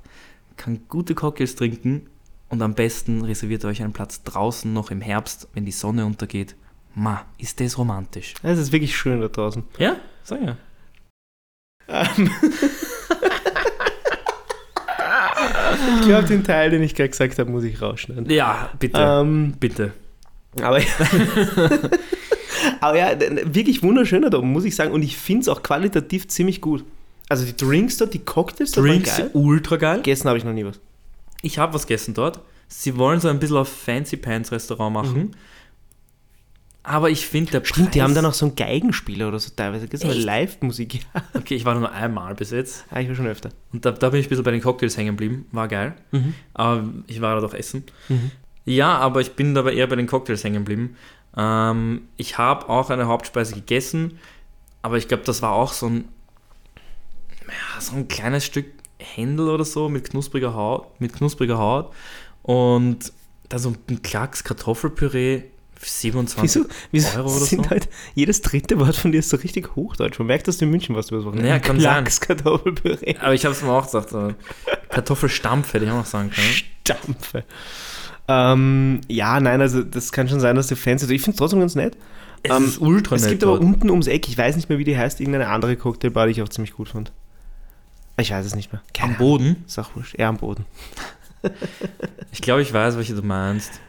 kann 0.58 0.82
gute 0.90 1.16
Cocktails 1.16 1.56
trinken 1.56 2.08
und 2.52 2.62
am 2.62 2.76
besten 2.76 3.24
reserviert 3.24 3.66
euch 3.66 3.82
einen 3.82 3.94
Platz 3.94 4.24
draußen 4.24 4.72
noch 4.72 4.92
im 4.92 5.02
Herbst, 5.02 5.48
wenn 5.54 5.66
die 5.66 5.72
Sonne 5.72 6.06
untergeht. 6.06 6.56
Ma, 6.94 7.26
ist 7.38 7.62
das 7.62 7.78
romantisch. 7.78 8.34
Es 8.44 8.60
ist 8.60 8.74
wirklich 8.74 8.96
schön 8.96 9.22
da 9.22 9.30
draußen. 9.30 9.64
Ja, 9.80 9.96
sag 10.24 10.42
ja. 10.44 10.58
Ähm. 11.88 12.30
ich 16.00 16.06
glaube, 16.06 16.28
den 16.28 16.44
Teil, 16.44 16.70
den 16.72 16.84
ich 16.84 16.94
gerade 16.94 17.10
gesagt 17.10 17.40
habe, 17.40 17.50
muss 17.50 17.64
ich 17.64 17.82
rausschneiden. 17.82 18.30
Ja, 18.30 18.70
bitte. 18.78 19.00
Ähm, 19.00 19.54
bitte. 19.58 19.94
aber, 20.62 20.80
ja. 20.80 20.88
aber 22.82 22.98
ja, 22.98 23.18
wirklich 23.46 23.82
wunderschöner 23.82 24.30
da 24.30 24.40
oben, 24.40 24.52
muss 24.52 24.66
ich 24.66 24.76
sagen. 24.76 24.92
Und 24.92 25.04
ich 25.04 25.16
finde 25.16 25.44
es 25.44 25.48
auch 25.48 25.64
qualitativ 25.64 26.28
ziemlich 26.28 26.60
gut. 26.60 26.84
Also 27.30 27.46
die 27.46 27.56
Drinks 27.56 27.96
dort, 27.96 28.14
die 28.14 28.20
Cocktails 28.20 28.72
dort 28.72 28.88
Drinks 28.88 29.16
geil. 29.16 29.30
ultra 29.32 29.78
geil. 29.78 29.98
Gegessen 29.98 30.28
habe 30.28 30.38
ich 30.38 30.44
noch 30.44 30.52
nie 30.52 30.66
was. 30.66 30.82
Ich 31.42 31.58
habe 31.58 31.74
was 31.74 31.88
gegessen 31.88 32.14
dort. 32.14 32.40
Sie 32.68 32.98
wollen 32.98 33.20
so 33.20 33.28
ein 33.28 33.40
bisschen 33.40 33.58
auf 33.58 33.70
Fancy 33.70 34.18
Pants 34.18 34.52
Restaurant 34.52 34.94
machen. 34.94 35.36
Aber 36.84 37.10
ich 37.12 37.28
finde, 37.28 37.52
der 37.52 37.66
Stimmt, 37.66 37.94
die 37.94 38.00
Preis- 38.00 38.04
haben 38.04 38.16
dann 38.16 38.26
auch 38.26 38.34
so 38.34 38.46
einen 38.48 38.56
Geigenspieler 38.56 39.28
oder 39.28 39.38
so 39.40 39.52
teilweise. 39.56 39.88
Das 39.88 40.04
ist? 40.04 40.24
Live-Musik. 40.24 40.96
Ja, 40.96 41.22
Okay, 41.36 41.54
ich 41.56 41.64
war 41.66 41.76
nur 41.76 41.92
einmal 41.92 42.34
bis 42.34 42.50
jetzt. 42.52 42.86
Ah, 42.90 43.00
ich 43.02 43.08
war 43.08 43.16
schon 43.16 43.28
öfter. 43.28 43.50
Und 43.72 43.86
da, 43.86 43.92
da 43.92 44.10
bin 44.10 44.20
ich 44.20 44.26
ein 44.26 44.30
bisschen 44.30 44.44
bei 44.44 44.52
den 44.52 44.62
Cocktails 44.62 44.98
hängen 44.98 45.10
geblieben. 45.16 45.46
War 45.52 45.68
geil. 45.68 45.94
Mhm. 46.12 46.34
Aber 46.56 46.84
ich 47.08 47.22
war 47.22 47.36
da 47.36 47.42
doch 47.42 47.54
essen. 47.54 47.84
Mhm. 48.10 48.32
Ja, 48.66 48.98
aber 48.98 49.22
ich 49.22 49.34
bin 49.34 49.54
dabei 49.54 49.74
eher 49.74 49.88
bei 49.88 49.96
den 49.96 50.08
Cocktails 50.08 50.44
hängen 50.44 50.64
geblieben. 50.66 50.96
Ähm, 51.38 52.04
ich 52.18 52.38
habe 52.40 52.68
auch 52.68 52.90
eine 52.90 53.06
Hauptspeise 53.08 53.54
gegessen, 53.54 54.18
aber 54.82 54.98
ich 54.98 55.08
glaube, 55.08 55.24
das 55.24 55.42
war 55.44 55.52
auch 55.52 55.74
so 55.74 55.88
ein, 55.88 56.06
ja, 57.48 57.80
so 57.82 57.96
ein 57.96 58.08
kleines 58.08 58.46
Stück 58.46 58.66
Händel 59.02 59.50
oder 59.50 59.66
so 59.66 59.90
mit 59.90 60.10
knuspriger 60.10 60.54
Haut, 60.54 61.00
mit 61.00 61.14
knuspriger 61.14 61.58
Haut 61.58 61.92
und 62.44 63.12
dann 63.50 63.60
so 63.60 63.74
ein 63.90 64.02
Klacks 64.02 64.44
Kartoffelpüree 64.44 65.44
für 65.76 65.90
27 65.90 66.44
Wieso, 66.44 66.70
wieso 66.92 67.18
Euro 67.18 67.30
oder 67.36 67.46
sind 67.46 67.64
so? 67.66 67.70
halt, 67.72 67.90
jedes 68.14 68.42
dritte 68.42 68.80
Wort 68.80 68.96
von 68.96 69.12
dir 69.12 69.18
ist 69.20 69.30
so 69.30 69.38
richtig 69.38 69.76
Hochdeutsch. 69.76 70.20
Man 70.20 70.28
merkt, 70.28 70.48
dass 70.48 70.58
du 70.58 70.66
in 70.66 70.72
München 70.72 70.96
warst 70.96 71.10
über 71.10 71.18
das 71.18 71.26
Wochenende. 71.26 71.50
Ja, 71.50 71.60
kann 71.60 71.80
Klacks, 71.80 72.22
Kartoffelpüree. 72.22 73.16
Aber 73.20 73.34
ich 73.34 73.44
habe 73.46 73.56
es 73.56 73.62
mir 73.64 73.72
auch 73.72 73.86
gesagt, 73.86 74.12
so 74.12 74.34
Kartoffelstampf 74.90 75.74
hätte 75.74 75.86
ich 75.86 75.92
auch 75.92 75.96
noch 75.98 76.06
sagen 76.06 76.30
können. 76.30 76.48
Stampfe. 76.84 77.44
Ähm, 78.28 79.02
ja, 79.08 79.40
nein, 79.40 79.60
also 79.62 79.82
das 79.84 80.12
kann 80.12 80.30
schon 80.30 80.40
sein, 80.40 80.56
dass 80.56 80.68
du 80.68 80.76
Fans 80.76 81.02
sind. 81.02 81.12
Ich 81.12 81.22
finde 81.24 81.36
es 81.36 81.40
trotzdem 81.40 81.60
ganz 81.60 81.76
nett. 81.76 81.98
Es 82.44 82.56
Ähm, 82.56 82.66
ist 82.66 82.80
ultra 82.80 83.16
Es 83.16 83.24
nett 83.24 83.32
gibt 83.32 83.44
aber 83.44 83.54
dort. 83.54 83.64
unten 83.64 83.90
ums 83.90 84.08
Eck, 84.08 84.28
ich 84.28 84.38
weiß 84.38 84.56
nicht 84.56 84.70
mehr, 84.70 84.78
wie 84.78 84.84
die 84.84 84.98
heißt, 84.98 85.20
irgendeine 85.20 85.48
andere 85.50 85.76
Cocktailbar, 85.76 86.28
die 86.28 86.32
ich 86.34 86.42
auch 86.42 86.50
ziemlich 86.50 86.74
gut 86.74 86.90
fand. 86.90 87.12
Ich 88.22 88.32
weiß 88.32 88.46
es 88.46 88.56
nicht 88.56 88.72
mehr. 88.72 88.82
am 89.00 89.18
Boden. 89.18 89.64
Ist 89.68 89.80
auch 89.80 89.96
wurscht. 89.96 90.18
Ja, 90.18 90.30
am 90.30 90.38
Boden. 90.38 90.66
Ich 92.32 92.42
glaube, 92.42 92.62
ich 92.62 92.72
weiß, 92.72 92.96
welche 92.98 93.16
du 93.16 93.24
meinst. 93.24 93.82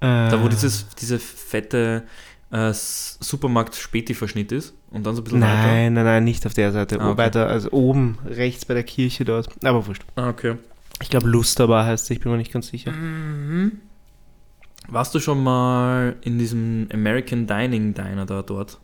Da, 0.00 0.40
wo 0.42 0.48
dieses, 0.48 0.88
diese 0.90 1.18
fette 1.18 2.04
äh, 2.50 2.72
Supermarkt-Späti-Verschnitt 2.72 4.52
ist 4.52 4.74
und 4.90 5.04
dann 5.04 5.14
so 5.14 5.20
ein 5.20 5.24
bisschen 5.24 5.40
weiter. 5.40 5.54
Nein, 5.54 5.92
nein, 5.92 6.04
nein, 6.04 6.24
nicht 6.24 6.46
auf 6.46 6.54
der 6.54 6.72
Seite. 6.72 7.00
Ah, 7.00 7.10
okay. 7.10 7.18
Weiter, 7.18 7.48
also 7.48 7.70
oben, 7.72 8.18
rechts 8.24 8.64
bei 8.64 8.74
der 8.74 8.84
Kirche 8.84 9.24
dort. 9.24 9.48
Aber 9.64 9.86
wurscht. 9.86 10.04
Ah, 10.16 10.28
okay. 10.28 10.54
Ich 11.02 11.10
glaube, 11.10 11.28
Lusterbar 11.28 11.84
heißt 11.84 12.04
es, 12.04 12.10
ich 12.10 12.20
bin 12.20 12.30
mir 12.32 12.38
nicht 12.38 12.52
ganz 12.52 12.68
sicher. 12.68 12.92
Mhm. 12.92 13.80
Warst 14.88 15.14
du 15.14 15.20
schon 15.20 15.42
mal 15.42 16.16
in 16.22 16.38
diesem 16.38 16.88
American 16.92 17.46
Dining 17.46 17.92
Diner 17.92 18.24
da 18.24 18.42
dort? 18.42 18.78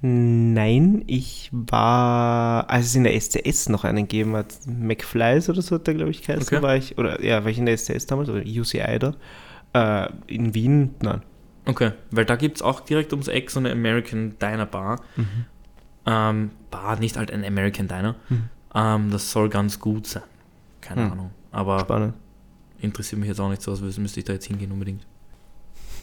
Nein, 0.00 1.02
ich 1.08 1.48
war, 1.52 2.70
als 2.70 2.86
es 2.86 2.94
in 2.94 3.02
der 3.04 3.20
SCS 3.20 3.68
noch 3.68 3.82
einen 3.84 4.04
gegeben 4.06 4.36
hat, 4.36 4.54
McFly's 4.66 5.48
oder 5.48 5.60
so 5.60 5.74
hat 5.74 5.86
der, 5.88 5.94
glaube 5.94 6.12
ich, 6.12 6.22
geheißen, 6.22 6.56
Okay. 6.56 6.62
war 6.62 6.76
ich, 6.76 6.96
oder 6.98 7.22
ja, 7.24 7.42
war 7.42 7.50
ich 7.50 7.58
in 7.58 7.66
der 7.66 7.76
SCS 7.76 8.06
damals, 8.06 8.28
oder 8.28 8.42
UCI 8.46 8.98
dort. 9.00 9.18
Äh, 9.72 10.08
in 10.28 10.54
Wien, 10.54 10.94
nein. 11.02 11.22
Okay, 11.66 11.90
weil 12.12 12.24
da 12.24 12.36
gibt 12.36 12.56
es 12.58 12.62
auch 12.62 12.80
direkt 12.80 13.12
ums 13.12 13.28
Eck 13.28 13.50
so 13.50 13.58
eine 13.58 13.72
American 13.72 14.38
Diner 14.40 14.66
Bar. 14.66 15.02
Ähm, 16.06 16.50
Bar, 16.70 16.98
nicht 17.00 17.16
halt 17.16 17.30
ein 17.32 17.44
American 17.44 17.88
Diner. 17.88 18.14
Mhm. 18.28 18.44
Ähm, 18.74 19.10
das 19.10 19.30
soll 19.32 19.48
ganz 19.48 19.78
gut 19.80 20.06
sein. 20.06 20.22
Keine 20.80 21.04
Hm. 21.06 21.12
Ahnung. 21.12 21.30
Aber 21.50 21.80
Spannend. 21.80 22.14
interessiert 22.80 23.18
mich 23.18 23.28
jetzt 23.28 23.40
auch 23.40 23.50
nicht 23.50 23.60
so, 23.62 23.72
als 23.72 23.82
wüs- 23.82 24.00
müsste 24.00 24.20
ich 24.20 24.24
da 24.26 24.32
jetzt 24.32 24.46
hingehen 24.46 24.70
unbedingt. 24.70 25.04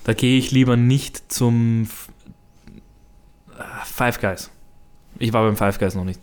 Da 0.04 0.14
gehe 0.14 0.38
ich 0.38 0.52
lieber 0.52 0.76
nicht 0.76 1.32
zum 1.32 1.88
Five 3.84 4.20
Guys. 4.20 4.51
Ich 5.20 5.34
war 5.34 5.43
beim 5.43 5.56
Five 5.56 5.80
Guys 5.80 5.95
noch 5.95 6.03
nicht. 6.03 6.20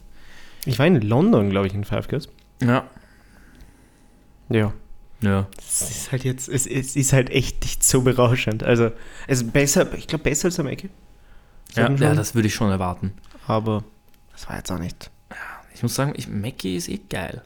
Ich 0.65 0.79
war 0.79 0.87
in 0.87 1.01
London, 1.01 1.51
glaube 1.51 1.67
ich, 1.67 1.75
in 1.75 1.85
Five 1.85 2.09
Guys. 2.09 2.29
Ja. 2.63 2.85
Ja. 4.49 4.73
Ja. 5.21 5.47
Es 5.59 5.83
ist 5.83 6.13
halt 6.13 6.25
jetzt, 6.25 6.49
es, 6.49 6.67
es 6.67 6.97
ist 6.97 7.13
halt 7.13 7.31
echt 7.31 7.63
nicht 7.63 7.85
so 7.85 8.03
berauschend. 8.03 8.65
Also, 8.65 8.91
es 9.29 9.43
ist 9.43 9.53
besser, 9.53 9.93
ich 9.95 10.09
glaube, 10.09 10.25
besser 10.25 10.47
als 10.47 10.59
am 10.59 10.67
Ecke. 10.67 10.91
Ja, 11.75 11.91
ja, 11.91 12.15
das 12.15 12.35
würde 12.35 12.49
ich 12.49 12.55
schon 12.55 12.71
erwarten. 12.71 13.15
Aber 13.47 13.85
das 14.33 14.49
war 14.49 14.57
jetzt 14.57 14.71
auch 14.71 14.79
nicht. 14.79 15.11
Ich 15.75 15.83
muss 15.83 15.95
sagen, 15.95 16.13
ich, 16.17 16.29
Mackie 16.29 16.77
ist 16.77 16.89
eh 16.89 17.01
geil. 17.09 17.43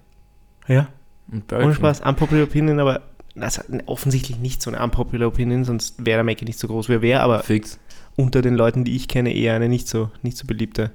Ja. 0.66 0.88
Und 1.30 1.52
Ohne. 1.52 1.74
Spaß, 1.74 2.00
unpopular 2.00 2.44
Opinion, 2.44 2.80
aber 2.80 3.02
also, 3.38 3.62
offensichtlich 3.86 4.38
nicht 4.38 4.62
so 4.62 4.70
eine 4.70 4.82
unpopular 4.82 5.28
Opinion, 5.28 5.64
sonst 5.64 6.04
wäre 6.04 6.18
der 6.18 6.24
Mackie 6.24 6.44
nicht 6.44 6.58
so 6.58 6.66
groß, 6.66 6.88
wie 6.88 6.94
er 6.94 7.02
wäre, 7.02 7.20
aber 7.20 7.42
Fix. 7.42 7.78
Unter 8.16 8.42
den 8.42 8.54
Leuten, 8.54 8.84
die 8.84 8.96
ich 8.96 9.08
kenne, 9.08 9.32
eher 9.34 9.54
eine 9.54 9.68
nicht 9.68 9.88
so, 9.88 10.10
nicht 10.22 10.36
so 10.36 10.46
beliebte 10.46 10.90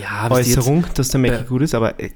Ja, 0.00 0.30
Äußerung, 0.30 0.84
dass 0.94 1.08
der 1.08 1.20
Mackie 1.20 1.36
bei- 1.38 1.42
gut 1.44 1.62
ist, 1.62 1.74
aber 1.74 1.98
äh, 1.98 2.10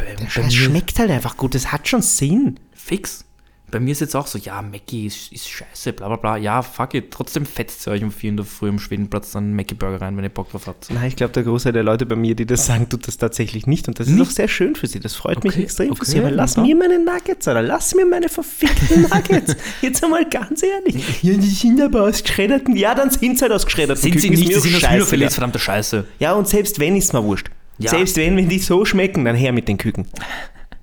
der 0.00 0.16
bei 0.16 0.28
Scheiß 0.28 0.44
mir, 0.46 0.50
schmeckt 0.52 0.98
halt 0.98 1.10
einfach 1.10 1.36
gut, 1.36 1.54
das 1.54 1.72
hat 1.72 1.88
schon 1.88 2.02
Sinn. 2.02 2.58
Fix. 2.74 3.24
Bei 3.68 3.80
mir 3.80 3.90
ist 3.90 4.00
jetzt 4.00 4.14
auch 4.14 4.28
so, 4.28 4.38
ja, 4.38 4.62
Mackie 4.62 5.06
ist, 5.06 5.32
ist 5.32 5.48
scheiße, 5.48 5.92
bla 5.92 6.06
bla 6.06 6.16
bla. 6.16 6.36
Ja, 6.36 6.62
fuck 6.62 6.94
it. 6.94 7.10
Trotzdem 7.10 7.44
fetzt 7.44 7.86
ihr 7.88 7.90
euch 7.90 8.04
um 8.04 8.12
4 8.12 8.30
in 8.30 8.36
der 8.36 8.46
Früh 8.46 8.68
am 8.68 8.78
Schwedenplatz 8.78 9.32
dann 9.32 9.44
einen 9.44 9.56
Mackie 9.56 9.74
Burger 9.74 10.00
rein, 10.00 10.16
wenn 10.16 10.22
ihr 10.22 10.30
Bock 10.30 10.50
drauf 10.50 10.68
habt. 10.68 10.88
Nein, 10.90 11.08
ich 11.08 11.16
glaube, 11.16 11.32
der 11.32 11.42
Großteil 11.42 11.72
der 11.72 11.82
Leute 11.82 12.06
bei 12.06 12.14
mir, 12.14 12.36
die 12.36 12.46
das 12.46 12.66
sagen, 12.66 12.88
tut 12.88 13.08
das 13.08 13.16
tatsächlich 13.16 13.66
nicht. 13.66 13.88
Und 13.88 13.98
das 13.98 14.06
ist 14.06 14.20
auch 14.20 14.30
sehr 14.30 14.46
schön 14.46 14.76
für 14.76 14.86
sie. 14.86 15.00
Das 15.00 15.16
freut 15.16 15.42
mich 15.42 15.54
Okay, 15.54 15.64
extrem 15.64 15.88
für 15.88 16.02
okay, 16.02 16.10
sie. 16.12 16.18
Aber 16.20 16.30
lass 16.30 16.54
ja. 16.54 16.62
mir 16.62 16.76
meine 16.76 17.00
Nuggets, 17.00 17.48
oder 17.48 17.60
lass 17.60 17.92
mir 17.96 18.06
meine 18.06 18.28
verfickten 18.28 19.02
Nuggets. 19.12 19.56
Jetzt 19.82 20.04
einmal 20.04 20.24
ganz 20.28 20.62
ehrlich. 20.62 21.22
Ja, 21.22 21.34
die 21.34 21.46
sind 21.46 21.80
aber 21.80 22.04
aus 22.04 22.22
geschredderten. 22.22 22.76
Ja, 22.76 22.94
dann 22.94 23.10
sind 23.10 23.36
sie 23.36 23.42
halt 23.42 23.52
aus 23.52 23.64
geschredderten. 23.64 24.00
Sind 24.00 24.20
sie 24.20 24.28
Küken, 24.30 24.44
nicht, 24.44 24.62
sie 24.62 24.70
sind 24.70 24.76
aus. 24.76 24.90
Hühnerfilets, 24.90 25.34
verdammte 25.34 25.58
Scheiße. 25.58 26.04
Ja, 26.20 26.34
und 26.34 26.46
selbst 26.46 26.78
wenn, 26.78 26.94
ist 26.94 27.12
mir 27.12 27.24
wurscht. 27.24 27.48
Ja. 27.78 27.90
Selbst 27.90 28.16
wenn, 28.16 28.36
wenn 28.36 28.48
die 28.48 28.60
so 28.60 28.84
schmecken, 28.84 29.24
dann 29.24 29.34
her 29.34 29.52
mit 29.52 29.66
den 29.66 29.76
Küken. 29.76 30.06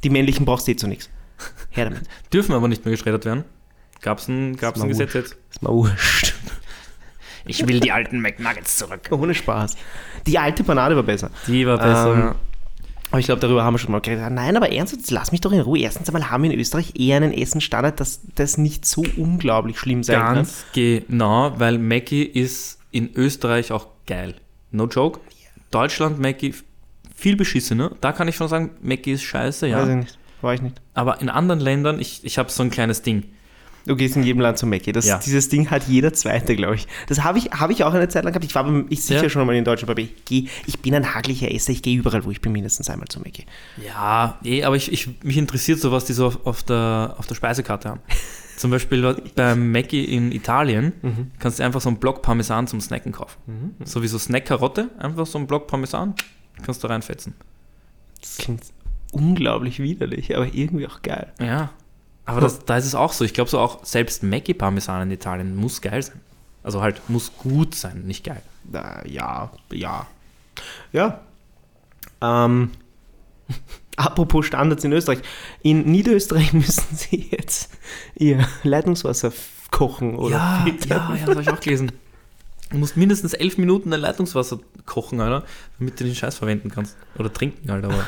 Die 0.03 0.09
männlichen 0.09 0.45
brauchst 0.45 0.67
du 0.67 0.73
eh 0.73 0.75
zu 0.75 0.88
nichts. 0.88 1.09
Her 1.74 1.86
damit. 1.86 2.03
Dürfen 2.32 2.53
aber 2.53 2.67
nicht 2.67 2.86
mehr 2.86 2.91
geschreddert 2.91 3.26
werden. 3.26 3.43
Gab's 4.01 4.28
ein, 4.28 4.55
gab's 4.57 4.80
ein 4.82 4.88
Gesetz 4.88 5.13
jetzt? 5.13 5.38
Ist 5.49 5.61
mir 5.61 5.69
wurscht. 5.69 6.34
Ich 7.45 7.67
will 7.67 7.80
die 7.80 7.91
alten 7.91 8.21
McNuggets 8.21 8.78
zurück. 8.78 9.01
Ohne 9.11 9.34
Spaß. 9.34 9.76
Die 10.28 10.38
alte 10.38 10.63
Banane 10.63 10.95
war 10.95 11.03
besser. 11.03 11.30
Die 11.47 11.65
war 11.67 11.78
besser. 11.78 12.13
Ähm, 12.13 12.36
aber 13.11 13.19
ich 13.19 13.26
glaube, 13.26 13.41
darüber 13.41 13.63
haben 13.63 13.74
wir 13.74 13.80
schon 13.80 13.91
mal 13.91 14.01
geredet. 14.01 14.32
Nein, 14.32 14.55
aber 14.55 14.71
ernsthaft, 14.71 15.01
jetzt 15.01 15.11
lass 15.11 15.32
mich 15.32 15.41
doch 15.41 15.51
in 15.51 15.59
Ruhe. 15.59 15.80
Erstens 15.80 16.07
einmal 16.07 16.32
haben 16.32 16.43
wir 16.43 16.51
in 16.51 16.59
Österreich 16.59 16.93
eher 16.95 17.17
einen 17.17 17.34
Essenstandard, 17.34 17.99
dass 17.99 18.21
das 18.36 18.57
nicht 18.57 18.86
so 18.86 19.03
unglaublich 19.17 19.78
schlimm 19.78 20.03
sein 20.03 20.19
kann. 20.19 20.36
Ganz 20.36 20.65
genau, 20.74 21.53
weil 21.59 21.78
Mackie 21.80 22.24
ist 22.24 22.80
in 22.91 23.13
Österreich 23.15 23.71
auch 23.71 23.88
geil. 24.07 24.36
No 24.71 24.86
joke. 24.86 25.19
Deutschland, 25.69 26.19
Mackie, 26.19 26.53
viel 27.15 27.36
beschissener. 27.36 27.91
Da 28.01 28.11
kann 28.13 28.28
ich 28.28 28.36
schon 28.36 28.47
sagen, 28.47 28.71
Mackie 28.82 29.11
ist 29.11 29.24
scheiße, 29.24 29.67
Weiß 29.67 29.71
ja. 29.71 29.89
ich 29.89 29.95
nicht. 29.95 30.17
War 30.43 30.53
ich 30.53 30.61
nicht. 30.61 30.79
Aber 30.93 31.19
in 31.21 31.29
anderen 31.29 31.59
Ländern, 31.59 31.99
ich, 31.99 32.23
ich 32.23 32.37
habe 32.37 32.51
so 32.51 32.61
ein 32.63 32.69
kleines 32.69 33.01
Ding. 33.01 33.23
Du 33.85 33.97
gehst 33.97 34.15
in 34.15 34.23
jedem 34.23 34.39
Land 34.41 34.57
zum 34.57 34.69
Mackie. 34.69 34.93
Das, 34.93 35.05
Ja. 35.05 35.17
Dieses 35.17 35.49
Ding 35.49 35.69
hat 35.69 35.87
jeder 35.89 36.13
Zweite, 36.13 36.55
glaube 36.55 36.75
ich. 36.75 36.87
Das 37.07 37.21
habe 37.23 37.37
ich, 37.37 37.51
habe 37.51 37.73
ich 37.73 37.83
auch 37.83 37.93
eine 37.93 38.07
Zeit 38.07 38.23
lang 38.23 38.31
gehabt. 38.31 38.45
Ich 38.45 38.55
war 38.55 38.63
beim, 38.63 38.85
ich 38.89 39.03
sicher 39.03 39.23
Ja. 39.23 39.29
schon 39.29 39.45
mal 39.45 39.55
in 39.55 39.65
Deutschland, 39.65 39.89
aber 39.89 39.99
ich, 40.01 40.23
geh, 40.23 40.47
ich 40.67 40.79
bin 40.79 40.95
ein 40.95 41.13
haglicher 41.13 41.51
Esser. 41.51 41.71
Ich 41.73 41.81
gehe 41.81 41.97
überall, 41.97 42.23
wo 42.23 42.31
ich 42.31 42.39
bin, 42.39 42.53
mindestens 42.53 42.89
einmal 42.89 43.07
zum 43.09 43.23
Mackie. 43.23 43.45
Ja, 43.85 44.37
eh, 44.43 44.63
aber 44.63 44.77
ich, 44.77 44.91
ich, 44.91 45.09
mich 45.23 45.37
interessiert 45.37 45.79
so, 45.79 45.91
was 45.91 46.05
die 46.05 46.13
so 46.13 46.27
auf, 46.27 46.45
auf, 46.45 46.63
der, 46.63 47.15
auf 47.17 47.27
der 47.27 47.35
Speisekarte 47.35 47.89
haben. 47.89 47.99
Zum 48.57 48.71
Beispiel 48.71 49.15
beim 49.35 49.71
Mackie 49.71 50.05
in 50.05 50.31
Italien 50.31 50.93
kannst 51.39 51.59
du 51.59 51.63
einfach 51.63 51.81
so 51.81 51.89
einen 51.89 51.97
Block 51.97 52.21
Parmesan 52.21 52.67
zum 52.67 52.79
Snacken 52.79 53.11
kaufen. 53.11 53.75
So 53.83 54.03
wie 54.03 54.07
so 54.07 54.17
Snack-Karotte, 54.19 54.89
einfach 54.99 55.25
so 55.25 55.39
einen 55.39 55.47
Block 55.47 55.67
Parmesan, 55.67 56.13
kannst 56.63 56.83
du 56.83 56.87
reinfetzen. 56.87 57.33
Das 58.21 58.37
klingt 58.37 58.61
unglaublich 59.14 59.80
widerlich, 59.80 60.36
aber 60.36 60.53
irgendwie 60.53 60.88
auch 60.88 61.01
geil. 61.01 61.32
Ja, 61.39 61.72
aber 62.26 62.41
das, 62.41 62.66
da 62.66 62.78
ist 62.78 62.86
es 62.86 62.95
auch 62.95 63.14
so. 63.14 63.26
Ich 63.26 63.34
glaube 63.34 63.49
so 63.49 63.59
auch, 63.59 63.84
selbst 63.84 64.24
Mackie 64.24 64.53
Parmesan 64.53 65.03
in 65.03 65.11
Italien 65.11 65.55
muss 65.55 65.82
geil 65.82 66.01
sein. 66.01 66.22
Also 66.64 66.82
halt, 66.82 67.09
muss 67.09 67.34
gut 67.38 67.76
sein, 67.76 68.03
nicht 68.03 68.24
geil. 68.24 68.41
Na, 68.72 69.05
ja, 69.05 69.51
ja. 69.72 70.07
Ja. 70.93 71.20
Ähm, 72.22 72.72
apropos 73.97 74.45
Standards 74.45 74.84
in 74.86 74.93
Österreich. 74.93 75.20
In 75.61 75.84
Niederösterreich 75.91 76.53
müssen 76.53 76.95
sie 76.95 77.30
jetzt 77.32 77.72
ihr 78.16 78.47
Leitungswasser 78.64 79.34
kochen 79.72 80.16
oder 80.16 80.36
ja, 80.36 80.66
ja, 80.66 81.16
ja, 81.16 81.26
das 81.26 81.30
habe 81.30 81.41
ich 81.41 81.49
auch 81.49 81.59
gelesen. 81.59 81.91
Du 82.70 82.78
musst 82.78 82.95
mindestens 82.95 83.34
elf 83.34 83.57
Minuten 83.57 83.91
dein 83.91 83.99
Leitungswasser 83.99 84.59
kochen, 84.86 85.20
Alter, 85.20 85.45
damit 85.78 85.99
du 85.99 86.05
den 86.05 86.16
Scheiß 86.16 86.38
verwenden 86.38 86.70
kannst. 86.70 86.95
Oder 87.18 87.32
trinken 87.32 87.70
halt, 87.70 87.84
aber 87.84 88.07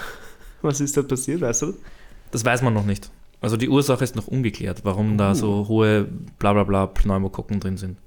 Was 0.62 0.82
ist 0.82 0.98
da 0.98 1.04
passiert, 1.04 1.42
weißt 1.42 1.64
du? 1.64 1.74
das 2.32 2.44
weiß 2.44 2.62
man 2.64 2.74
noch 2.74 2.86
nicht. 2.86 3.12
Also 3.42 3.58
die 3.58 3.70
Ursache 3.70 4.04
ist 4.04 4.16
noch 4.16 4.28
ungeklärt, 4.28 4.82
warum 4.84 5.18
da 5.18 5.36
so 5.36 5.68
hohe 5.68 6.08
Blablabla 6.40 6.88
Pneumokokken 6.88 7.60
drin 7.60 7.78
sind. 7.78 7.98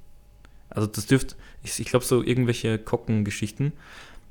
Also 0.69 0.87
das 0.87 1.07
dürfte, 1.07 1.37
ich, 1.63 1.79
ich 1.79 1.87
glaube 1.89 2.05
so 2.05 2.23
irgendwelche 2.23 2.79
Kockengeschichten. 2.79 3.73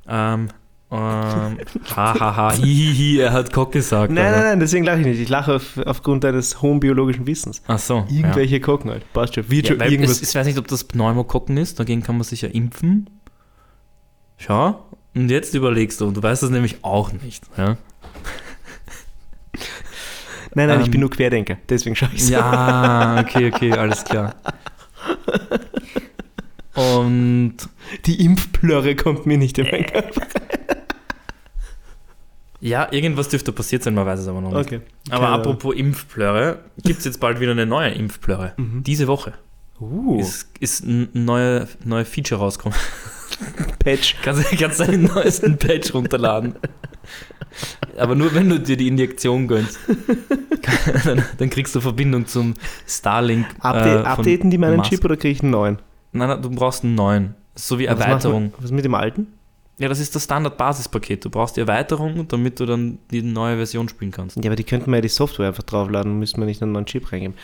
Ähm, 0.07 0.49
ähm, 0.91 1.57
hahaha, 1.95 2.53
hihihi, 2.53 3.19
er 3.19 3.33
hat 3.33 3.51
Kock 3.51 3.71
gesagt. 3.71 4.11
Nein, 4.11 4.31
nein, 4.31 4.41
nein, 4.41 4.59
deswegen 4.59 4.85
lache 4.85 4.99
ich 4.99 5.05
nicht. 5.05 5.19
Ich 5.19 5.29
lache 5.29 5.55
auf, 5.55 5.77
aufgrund 5.85 6.23
deines 6.23 6.61
hohen 6.61 6.79
biologischen 6.79 7.25
Wissens. 7.25 7.61
Ach 7.67 7.79
so. 7.79 8.05
Irgendwelche 8.09 8.59
gucken 8.59 8.91
halt. 8.91 9.11
Passt 9.13 9.35
schon. 9.35 9.49
Wird 9.49 9.69
Ja. 9.69 9.75
Ja, 9.75 9.85
irgendwas. 9.85 10.21
es, 10.21 10.29
ich 10.29 10.35
weiß 10.35 10.45
nicht, 10.45 10.57
ob 10.57 10.67
das 10.67 10.83
Pneumokokken 10.83 11.57
ist, 11.57 11.79
dagegen 11.79 12.03
kann 12.03 12.15
man 12.17 12.23
sich 12.23 12.41
ja 12.41 12.49
impfen. 12.49 13.09
Schau, 14.37 14.85
und 15.15 15.29
jetzt 15.29 15.55
überlegst 15.55 15.99
du, 15.99 16.07
und 16.07 16.15
du 16.15 16.23
weißt 16.23 16.43
das 16.43 16.51
nämlich 16.51 16.83
auch 16.83 17.11
nicht. 17.11 17.43
Ja, 17.57 17.77
nein, 20.57 20.67
nein, 20.67 20.79
ich 20.81 20.85
ähm, 20.87 20.91
bin 20.91 21.01
nur 21.01 21.09
Querdenker. 21.09 21.57
Deswegen 21.69 21.95
schaue 21.95 22.09
ich 22.13 22.25
so. 22.25 22.33
ja 22.33 23.19
okay, 23.25 23.51
okay, 23.53 23.71
alles 23.73 24.03
klar. 24.03 24.35
Und 26.75 27.55
Die 28.05 28.23
Impfplörre 28.25 28.95
kommt 28.95 29.25
mir 29.25 29.37
nicht 29.37 29.57
in 29.57 29.65
Äh, 29.65 29.71
meinen 29.71 29.85
Körper. 29.85 30.21
ja, 32.59 32.87
irgendwas 32.91 33.29
dürfte 33.29 33.51
passiert 33.51 33.83
sein, 33.83 33.93
man 33.95 34.05
weiß 34.05 34.19
es 34.19 34.27
aber 34.27 34.41
noch 34.41 34.51
nicht. 34.51 34.67
Okay. 34.67 34.81
Aber 35.09 35.25
Keine 35.25 35.35
apropos 35.35 35.75
Impfplörre, 35.75 36.59
gibt 36.83 36.99
es 36.99 37.05
jetzt 37.05 37.19
bald 37.19 37.39
wieder 37.39 37.51
eine 37.51 37.65
neue 37.65 37.89
Impfplörre. 37.91 38.53
Mhm. 38.57 38.83
Diese 38.83 39.07
Woche 39.07 39.33
Uh, 39.79 40.19
ist, 40.19 40.47
ist 40.59 40.83
ein 40.85 41.09
neue, 41.13 41.67
neue 41.85 42.03
Feature 42.03 42.41
rausgekommen. 42.41 42.75
Patch. 43.77 44.15
Kannst, 44.23 44.49
kannst 44.57 44.79
deinen 44.79 45.03
neuesten 45.03 45.55
Patch 45.59 45.93
runterladen. 45.93 46.55
Aber 47.97 48.15
nur 48.15 48.33
wenn 48.35 48.49
du 48.49 48.59
dir 48.59 48.77
die 48.77 48.87
Injektion 48.87 49.47
gönnst. 49.47 49.79
dann, 51.05 51.23
dann 51.37 51.49
kriegst 51.49 51.73
du 51.75 51.81
Verbindung 51.81 52.25
zum 52.27 52.53
Starlink. 52.87 53.45
Update, 53.59 54.03
äh, 54.05 54.07
updaten 54.07 54.49
die 54.51 54.57
meinen 54.57 54.77
Musk. 54.77 54.89
Chip 54.91 55.03
oder 55.05 55.17
kriege 55.17 55.31
ich 55.31 55.41
einen 55.41 55.51
neuen? 55.51 55.79
Nein, 56.11 56.29
nein, 56.29 56.41
du 56.41 56.49
brauchst 56.49 56.83
einen 56.83 56.95
neuen. 56.95 57.35
So 57.55 57.79
wie 57.79 57.87
Was 57.87 57.99
Erweiterung. 57.99 58.51
man- 58.51 58.53
Was 58.63 58.71
mit 58.71 58.85
dem 58.85 58.93
alten? 58.93 59.27
Ja, 59.79 59.87
das 59.89 59.99
ist 59.99 60.15
das 60.15 60.23
Standard-Basispaket. 60.23 61.23
Du 61.23 61.29
brauchst 61.29 61.55
die 61.55 61.59
Erweiterung, 61.61 62.27
damit 62.27 62.59
du 62.59 62.65
dann 62.65 62.97
die 63.11 63.21
neue 63.21 63.57
Version 63.57 63.87
spielen 63.87 64.09
kannst. 64.11 64.35
Ja, 64.37 64.43
aber 64.49 64.55
die 64.55 64.63
könnten 64.63 64.89
mir 64.89 64.97
ja 64.97 65.01
die 65.01 65.07
Software 65.07 65.47
einfach 65.47 65.61
draufladen, 65.63 66.17
müssten 66.17 66.41
wir 66.41 66.45
nicht 66.47 66.63
einen 66.63 66.71
neuen 66.71 66.87
Chip 66.87 67.11
reingeben. 67.11 67.37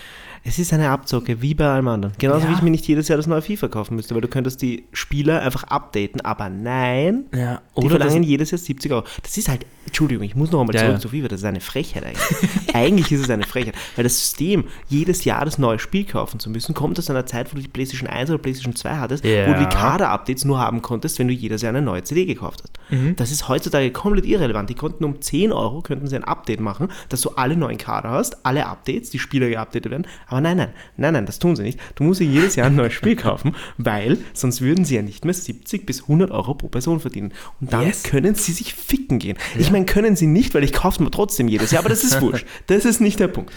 Es 0.45 0.59
ist 0.59 0.73
eine 0.73 0.89
Abzocke, 0.89 1.41
wie 1.41 1.53
bei 1.53 1.65
allem 1.65 1.87
anderen. 1.87 2.13
Genauso 2.17 2.43
Ja. 2.45 2.49
wie 2.51 2.55
ich 2.55 2.61
mir 2.61 2.69
nicht 2.69 2.85
jedes 2.85 3.07
Jahr 3.07 3.15
das 3.15 3.27
neue 3.27 3.41
FIFA 3.41 3.69
kaufen 3.69 3.95
müsste, 3.95 4.13
weil 4.13 4.21
du 4.21 4.27
könntest 4.27 4.61
die 4.61 4.83
Spieler 4.91 5.41
einfach 5.41 5.63
updaten, 5.63 6.19
aber 6.19 6.49
nein, 6.49 7.25
Ja, 7.33 7.61
die 7.81 7.87
verlangen 7.87 8.23
jedes 8.23 8.51
Jahr 8.51 8.57
70 8.57 8.91
Euro. 8.91 9.05
Das 9.21 9.37
ist 9.37 9.47
halt, 9.47 9.65
Entschuldigung, 9.85 10.25
ich 10.25 10.35
muss 10.35 10.51
noch 10.51 10.59
einmal 10.59 10.75
Ja, 10.75 10.81
zurück 10.87 10.99
zu 11.01 11.09
FIFA, 11.09 11.27
das 11.29 11.39
ist 11.39 11.45
eine 11.45 11.61
Frechheit 11.61 12.03
eigentlich. 12.03 12.49
eigentlich 12.73 13.11
ist 13.13 13.21
es 13.21 13.29
eine 13.29 13.43
Frechheit, 13.43 13.75
weil 13.95 14.03
das 14.03 14.19
System, 14.19 14.65
jedes 14.89 15.23
Jahr 15.23 15.45
das 15.45 15.57
neue 15.57 15.79
Spiel 15.79 16.03
kaufen 16.03 16.41
zu 16.41 16.49
müssen, 16.49 16.73
kommt 16.73 16.99
aus 16.99 17.09
einer 17.09 17.25
Zeit, 17.25 17.49
wo 17.51 17.55
du 17.55 17.61
die 17.61 17.69
PlayStation 17.69 18.09
1 18.09 18.29
oder 18.29 18.39
PlayStation 18.39 18.75
2 18.75 18.95
hattest, 18.97 19.23
wo 19.23 19.53
du 19.53 19.59
die 19.59 19.65
Kader-Updates 19.73 20.43
nur 20.43 20.59
haben 20.59 20.81
konntest, 20.81 21.19
wenn 21.19 21.29
du 21.29 21.33
jedes 21.33 21.61
Jahr 21.61 21.69
eine 21.69 21.81
neue 21.81 22.03
CD 22.03 22.25
gekauft 22.25 22.63
hast. 22.63 22.73
Mhm. 22.89 23.15
Das 23.15 23.31
ist 23.31 23.47
heutzutage 23.47 23.91
komplett 23.91 24.25
irrelevant. 24.25 24.69
Die 24.69 24.75
konnten 24.75 25.05
um 25.05 25.21
10 25.21 25.53
Euro, 25.53 25.81
könnten 25.81 26.07
sie 26.07 26.17
ein 26.17 26.25
Update 26.25 26.59
machen, 26.59 26.89
dass 27.07 27.21
du 27.21 27.29
alle 27.31 27.55
neuen 27.55 27.77
Kader 27.77 28.09
hast, 28.11 28.45
alle 28.45 28.65
Updates, 28.65 29.09
die 29.09 29.19
Spieler 29.19 29.47
geupdatet 29.49 29.89
werden. 29.89 30.05
Aber 30.33 30.41
nein, 30.41 30.57
nein, 30.57 30.73
nein, 30.97 31.13
nein, 31.13 31.25
das 31.27 31.37
tun 31.37 31.55
sie 31.55 31.61
nicht. 31.61 31.79
Du 31.93 32.03
musst 32.03 32.19
dir 32.19 32.25
jedes 32.25 32.55
Jahr 32.55 32.65
ein 32.65 32.75
neues 32.75 32.93
Spiel 32.93 33.15
kaufen, 33.15 33.55
weil 33.77 34.17
sonst 34.33 34.61
würden 34.61 34.83
sie 34.83 34.95
ja 34.95 35.03
nicht 35.03 35.25
mehr 35.25 35.33
70 35.35 35.85
bis 35.85 36.01
100 36.01 36.31
Euro 36.31 36.55
pro 36.55 36.69
Person 36.69 36.99
verdienen. 36.99 37.33
Und 37.61 37.71
dann 37.71 37.85
Yes. 37.85 38.01
können 38.01 38.33
sie 38.33 38.51
sich 38.51 38.73
ficken 38.73 39.19
gehen. 39.19 39.37
Ich 39.59 39.69
meine, 39.69 39.85
können 39.85 40.15
sie 40.15 40.25
nicht, 40.25 40.55
weil 40.55 40.63
ich 40.63 40.73
kaufe 40.73 41.03
mir 41.03 41.11
trotzdem 41.11 41.47
jedes 41.47 41.69
Jahr, 41.69 41.81
aber 41.81 41.89
das 41.89 42.03
ist 42.03 42.19
wurscht. 42.21 42.47
Das 42.65 42.83
ist 42.83 42.99
nicht 42.99 43.19
der 43.19 43.27
Punkt. 43.27 43.53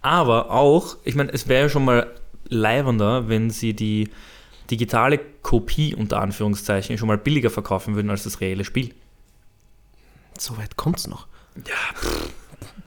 Aber 0.00 0.50
auch, 0.50 0.96
ich 1.04 1.14
meine, 1.14 1.30
es 1.30 1.46
wäre 1.46 1.64
ja 1.64 1.68
schon 1.68 1.84
mal 1.84 2.10
leibender, 2.48 3.28
wenn 3.28 3.50
sie 3.50 3.74
die 3.74 4.08
digitale 4.70 5.20
Kopie 5.42 5.94
unter 5.94 6.22
Anführungszeichen 6.22 6.96
schon 6.96 7.08
mal 7.08 7.18
billiger 7.18 7.50
verkaufen 7.50 7.96
würden 7.96 8.08
als 8.08 8.24
das 8.24 8.40
reelle 8.40 8.64
Spiel. 8.64 8.94
So 10.38 10.56
weit 10.56 10.76
kommt 10.76 11.00
es 11.00 11.06
noch. 11.06 11.26
Ja, 11.66 11.74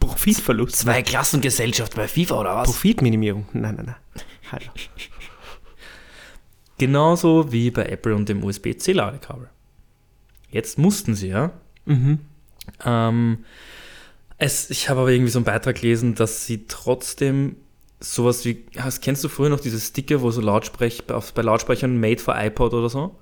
Profitverlust. 0.08 0.76
zwei 0.76 1.01
Klassengesellschaft 1.01 1.95
bei 1.95 2.08
FIFA 2.08 2.39
oder 2.39 2.56
was? 2.56 2.66
Profitminimierung. 2.66 3.47
Nein, 3.53 3.76
nein, 3.76 3.86
nein. 3.86 3.95
Hallo. 4.51 4.66
Genauso 6.78 7.51
wie 7.51 7.72
bei 7.72 7.86
Apple 7.86 8.16
und 8.16 8.28
dem 8.28 8.43
USB-C-Ladekabel. 8.43 9.49
Jetzt 10.49 10.78
mussten 10.78 11.16
sie 11.16 11.30
ja. 11.30 11.51
Mhm. 11.86 12.20
Ähm, 12.84 13.45
es, 14.38 14.70
ich 14.70 14.89
habe 14.89 15.01
aber 15.01 15.10
irgendwie 15.10 15.32
so 15.32 15.39
einen 15.39 15.45
Beitrag 15.45 15.76
gelesen, 15.76 16.16
dass 16.16 16.45
sie 16.45 16.66
trotzdem 16.68 17.56
sowas 17.99 18.45
wie, 18.45 18.66
hast, 18.78 19.01
kennst 19.01 19.24
du 19.24 19.30
früher 19.30 19.49
noch 19.49 19.60
diese 19.60 19.80
Sticker, 19.80 20.22
wo 20.22 20.32
so 20.32 20.41
Lautsprech, 20.41 21.10
auf, 21.10 21.34
bei 21.34 21.41
Lautsprechern 21.41 21.99
Made 21.99 22.22
for 22.22 22.36
iPod 22.38 22.74
oder 22.74 22.89
so? 22.89 23.16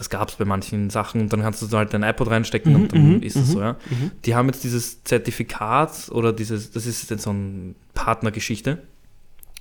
Das 0.00 0.08
gab 0.08 0.30
es 0.30 0.36
bei 0.36 0.46
manchen 0.46 0.88
Sachen 0.88 1.20
und 1.20 1.30
dann 1.30 1.42
kannst 1.42 1.60
du 1.60 1.66
so 1.66 1.76
halt 1.76 1.92
dein 1.92 2.02
iPod 2.02 2.30
reinstecken 2.30 2.72
Mhm, 2.72 2.80
und 2.80 2.92
dann 2.94 3.16
mhm, 3.16 3.22
ist 3.22 3.36
es 3.36 3.48
mhm, 3.48 3.52
so, 3.52 3.60
ja. 3.60 3.76
mhm. 3.90 4.10
Die 4.24 4.34
haben 4.34 4.46
jetzt 4.46 4.64
dieses 4.64 5.04
Zertifikat 5.04 6.08
oder 6.10 6.32
dieses, 6.32 6.70
das 6.70 6.86
ist 6.86 7.10
jetzt 7.10 7.22
so 7.22 7.28
eine 7.28 7.74
Partnergeschichte, 7.92 8.78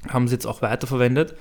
haben 0.08 0.30
sie 0.30 0.36
jetzt 0.36 0.48
auch 0.48 0.62
weiterverwendet, 0.62 1.36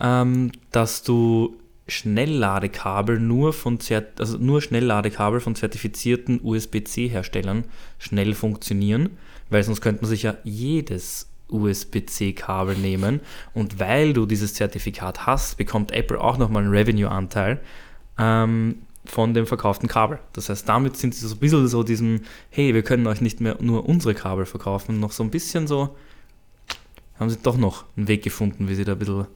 ähm, 0.00 0.50
dass 0.72 1.04
du 1.04 1.54
Schnellladekabel 1.86 3.20
nur 3.20 3.52
von 3.52 3.78
Zert 3.78 4.20
also 4.20 4.36
nur 4.36 4.60
Schnellladekabel 4.60 5.38
von 5.38 5.54
zertifizierten 5.54 6.40
USB-C-Herstellern 6.42 7.66
schnell 8.00 8.34
funktionieren, 8.34 9.10
weil 9.48 9.62
sonst 9.62 9.80
könnte 9.80 10.02
man 10.02 10.10
sich 10.10 10.24
ja 10.24 10.34
jedes 10.42 11.28
USB-C-Kabel 11.50 12.74
nehmen 12.74 13.20
und 13.54 13.78
weil 13.78 14.12
du 14.12 14.26
dieses 14.26 14.54
Zertifikat 14.54 15.26
hast, 15.26 15.56
bekommt 15.56 15.92
Apple 15.92 16.20
auch 16.20 16.36
nochmal 16.36 16.64
einen 16.64 16.72
Revenue-Anteil 16.72 17.60
ähm, 18.20 18.82
von 19.06 19.32
dem 19.34 19.46
verkauften 19.46 19.88
Kabel. 19.88 20.18
Das 20.34 20.48
heißt, 20.50 20.68
damit 20.68 20.96
sind 20.96 21.14
sie 21.14 21.26
so 21.26 21.34
ein 21.34 21.38
bisschen 21.38 21.66
so 21.68 21.82
diesem, 21.82 22.20
hey, 22.50 22.74
wir 22.74 22.82
können 22.82 23.06
euch 23.06 23.20
nicht 23.20 23.40
mehr 23.40 23.56
nur 23.60 23.88
unsere 23.88 24.14
Kabel 24.14 24.44
verkaufen, 24.46 25.00
noch 25.00 25.12
so 25.12 25.22
ein 25.24 25.30
bisschen 25.30 25.66
so, 25.66 25.96
haben 27.18 27.30
sie 27.30 27.38
doch 27.42 27.56
noch 27.56 27.84
einen 27.96 28.08
Weg 28.08 28.22
gefunden, 28.22 28.68
wie 28.68 28.74
sie 28.74 28.84
da 28.84 28.92
ein 28.92 28.98
bisschen 28.98 29.26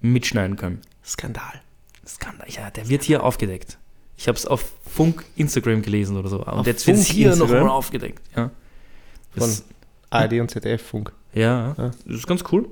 mitschneiden 0.00 0.56
können. 0.56 0.80
Skandal. 1.04 1.60
Skandal, 2.06 2.46
ja, 2.50 2.70
der 2.70 2.88
wird 2.88 3.02
hier 3.02 3.22
aufgedeckt. 3.22 3.78
Ich 4.16 4.28
habe 4.28 4.36
es 4.36 4.46
auf 4.46 4.72
Funk 4.86 5.24
Instagram 5.36 5.82
gelesen 5.82 6.16
oder 6.16 6.28
so. 6.28 6.38
Und 6.40 6.46
Auf 6.48 6.66
jetzt 6.66 6.86
wird 6.86 6.98
es 6.98 7.06
Funk 7.06 7.16
hier 7.16 7.34
nochmal 7.36 7.68
aufgedeckt. 7.68 8.20
Ja. 8.36 8.50
Das, 9.34 9.64
ARD 10.10 10.34
und 10.40 10.50
ZDF-Funk. 10.50 11.12
ja, 11.32 11.74
Ja. 11.76 11.90
das 12.06 12.16
ist 12.18 12.26
ganz 12.26 12.44
cool. 12.52 12.68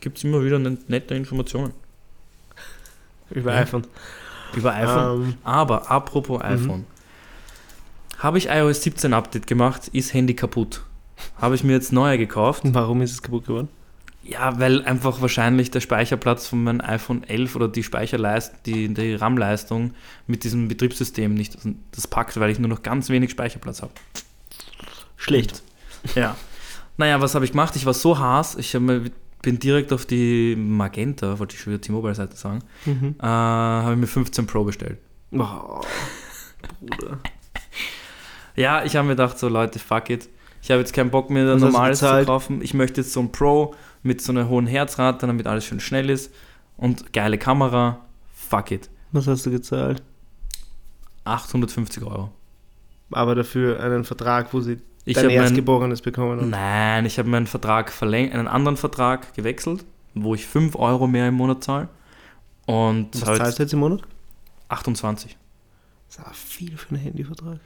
Gibt 0.00 0.18
es 0.18 0.24
immer 0.24 0.42
wieder 0.44 0.58
ne- 0.58 0.78
nette 0.88 1.14
Informationen 1.14 1.72
Über 3.30 3.54
Ja. 3.54 3.60
iPhone. 3.60 3.86
Über 4.56 4.74
iPhone. 4.74 5.22
Ähm, 5.22 5.34
Aber 5.44 5.90
apropos 5.90 6.40
iPhone. 6.42 6.84
Habe 8.18 8.38
ich 8.38 8.48
iOS 8.48 8.82
17 8.82 9.12
Update 9.14 9.46
gemacht, 9.46 9.88
ist 9.88 10.14
Handy 10.14 10.34
kaputt. 10.34 10.82
Habe 11.40 11.54
ich 11.54 11.64
mir 11.64 11.72
jetzt 11.72 11.92
neue 11.92 12.18
gekauft. 12.18 12.62
warum 12.64 13.02
ist 13.02 13.12
es 13.12 13.22
kaputt 13.22 13.46
geworden? 13.46 13.68
Ja, 14.24 14.60
weil 14.60 14.84
einfach 14.84 15.20
wahrscheinlich 15.20 15.72
der 15.72 15.80
Speicherplatz 15.80 16.46
von 16.46 16.62
meinem 16.62 16.80
iPhone 16.80 17.24
11 17.24 17.56
oder 17.56 17.66
die 17.66 17.82
Speicherleistung, 17.82 18.58
die, 18.66 18.94
die 18.94 19.14
RAM-Leistung 19.14 19.94
mit 20.28 20.44
diesem 20.44 20.68
Betriebssystem 20.68 21.34
nicht 21.34 21.58
das 21.90 22.06
packt, 22.06 22.38
weil 22.38 22.50
ich 22.50 22.60
nur 22.60 22.68
noch 22.68 22.82
ganz 22.82 23.08
wenig 23.08 23.32
Speicherplatz 23.32 23.82
habe. 23.82 23.92
Schlecht. 25.16 25.62
Ja. 26.14 26.36
Naja, 26.96 27.20
was 27.20 27.34
habe 27.34 27.44
ich 27.44 27.50
gemacht? 27.50 27.74
Ich 27.74 27.86
war 27.86 27.94
so 27.94 28.18
Haas, 28.18 28.54
ich 28.54 28.74
hab 28.74 28.82
mir, 28.82 29.10
bin 29.42 29.58
direkt 29.58 29.92
auf 29.92 30.06
die 30.06 30.54
Magenta, 30.56 31.38
wollte 31.38 31.54
ich 31.56 31.60
schon 31.60 31.72
wieder 31.72 31.80
T-Mobile-Seite 31.82 32.36
sagen, 32.36 32.60
Mhm. 32.86 33.16
äh, 33.20 33.22
habe 33.26 33.92
ich 33.94 33.98
mir 33.98 34.06
15 34.06 34.46
Pro 34.46 34.64
bestellt. 34.64 34.98
Oh, 35.32 35.80
Bruder. 36.80 37.18
Ja, 38.54 38.84
ich 38.84 38.96
habe 38.96 39.06
mir 39.08 39.14
gedacht, 39.14 39.38
so 39.38 39.48
Leute, 39.48 39.78
fuck 39.78 40.10
it. 40.10 40.28
Ich 40.60 40.70
habe 40.70 40.80
jetzt 40.80 40.92
keinen 40.92 41.10
Bock 41.10 41.30
mehr, 41.30 41.50
ein 41.50 41.58
normales 41.58 42.00
zu 42.00 42.24
kaufen. 42.26 42.60
Ich 42.60 42.74
möchte 42.74 43.00
jetzt 43.00 43.12
so 43.14 43.20
ein 43.20 43.32
Pro 43.32 43.74
mit 44.02 44.20
so 44.20 44.30
einer 44.30 44.46
hohen 44.48 44.66
Herzrate, 44.66 45.26
damit 45.26 45.46
alles 45.46 45.64
schön 45.64 45.80
schnell 45.80 46.10
ist 46.10 46.30
und 46.76 47.12
geile 47.14 47.38
Kamera. 47.38 48.04
Fuck 48.34 48.70
it. 48.72 48.90
Was 49.10 49.26
hast 49.26 49.46
du 49.46 49.50
gezahlt? 49.50 50.02
850 51.24 52.02
Euro. 52.02 52.30
Aber 53.10 53.34
dafür 53.34 53.80
einen 53.80 54.04
Vertrag, 54.04 54.52
wo 54.52 54.60
sie 54.60 54.78
Ich 55.04 55.14
dein 55.16 55.30
Erstgeborenes 55.30 56.00
bekommen 56.02 56.40
haben. 56.40 56.50
nein, 56.50 57.06
ich 57.06 57.18
habe 57.18 57.28
meinen 57.28 57.46
Vertrag 57.46 57.90
verlängert, 57.90 58.34
einen 58.34 58.48
anderen 58.48 58.76
Vertrag 58.76 59.34
gewechselt, 59.34 59.84
wo 60.14 60.34
ich 60.34 60.46
5 60.46 60.76
Euro 60.76 61.06
mehr 61.06 61.28
im 61.28 61.34
Monat 61.34 61.64
zahle. 61.64 61.88
Und 62.66 63.08
Was 63.14 63.26
habe 63.26 63.38
zahlst 63.38 63.58
du 63.58 63.62
jetzt 63.64 63.72
im 63.72 63.80
Monat? 63.80 64.02
28. 64.68 65.36
Das 66.06 66.16
ist 66.18 66.24
aber 66.24 66.34
viel 66.34 66.76
für 66.76 66.90
einen 66.90 66.98
Handyvertrag. 67.02 67.58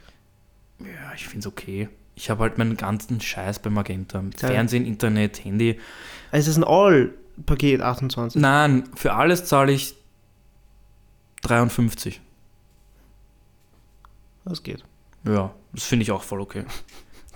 Ja, 0.79 1.13
ich 1.15 1.27
finde 1.27 1.39
es 1.39 1.47
okay. 1.47 1.89
Ich 2.15 2.29
habe 2.31 2.41
halt 2.43 2.57
meinen 2.57 2.75
ganzen 2.77 3.21
Scheiß 3.21 3.59
bei 3.59 3.69
Magenta. 3.69 4.23
Zahl- 4.35 4.51
Fernsehen, 4.51 4.85
Internet, 4.85 5.43
Handy. 5.45 5.79
Also 6.31 6.49
es 6.49 6.57
ist 6.57 6.57
ein 6.57 6.63
All-Paket 6.63 7.81
28. 7.81 8.41
Nein, 8.41 8.89
für 8.95 9.13
alles 9.13 9.45
zahle 9.45 9.71
ich 9.71 9.95
53. 11.43 12.19
Das 14.45 14.63
geht. 14.63 14.83
Ja, 15.25 15.53
das 15.73 15.83
finde 15.83 16.03
ich 16.03 16.11
auch 16.11 16.23
voll 16.23 16.41
okay. 16.41 16.65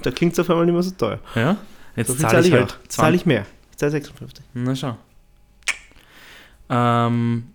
Da 0.02 0.12
klingt 0.12 0.34
es 0.34 0.40
auf 0.40 0.50
einmal 0.50 0.66
nicht 0.66 0.74
mehr 0.74 0.84
so 0.84 0.92
teuer. 0.92 1.20
Ja? 1.36 1.58
Jetzt 1.96 2.08
So 2.08 2.16
zahle 2.16 2.48
ich 2.48 2.54
halt. 2.54 2.78
Zahle 2.88 3.16
ich 3.16 3.26
mehr. 3.26 3.46
Ich 3.72 3.78
zahle 3.78 3.92
56. 3.92 4.44
Na 4.54 4.76
schau. 4.76 4.98
Ähm, 6.70 7.48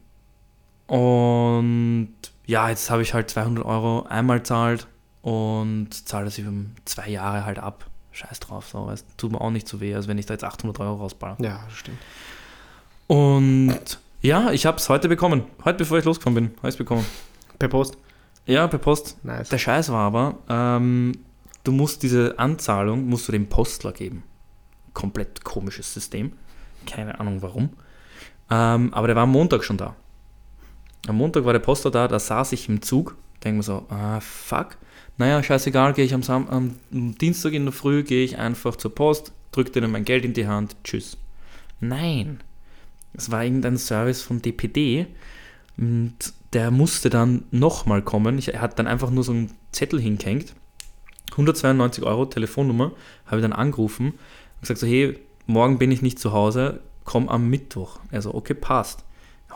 und 0.87 2.09
ja, 2.47 2.69
jetzt 2.69 2.91
habe 2.91 3.03
ich 3.03 3.15
halt 3.15 3.31
200 3.31 3.65
Euro 3.65 4.07
einmal 4.09 4.43
zahlt 4.43 4.87
und 5.23 5.89
zahle 6.09 6.27
das 6.27 6.39
über 6.39 6.53
zwei 6.85 7.09
Jahre 7.09 7.45
halt 7.45 7.59
ab. 7.59 7.87
Scheiß 8.13 8.41
drauf, 8.41 8.69
so, 8.69 8.87
weißt, 8.87 9.07
tut 9.19 9.33
mir 9.33 9.41
auch 9.41 9.51
nicht 9.51 9.69
so 9.69 9.81
weh, 9.81 9.95
als 9.95 10.09
wenn 10.09 10.17
ich 10.17 10.25
da 10.27 10.35
jetzt 10.35 10.45
800 10.45 10.81
Euro 10.81 10.95
rausballer. 10.97 11.37
Ja, 11.41 11.67
stimmt. 11.75 11.99
Und 13.09 13.99
ja, 14.23 14.51
ich 14.53 14.65
habe 14.65 14.79
es 14.79 14.89
heute 14.89 15.09
bekommen. 15.09 15.45
Heute, 15.65 15.79
bevor 15.79 15.99
ich 15.99 16.05
losgekommen 16.05 16.35
bin, 16.47 16.57
habe 16.59 16.69
ich 16.69 16.75
es 16.75 16.79
bekommen. 16.79 17.05
Per 17.59 17.69
Post. 17.69 17.99
Ja, 18.47 18.67
per 18.69 18.79
Post. 18.79 19.23
Nice. 19.25 19.49
Der 19.49 19.59
Scheiß 19.59 19.91
war 19.91 20.07
aber, 20.07 20.35
ähm, 20.49 21.13
du 21.67 21.73
musst 21.73 22.03
diese 22.03 22.39
Anzahlung, 22.39 23.07
musst 23.07 23.29
du 23.29 23.33
dem 23.33 23.49
Postler 23.49 23.93
geben. 23.93 24.23
Komplett 24.95 25.45
komisches 25.45 25.93
System. 25.93 26.33
Keine 26.87 27.19
Ahnung 27.19 27.43
warum. 27.43 27.71
Ähm, 28.51 28.95
aber 28.95 29.09
der 29.09 29.17
war 29.17 29.25
am 29.25 29.33
Montag 29.33 29.65
schon 29.65 29.77
da. 29.77 29.97
Am 31.09 31.17
Montag 31.17 31.45
war 31.45 31.53
der 31.53 31.61
Postler 31.61 31.91
da, 31.91 32.09
da 32.09 32.19
saß 32.19 32.53
ich 32.53 32.69
im 32.69 32.83
Zug. 32.83 33.17
Denke 33.43 33.59
mir 33.59 33.63
so, 33.63 33.87
ah, 33.89 34.21
fuck. 34.21 34.77
Naja, 35.19 35.43
scheißegal, 35.43 35.93
gehe 35.95 36.05
ich 36.05 36.15
am, 36.15 36.23
Sam 36.23 36.49
am 36.49 36.77
Dienstag 36.91 37.53
in 37.53 37.65
der 37.65 37.73
Früh, 37.73 38.03
gehe 38.03 38.25
ich 38.25 38.39
einfach 38.39 38.77
zur 38.77 38.95
Post, 38.95 39.33
drücke 39.51 39.71
denen 39.71 39.91
mein 39.91 40.05
Geld 40.05 40.25
in 40.25 40.35
die 40.35 40.47
Hand, 40.47 40.77
tschüss. 40.85 41.17
Nein. 41.81 42.41
Es 43.15 43.31
war 43.31 43.43
irgendein 43.43 43.79
Service 43.79 44.23
von 44.23 44.43
DPD 44.43 45.07
und 45.79 46.17
der 46.53 46.71
musste 46.71 47.09
dann 47.09 47.45
nochmal 47.51 48.03
kommen. 48.03 48.39
Er 48.47 48.61
hat 48.61 48.79
dann 48.79 48.87
einfach 48.87 49.11
nur 49.11 49.25
so 49.25 49.33
einen 49.33 49.51
Zettel 49.73 50.01
hingehängt. 50.01 50.55
192 51.37 52.05
Euro 52.05 52.27
Telefonnummer, 52.27 52.93
habe 53.27 53.37
ich 53.37 53.43
dann 53.43 53.53
angerufen 53.53 54.09
und 54.09 54.61
gesagt 54.61 54.81
so, 54.81 54.87
hey, 54.87 55.19
morgen 55.47 55.79
bin 55.79 55.91
ich 55.91 56.03
nicht 56.03 56.19
zu 56.19 56.33
Hause, 56.33 56.81
komm 57.05 57.29
am 57.29 57.49
Mittwoch. 57.49 57.99
Also, 58.11 58.35
okay, 58.35 58.55
passt. 58.55 59.05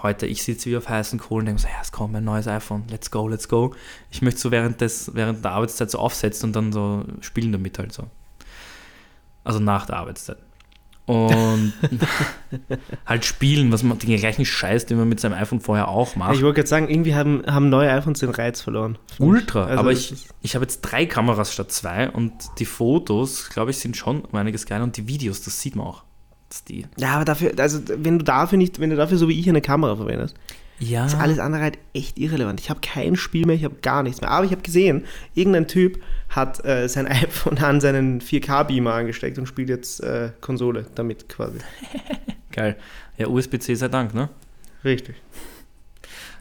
Heute, 0.02 0.26
ich 0.26 0.42
sitze 0.42 0.70
wie 0.70 0.76
auf 0.76 0.88
heißen 0.88 1.18
Kohlen 1.18 1.40
und 1.40 1.46
denke 1.46 1.62
so, 1.62 1.68
ja, 1.68 1.74
es 1.82 1.92
kommt 1.92 2.12
mein 2.12 2.24
neues 2.24 2.46
iPhone, 2.46 2.84
let's 2.90 3.10
go, 3.10 3.28
let's 3.28 3.48
go. 3.48 3.74
Ich 4.10 4.22
möchte 4.22 4.40
so 4.40 4.50
während, 4.50 4.80
des, 4.80 5.14
während 5.14 5.44
der 5.44 5.52
Arbeitszeit 5.52 5.90
so 5.90 5.98
aufsetzen 5.98 6.48
und 6.48 6.56
dann 6.56 6.72
so 6.72 7.04
spielen 7.20 7.52
damit 7.52 7.78
halt 7.78 7.92
so. 7.92 8.04
Also 9.44 9.58
nach 9.58 9.86
der 9.86 9.96
Arbeitszeit. 9.96 10.38
Und 11.06 11.72
halt 13.06 13.24
spielen, 13.24 13.72
was 13.72 13.82
man, 13.82 13.98
den 13.98 14.16
gleichen 14.16 14.44
Scheiß, 14.44 14.86
den 14.86 14.98
man 14.98 15.08
mit 15.08 15.18
seinem 15.18 15.34
iPhone 15.34 15.60
vorher 15.60 15.88
auch 15.88 16.14
macht. 16.14 16.34
Ich 16.34 16.42
wollte 16.42 16.56
gerade 16.56 16.68
sagen, 16.68 16.88
irgendwie 16.88 17.14
haben, 17.14 17.42
haben 17.46 17.68
neue 17.68 17.90
iPhones 17.90 18.20
den 18.20 18.30
Reiz 18.30 18.60
verloren. 18.60 18.98
Ultra, 19.18 19.64
Also 19.64 19.78
aber 19.80 19.92
ich, 19.92 20.14
ich 20.40 20.54
habe 20.54 20.64
jetzt 20.64 20.82
drei 20.82 21.06
Kameras 21.06 21.52
statt 21.52 21.72
zwei 21.72 22.10
und 22.10 22.32
die 22.58 22.64
Fotos, 22.64 23.48
glaube 23.50 23.72
ich, 23.72 23.78
sind 23.78 23.96
schon 23.96 24.22
um 24.22 24.38
einiges 24.38 24.66
geiler 24.66 24.84
und 24.84 24.96
die 24.96 25.08
Videos, 25.08 25.42
das 25.42 25.60
sieht 25.60 25.74
man 25.74 25.86
auch. 25.86 26.04
Die, 26.68 26.86
Ja, 26.98 27.14
aber 27.14 27.24
dafür, 27.24 27.52
also 27.58 27.80
wenn 27.86 28.18
du 28.18 28.24
dafür 28.24 28.58
nicht, 28.58 28.80
wenn 28.80 28.90
du 28.90 28.96
dafür 28.96 29.18
so 29.18 29.28
wie 29.28 29.38
ich 29.38 29.48
eine 29.48 29.60
Kamera 29.60 29.96
verwendest, 29.96 30.34
ja, 30.80 31.04
ist 31.04 31.14
alles 31.14 31.38
andere 31.38 31.62
halt 31.62 31.78
echt 31.92 32.18
irrelevant. 32.18 32.58
Ich 32.58 32.70
habe 32.70 32.80
kein 32.80 33.14
Spiel 33.14 33.44
mehr, 33.44 33.54
ich 33.54 33.64
habe 33.64 33.76
gar 33.82 34.02
nichts 34.02 34.22
mehr. 34.22 34.30
Aber 34.30 34.46
ich 34.46 34.50
habe 34.50 34.62
gesehen, 34.62 35.04
irgendein 35.34 35.68
Typ 35.68 36.02
hat 36.30 36.64
äh, 36.64 36.88
sein 36.88 37.06
iPhone 37.08 37.58
an 37.58 37.80
seinen 37.80 38.20
4K-Beamer 38.20 38.94
angesteckt 38.94 39.38
und 39.38 39.46
spielt 39.46 39.68
jetzt 39.68 40.02
äh, 40.02 40.30
Konsole 40.40 40.86
damit 40.94 41.28
quasi. 41.28 41.58
geil. 42.52 42.76
Ja, 43.18 43.28
USB-C 43.28 43.74
sei 43.74 43.88
Dank, 43.88 44.14
ne? 44.14 44.30
Richtig. 44.82 45.16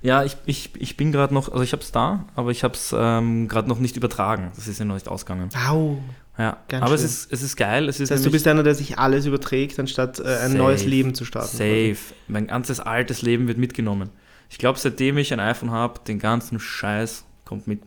Ja, 0.01 0.23
ich, 0.23 0.37
ich, 0.45 0.71
ich 0.79 0.95
bin 0.95 1.11
gerade 1.11 1.33
noch, 1.33 1.51
also 1.51 1.61
ich 1.61 1.73
habe 1.73 1.83
es 1.83 1.91
da, 1.91 2.25
aber 2.35 2.51
ich 2.51 2.63
habe 2.63 2.73
es 2.73 2.95
ähm, 2.97 3.49
gerade 3.49 3.67
noch 3.67 3.79
nicht 3.79 3.97
übertragen. 3.97 4.51
Das 4.55 4.69
ist 4.69 4.79
ja 4.79 4.85
noch 4.85 4.93
nicht 4.93 5.09
ausgegangen. 5.09 5.49
Au. 5.67 5.97
Ja, 6.39 6.57
Ganz 6.69 6.83
aber 6.85 6.95
es 6.95 7.03
ist, 7.03 7.31
es 7.33 7.41
ist 7.43 7.57
geil. 7.57 7.89
Es 7.89 7.99
ist 7.99 8.09
Das 8.09 8.17
heißt, 8.19 8.25
du 8.25 8.31
bist 8.31 8.47
einer, 8.47 8.63
der 8.63 8.73
sich 8.73 8.97
alles 8.97 9.25
überträgt, 9.25 9.77
anstatt 9.77 10.19
äh, 10.19 10.23
ein 10.23 10.51
Safe. 10.51 10.57
neues 10.57 10.85
Leben 10.85 11.13
zu 11.13 11.25
starten. 11.25 11.49
safe. 11.57 11.97
Mein 12.29 12.47
ganzes 12.47 12.79
altes 12.79 13.21
Leben 13.21 13.47
wird 13.49 13.57
mitgenommen. 13.57 14.09
Ich 14.49 14.57
glaube, 14.57 14.79
seitdem 14.79 15.17
ich 15.17 15.33
ein 15.33 15.41
iPhone 15.41 15.69
habe, 15.71 15.99
den 16.07 16.17
ganzen 16.17 16.59
Scheiß 16.59 17.25
kommt 17.45 17.67
mit. 17.67 17.81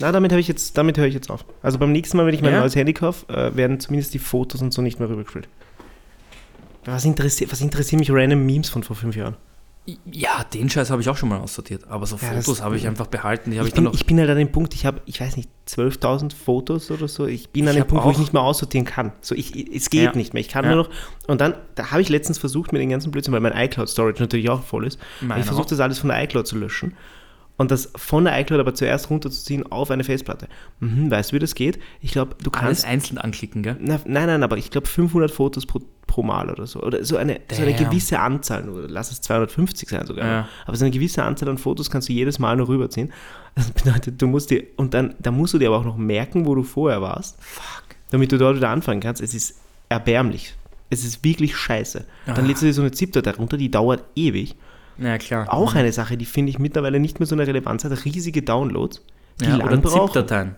Na, 0.00 0.10
damit, 0.12 0.32
habe 0.32 0.40
ich 0.40 0.48
jetzt, 0.48 0.76
damit 0.78 0.98
höre 0.98 1.06
ich 1.06 1.14
jetzt 1.14 1.30
auf. 1.30 1.44
Also 1.62 1.78
beim 1.78 1.92
nächsten 1.92 2.16
Mal, 2.16 2.26
wenn 2.26 2.34
ich 2.34 2.42
mein 2.42 2.52
Ja? 2.54 2.60
neues 2.60 2.74
Handy 2.74 2.92
kaufe, 2.92 3.32
äh, 3.32 3.54
werden 3.54 3.78
zumindest 3.78 4.14
die 4.14 4.18
Fotos 4.18 4.60
und 4.62 4.72
so 4.74 4.82
nicht 4.82 4.98
mehr 4.98 5.08
rübergespielt. 5.08 5.48
Was 6.86 7.04
interessiert, 7.04 7.52
was 7.52 7.60
interessieren 7.60 8.00
mich 8.00 8.10
random 8.10 8.44
Memes 8.44 8.68
von 8.68 8.82
vor 8.82 8.96
fünf 8.96 9.14
Jahren? 9.14 9.36
Ja, 10.12 10.44
den 10.54 10.68
Scheiß 10.70 10.90
habe 10.90 11.00
ich 11.02 11.08
auch 11.08 11.16
schon 11.16 11.30
mal 11.30 11.38
aussortiert. 11.40 11.88
Aber 11.88 12.06
so 12.06 12.16
Ja, 12.16 12.28
Fotos 12.34 12.62
habe 12.62 12.76
ich 12.76 12.86
einfach 12.86 13.06
behalten. 13.08 13.50
Ich 13.50 13.72
bin, 13.74 13.84
noch. 13.84 13.94
ich 13.94 14.06
bin 14.06 14.20
halt 14.20 14.30
an 14.30 14.36
dem 14.36 14.52
Punkt, 14.52 14.74
ich 14.74 14.86
habe, 14.86 15.00
ich 15.06 15.20
weiß 15.20 15.36
nicht, 15.36 15.48
12.000 15.66 16.32
Fotos 16.34 16.90
oder 16.90 17.08
so. 17.08 17.26
Ich 17.26 17.50
bin 17.50 17.64
an 17.64 17.70
Ich 17.70 17.74
dem 17.76 17.80
hab 17.82 17.88
Punkt, 17.88 18.04
wo 18.04 18.10
ich 18.10 18.18
nicht 18.18 18.32
mehr 18.32 18.42
aussortieren 18.42 18.84
kann. 18.84 19.12
So, 19.20 19.34
ich, 19.34 19.56
ich- 19.56 19.74
es 19.74 19.90
geht 19.90 20.02
Ja. 20.04 20.12
nicht 20.14 20.32
mehr. 20.34 20.42
Ich 20.42 20.48
kann 20.48 20.64
Ja. 20.64 20.74
nur 20.74 20.84
noch. 20.84 20.90
Und 21.26 21.40
dann, 21.40 21.54
da 21.74 21.90
habe 21.90 22.02
ich 22.02 22.08
letztens 22.08 22.38
versucht 22.38 22.72
mit 22.72 22.80
den 22.82 22.90
ganzen 22.90 23.10
Blödsinn, 23.10 23.32
weil 23.32 23.40
mein 23.40 23.56
iCloud-Storage 23.56 24.20
natürlich 24.20 24.48
auch 24.50 24.62
voll 24.62 24.86
ist. 24.86 24.98
Ich 25.22 25.44
versucht, 25.44 25.64
auch. 25.64 25.70
das 25.70 25.80
alles 25.80 25.98
von 25.98 26.10
der 26.10 26.22
iCloud 26.22 26.46
zu 26.46 26.56
löschen. 26.58 26.94
Und 27.60 27.70
das 27.70 27.90
von 27.94 28.24
der 28.24 28.40
iCloud 28.40 28.58
aber 28.58 28.72
zuerst 28.74 29.10
runterzuziehen 29.10 29.70
auf 29.70 29.90
eine 29.90 30.02
Festplatte. 30.02 30.48
Mhm, 30.78 31.10
weißt 31.10 31.30
du, 31.30 31.34
wie 31.36 31.40
das 31.40 31.54
geht? 31.54 31.78
Ich 32.00 32.12
glaube, 32.12 32.34
du 32.42 32.50
alles 32.52 32.62
kannst. 32.82 32.86
einzeln 32.86 33.18
anklicken, 33.18 33.62
gell? 33.62 33.76
Na, 33.78 34.00
nein, 34.06 34.28
nein, 34.28 34.42
aber 34.42 34.56
ich 34.56 34.70
glaube 34.70 34.86
500 34.86 35.30
Fotos 35.30 35.66
pro, 35.66 35.80
pro 36.06 36.22
Mal 36.22 36.48
oder 36.48 36.66
so. 36.66 36.80
Oder 36.82 37.04
so 37.04 37.18
eine, 37.18 37.38
so 37.52 37.60
eine 37.60 37.74
gewisse 37.74 38.18
Anzahl, 38.18 38.64
nur. 38.64 38.88
lass 38.88 39.12
es 39.12 39.20
250 39.20 39.90
sein 39.90 40.06
sogar. 40.06 40.26
Ja. 40.26 40.48
Aber 40.64 40.74
so 40.74 40.86
eine 40.86 40.90
gewisse 40.90 41.22
Anzahl 41.22 41.50
an 41.50 41.58
Fotos 41.58 41.90
kannst 41.90 42.08
du 42.08 42.14
jedes 42.14 42.38
Mal 42.38 42.56
nur 42.56 42.66
rüberziehen. 42.68 43.12
Das 43.56 43.70
bedeutet, 43.72 44.22
du 44.22 44.26
musst 44.26 44.48
dir, 44.50 44.64
und 44.76 44.94
dann, 44.94 45.14
da 45.18 45.30
musst 45.30 45.52
du 45.52 45.58
dir 45.58 45.68
aber 45.68 45.76
auch 45.80 45.84
noch 45.84 45.98
merken, 45.98 46.46
wo 46.46 46.54
du 46.54 46.62
vorher 46.62 47.02
warst, 47.02 47.36
Fuck. 47.42 47.84
damit 48.08 48.32
du 48.32 48.38
dort 48.38 48.56
wieder 48.56 48.70
anfangen 48.70 49.00
kannst. 49.00 49.20
Es 49.20 49.34
ist 49.34 49.56
erbärmlich. 49.90 50.54
Es 50.88 51.04
ist 51.04 51.22
wirklich 51.24 51.54
scheiße. 51.54 52.06
Dann 52.24 52.36
Ah. 52.38 52.40
lädst 52.40 52.62
du 52.62 52.66
dir 52.66 52.72
so 52.72 52.80
eine 52.80 52.90
ZIP-Datei 52.90 53.32
runter, 53.32 53.58
die 53.58 53.70
dauert 53.70 54.02
ewig. 54.16 54.56
Ja, 55.00 55.18
klar. 55.18 55.52
Auch 55.52 55.74
eine 55.74 55.92
Sache, 55.92 56.16
die 56.16 56.26
finde 56.26 56.50
ich 56.50 56.58
mittlerweile 56.58 57.00
nicht 57.00 57.18
mehr 57.20 57.26
so 57.26 57.34
eine 57.34 57.46
Relevanz 57.46 57.84
hat. 57.84 58.04
Riesige 58.04 58.42
Downloads, 58.42 59.02
die 59.40 59.46
ja, 59.46 59.56
lang 59.56 59.68
oder 59.68 59.76
brauchen. 59.78 60.12
ZIP-Dateien. 60.12 60.56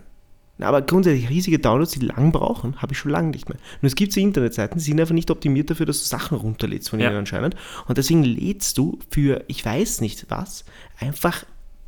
Na, 0.57 0.67
Aber 0.67 0.81
grundsätzlich 0.83 1.29
riesige 1.29 1.57
Downloads, 1.59 1.91
die 1.93 2.05
lang 2.05 2.31
brauchen, 2.31 2.79
habe 2.81 2.93
ich 2.93 2.99
schon 2.99 3.09
lange 3.11 3.29
nicht 3.29 3.49
mehr. 3.49 3.57
Nur 3.81 3.87
es 3.87 3.95
gibt 3.95 4.13
so 4.13 4.19
Internetseiten, 4.19 4.77
die 4.77 4.83
sind 4.83 4.99
einfach 4.99 5.15
nicht 5.15 5.31
optimiert 5.31 5.69
dafür, 5.69 5.85
dass 5.87 5.99
du 6.03 6.05
Sachen 6.07 6.37
runterlädst 6.37 6.89
von 6.89 6.99
Ja. 6.99 7.07
ihnen 7.09 7.17
anscheinend. 7.19 7.55
Und 7.87 7.97
deswegen 7.97 8.23
lädst 8.23 8.77
du 8.77 8.99
für, 9.09 9.43
ich 9.47 9.65
weiß 9.65 10.01
nicht 10.01 10.25
was, 10.29 10.65
einfach 10.99 11.43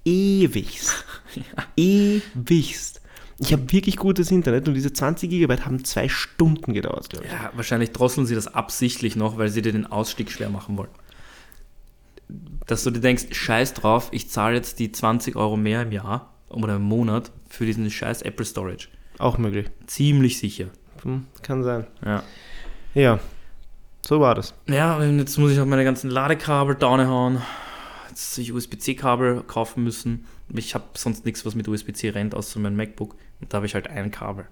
ewigst. 0.06 1.06
Ewigst. 1.76 3.02
Ich 3.38 3.52
habe 3.52 3.70
wirklich 3.72 3.98
gutes 3.98 4.32
Internet 4.32 4.68
und 4.68 4.76
diese 4.76 4.94
20 4.94 5.30
Gigabyte 5.30 5.66
haben 5.66 5.84
zwei 5.84 6.08
Stunden 6.08 6.74
gedauert, 6.74 7.10
glaube 7.10 7.26
ich. 7.26 7.32
Ja, 7.32 7.52
wahrscheinlich 7.54 7.92
drosseln 7.92 8.26
sie 8.26 8.34
das 8.36 8.48
absichtlich 8.48 9.16
noch, 9.18 9.38
weil 9.38 9.50
sie 9.50 9.62
dir 9.62 9.74
den 9.74 9.86
Ausstieg 9.86 10.32
schwer 10.32 10.50
machen 10.50 10.78
wollen. 10.78 10.90
Dass 12.66 12.84
du 12.84 12.92
dir 12.92 13.00
denkst, 13.00 13.28
scheiß 13.32 13.74
drauf, 13.74 14.10
ich 14.12 14.30
zahle 14.30 14.56
jetzt 14.56 14.80
die 14.80 14.92
20 14.92 15.36
Euro 15.36 15.58
mehr 15.58 15.84
im 15.84 15.92
Jahr 15.92 16.34
oder 16.50 16.78
im 16.78 16.84
Monat 16.84 17.32
für 17.50 17.66
diesen 17.66 17.90
scheiß 17.90 18.24
Apple 18.24 18.46
Storage. 18.46 18.88
Auch 19.20 19.38
möglich. 19.38 19.68
Ziemlich 19.86 20.40
sicher. 20.40 20.68
Hm, 21.04 21.26
kann 21.42 21.64
sein. 21.64 21.86
Ja. 22.04 22.24
Ja, 22.94 23.20
so 24.06 24.20
war 24.20 24.36
das. 24.36 24.54
Ja, 24.68 24.98
und 24.98 25.18
jetzt 25.18 25.38
muss 25.38 25.52
ich 25.52 25.58
noch 25.58 25.66
meine 25.66 25.84
ganzen 25.84 26.12
Ladekabel 26.12 26.76
downhauen. 26.76 27.42
Jetzt 28.10 28.38
ich 28.38 28.54
USB-C-Kabel 28.54 29.42
kaufen 29.44 29.84
müssen. 29.84 30.26
Ich 30.54 30.76
habe 30.76 30.86
sonst 30.94 31.26
nichts, 31.26 31.44
was 31.44 31.56
mit 31.56 31.68
USB-C 31.68 32.10
rennt, 32.10 32.36
außer 32.36 32.60
mein 32.60 32.76
MacBook. 32.76 33.16
Und 33.42 33.52
da 33.52 33.58
habe 33.58 33.66
ich 33.66 33.74
halt 33.74 33.88
ein 33.88 34.12
Kabel. 34.12 34.46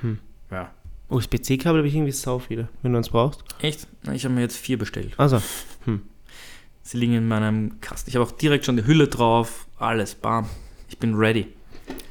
Hm. 0.00 0.18
Ja. 0.50 0.72
USB-C-Kabel 1.10 1.78
habe 1.78 1.88
ich 1.88 1.94
irgendwie 1.94 2.12
sau 2.12 2.40
viele, 2.40 2.68
wenn 2.82 2.92
du 2.92 2.98
eins 2.98 3.10
brauchst. 3.10 3.44
Echt? 3.62 3.86
Ich 4.12 4.24
habe 4.24 4.34
mir 4.34 4.40
jetzt 4.40 4.56
vier 4.56 4.78
bestellt. 4.78 5.14
Also, 5.16 5.40
Sie 6.88 6.96
liegen 6.96 7.12
in 7.12 7.28
meinem 7.28 7.82
Kasten. 7.82 8.08
Ich 8.08 8.16
habe 8.16 8.24
auch 8.24 8.32
direkt 8.32 8.64
schon 8.64 8.78
die 8.78 8.86
Hülle 8.86 9.08
drauf. 9.08 9.66
Alles, 9.78 10.14
bam. 10.14 10.46
Ich 10.88 10.98
bin 10.98 11.14
ready. 11.16 11.48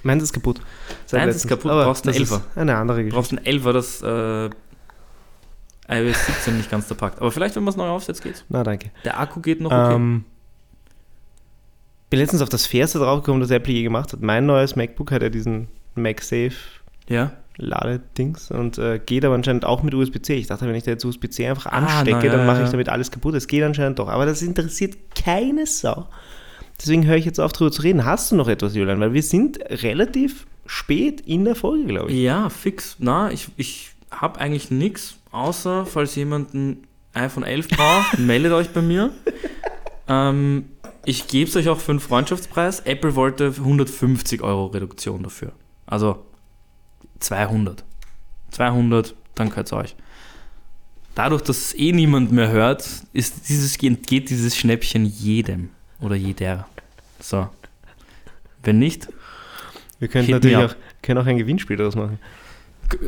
meins 0.03 0.21
ist 0.21 0.34
kaputt. 0.34 0.61
Seit 1.07 1.21
Deins 1.21 1.36
ist 1.36 1.47
kaputt, 1.47 1.71
Aber 1.71 1.86
brauchst 1.86 2.07
einen 2.07 2.15
Elfer. 2.15 2.43
Eine 2.53 2.75
andere 2.75 3.03
Geschichte. 3.03 3.15
brauchst 3.15 3.34
ein 3.34 3.39
11er, 3.39 3.73
das 3.73 4.03
äh, 4.03 4.49
iOS 5.91 6.28
17 6.28 6.57
nicht 6.57 6.69
ganz 6.69 6.88
da 6.88 6.93
packt. 6.93 7.19
Aber 7.19 7.32
vielleicht, 7.32 7.55
wenn 7.55 7.63
man 7.63 7.71
es 7.71 7.75
neu 7.75 7.88
aufsetzt, 7.88 8.21
geht's. 8.21 8.45
Na, 8.49 8.63
danke. 8.63 8.91
Der 9.03 9.19
Akku 9.19 9.39
geht 9.39 9.61
noch 9.61 9.71
okay. 9.71 9.95
Ähm, 9.95 10.25
bin 12.11 12.19
letztens 12.19 12.43
auf 12.43 12.49
das 12.49 12.67
Fairste 12.67 12.99
draufgekommen, 12.99 13.41
das 13.41 13.49
Apple 13.49 13.73
je 13.73 13.82
gemacht 13.82 14.13
hat. 14.13 14.21
Mein 14.21 14.45
neues 14.45 14.75
MacBook 14.75 15.11
hat 15.11 15.23
ja 15.23 15.30
diesen 15.30 15.69
MagSafe 15.95 16.53
ja. 17.09 17.32
Ladedings 17.57 18.51
und 18.51 18.77
äh, 18.77 18.99
geht 19.03 19.25
aber 19.25 19.35
anscheinend 19.35 19.65
auch 19.65 19.83
mit 19.83 19.93
USB-C. 19.93 20.35
Ich 20.35 20.47
dachte, 20.47 20.67
wenn 20.67 20.75
ich 20.75 20.83
da 20.83 20.91
jetzt 20.91 21.03
USB-C 21.05 21.47
einfach 21.47 21.65
Ah, 21.67 21.77
anstecke, 21.77 22.17
na 22.17 22.25
ja, 22.25 22.31
dann 22.31 22.45
mache 22.45 22.63
ich 22.63 22.69
damit 22.69 22.89
alles 22.89 23.11
kaputt. 23.11 23.35
Es 23.35 23.47
geht 23.47 23.63
anscheinend 23.63 23.99
doch, 23.99 24.07
aber 24.07 24.25
das 24.25 24.41
interessiert 24.41 24.97
keine 25.15 25.65
Sau. 25.65 26.07
Deswegen 26.79 27.05
höre 27.07 27.15
ich 27.15 27.25
jetzt 27.25 27.39
auf, 27.39 27.51
darüber 27.53 27.71
zu 27.71 27.81
reden. 27.81 28.05
Hast 28.05 28.31
du 28.31 28.35
noch 28.35 28.47
etwas, 28.47 28.75
Julian? 28.75 28.99
Weil 28.99 29.13
wir 29.13 29.23
sind 29.23 29.59
relativ 29.83 30.45
spät 30.67 31.21
in 31.21 31.45
der 31.45 31.55
Folge, 31.55 31.85
glaube 31.85 32.11
ich. 32.11 32.19
Ja, 32.19 32.49
fix. 32.49 32.95
Na, 32.99 33.31
ich, 33.31 33.47
ich 33.57 33.91
habe 34.11 34.39
eigentlich 34.39 34.69
nichts, 34.69 35.17
außer 35.31 35.85
falls 35.87 36.15
jemand 36.15 36.53
ein 36.53 36.83
iPhone 37.13 37.43
11 37.43 37.69
braucht, 37.69 38.19
meldet 38.19 38.51
euch 38.51 38.69
bei 38.69 38.83
mir. 38.83 39.11
Ähm, 40.07 40.65
ich 41.05 41.27
gebe 41.27 41.49
es 41.49 41.55
euch 41.55 41.69
auch 41.69 41.79
für 41.79 41.91
einen 41.91 41.99
Freundschaftspreis. 41.99 42.81
Apple 42.81 43.15
wollte 43.15 43.53
150 43.57 44.43
Euro 44.43 44.67
Reduktion 44.67 45.23
dafür. 45.23 45.53
Also 45.87 46.26
200. 47.20 47.84
200, 48.51 49.15
dann 49.36 49.49
gehört 49.49 49.68
es 49.68 49.74
euch. 49.74 49.95
dadurch, 51.15 51.41
dass 51.41 51.57
es 51.57 51.76
eh 51.76 51.91
niemand 51.91 52.32
mehr 52.32 52.49
hört, 52.49 52.88
ist 53.13 53.49
dieses, 53.49 53.78
geht 53.78 54.30
dieses 54.30 54.55
Schnäppchen 54.55 55.05
jedem 55.05 55.70
oder 55.99 56.15
jeder. 56.15 56.68
So. 57.20 57.49
Wenn 58.63 58.80
nicht, 58.80 59.07
Wir 59.99 60.07
könnten 60.07 60.32
natürlich 60.32 60.57
auch, 60.57 60.76
können 61.01 61.20
auch 61.20 61.26
ein 61.26 61.38
Gewinnspiel 61.38 61.78
daraus 61.78 61.95
machen. 61.95 62.20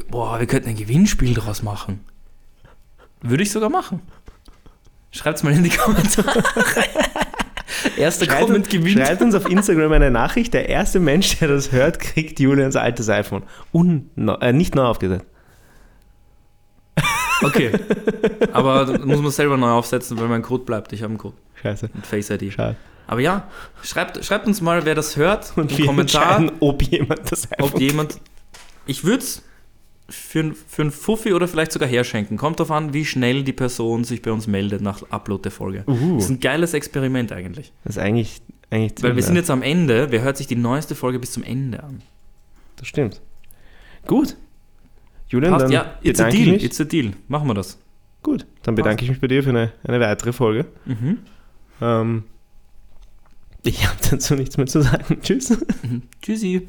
boah, 0.10 0.40
wir 0.40 0.48
könnten 0.48 0.70
ein 0.70 0.76
Gewinnspiel 0.76 1.34
daraus 1.34 1.62
machen. 1.62 2.04
Würde 3.22 3.44
ich 3.44 3.52
sogar 3.52 3.70
machen. 3.70 4.02
Schreibt's 5.12 5.44
mal 5.44 5.54
in 5.54 5.64
die 5.64 5.70
Kommentare. 5.70 6.44
Erster 7.98 8.26
Schreibt, 8.26 8.42
Comment 8.42 8.66
uns, 8.66 8.70
gewinnt. 8.70 9.00
schreibt 9.00 9.22
uns 9.22 9.36
auf 9.36 9.50
Instagram 9.50 9.92
eine 9.92 10.12
Nachricht. 10.12 10.54
Der 10.54 10.70
erste 10.70 11.00
Mensch, 11.00 11.38
der 11.40 11.50
das 11.50 11.72
hört, 11.72 12.00
kriegt 12.00 12.40
Julians 12.40 12.76
altes 12.76 13.10
iPhone. 13.10 13.44
Un, 13.74 14.10
äh, 14.42 14.54
nicht 14.54 14.76
neu 14.76 14.84
aufgesetzt. 14.84 15.26
Okay. 17.42 17.72
Aber 18.52 18.86
das 18.86 19.06
muss 19.06 19.22
man 19.22 19.32
selber 19.32 19.58
neu 19.58 19.70
aufsetzen, 19.70 20.20
weil 20.20 20.28
mein 20.28 20.42
Code 20.42 20.66
bleibt. 20.66 20.92
Ich 20.94 21.02
habe 21.04 21.12
einen 21.12 21.18
Code 21.18 21.36
Scheiße. 21.62 21.90
mit 21.94 22.06
Face 22.06 22.30
ID. 22.30 22.54
Schade. 22.54 22.76
Aber 23.08 23.22
ja, 23.22 23.48
schreibt, 23.82 24.24
schreibt 24.24 24.46
uns 24.46 24.62
mal, 24.62 24.86
wer 24.86 24.94
das 24.94 25.16
hört. 25.16 25.54
Und 25.56 25.72
im 25.72 25.78
wir 25.78 25.86
Kommentar, 25.86 26.40
entscheiden, 26.40 26.52
ob 26.60 26.84
jemand 26.84 27.32
das 27.32 27.52
iPhone 27.52 27.74
ob 27.74 27.80
jemand. 27.80 28.20
Ich 28.86 29.04
würde 29.04 29.24
es 29.24 29.44
für, 30.10 30.54
für 30.68 30.82
einen 30.82 30.92
Fuffi 30.92 31.34
oder 31.34 31.48
vielleicht 31.48 31.72
sogar 31.72 31.88
herschenken. 31.88 32.38
Kommt 32.38 32.60
darauf 32.60 32.72
an, 32.72 32.94
wie 32.94 33.06
schnell 33.06 33.44
die 33.44 33.54
Person 33.54 34.04
sich 34.04 34.22
bei 34.22 34.32
uns 34.32 34.48
meldet 34.48 34.82
nach 34.82 35.04
Upload 35.10 35.44
der 35.44 35.52
Folge. 35.52 35.84
Uh, 35.88 36.16
Das 36.16 36.26
ist 36.26 36.30
ein 36.30 36.40
geiles 36.40 36.74
Experiment 36.74 37.32
eigentlich. 37.32 37.72
das 37.84 37.96
ist 37.98 38.02
eigentlich, 38.02 38.42
eigentlich 38.70 38.94
Weil 39.04 39.16
wir 39.16 39.24
ziemlich 39.24 39.26
sind 39.26 39.36
jetzt 39.36 39.50
am 39.50 39.62
Ende. 39.62 40.12
Wer 40.12 40.22
hört 40.22 40.38
sich 40.38 40.48
die 40.48 40.56
neueste 40.56 40.96
Folge 40.96 41.20
bis 41.20 41.32
zum 41.32 41.44
Ende 41.44 41.84
an? 41.84 42.02
Das 42.76 42.88
stimmt. 42.88 43.22
Gut. 44.08 44.36
Julian, 45.28 45.54
Passt, 45.54 45.66
dann 45.66 45.72
ja, 45.72 45.94
it's 46.02 46.20
a 46.20 46.30
deal. 46.30 46.56
It's 46.64 46.82
a 46.82 46.84
deal. 46.84 47.12
Machen 47.28 47.48
wir 47.48 47.54
das. 47.54 47.78
Gut, 48.24 48.46
dann 48.64 48.76
bedanke 48.76 49.04
ich 49.04 49.10
mich 49.10 49.22
bei 49.22 49.28
dir 49.28 49.44
für 49.44 49.50
eine, 49.52 49.72
eine 49.84 50.00
weitere 50.00 50.34
Folge. 50.34 50.66
Mhm. 50.86 51.20
Ähm, 51.82 52.24
ich 53.64 53.86
habe 53.88 53.98
dazu 54.10 54.36
nichts 54.36 54.58
mehr 54.58 54.66
zu 54.66 54.82
sagen. 54.82 55.20
Tschüss. 55.22 55.52
Mhm. 55.84 56.04
Tschüssi. 56.22 56.68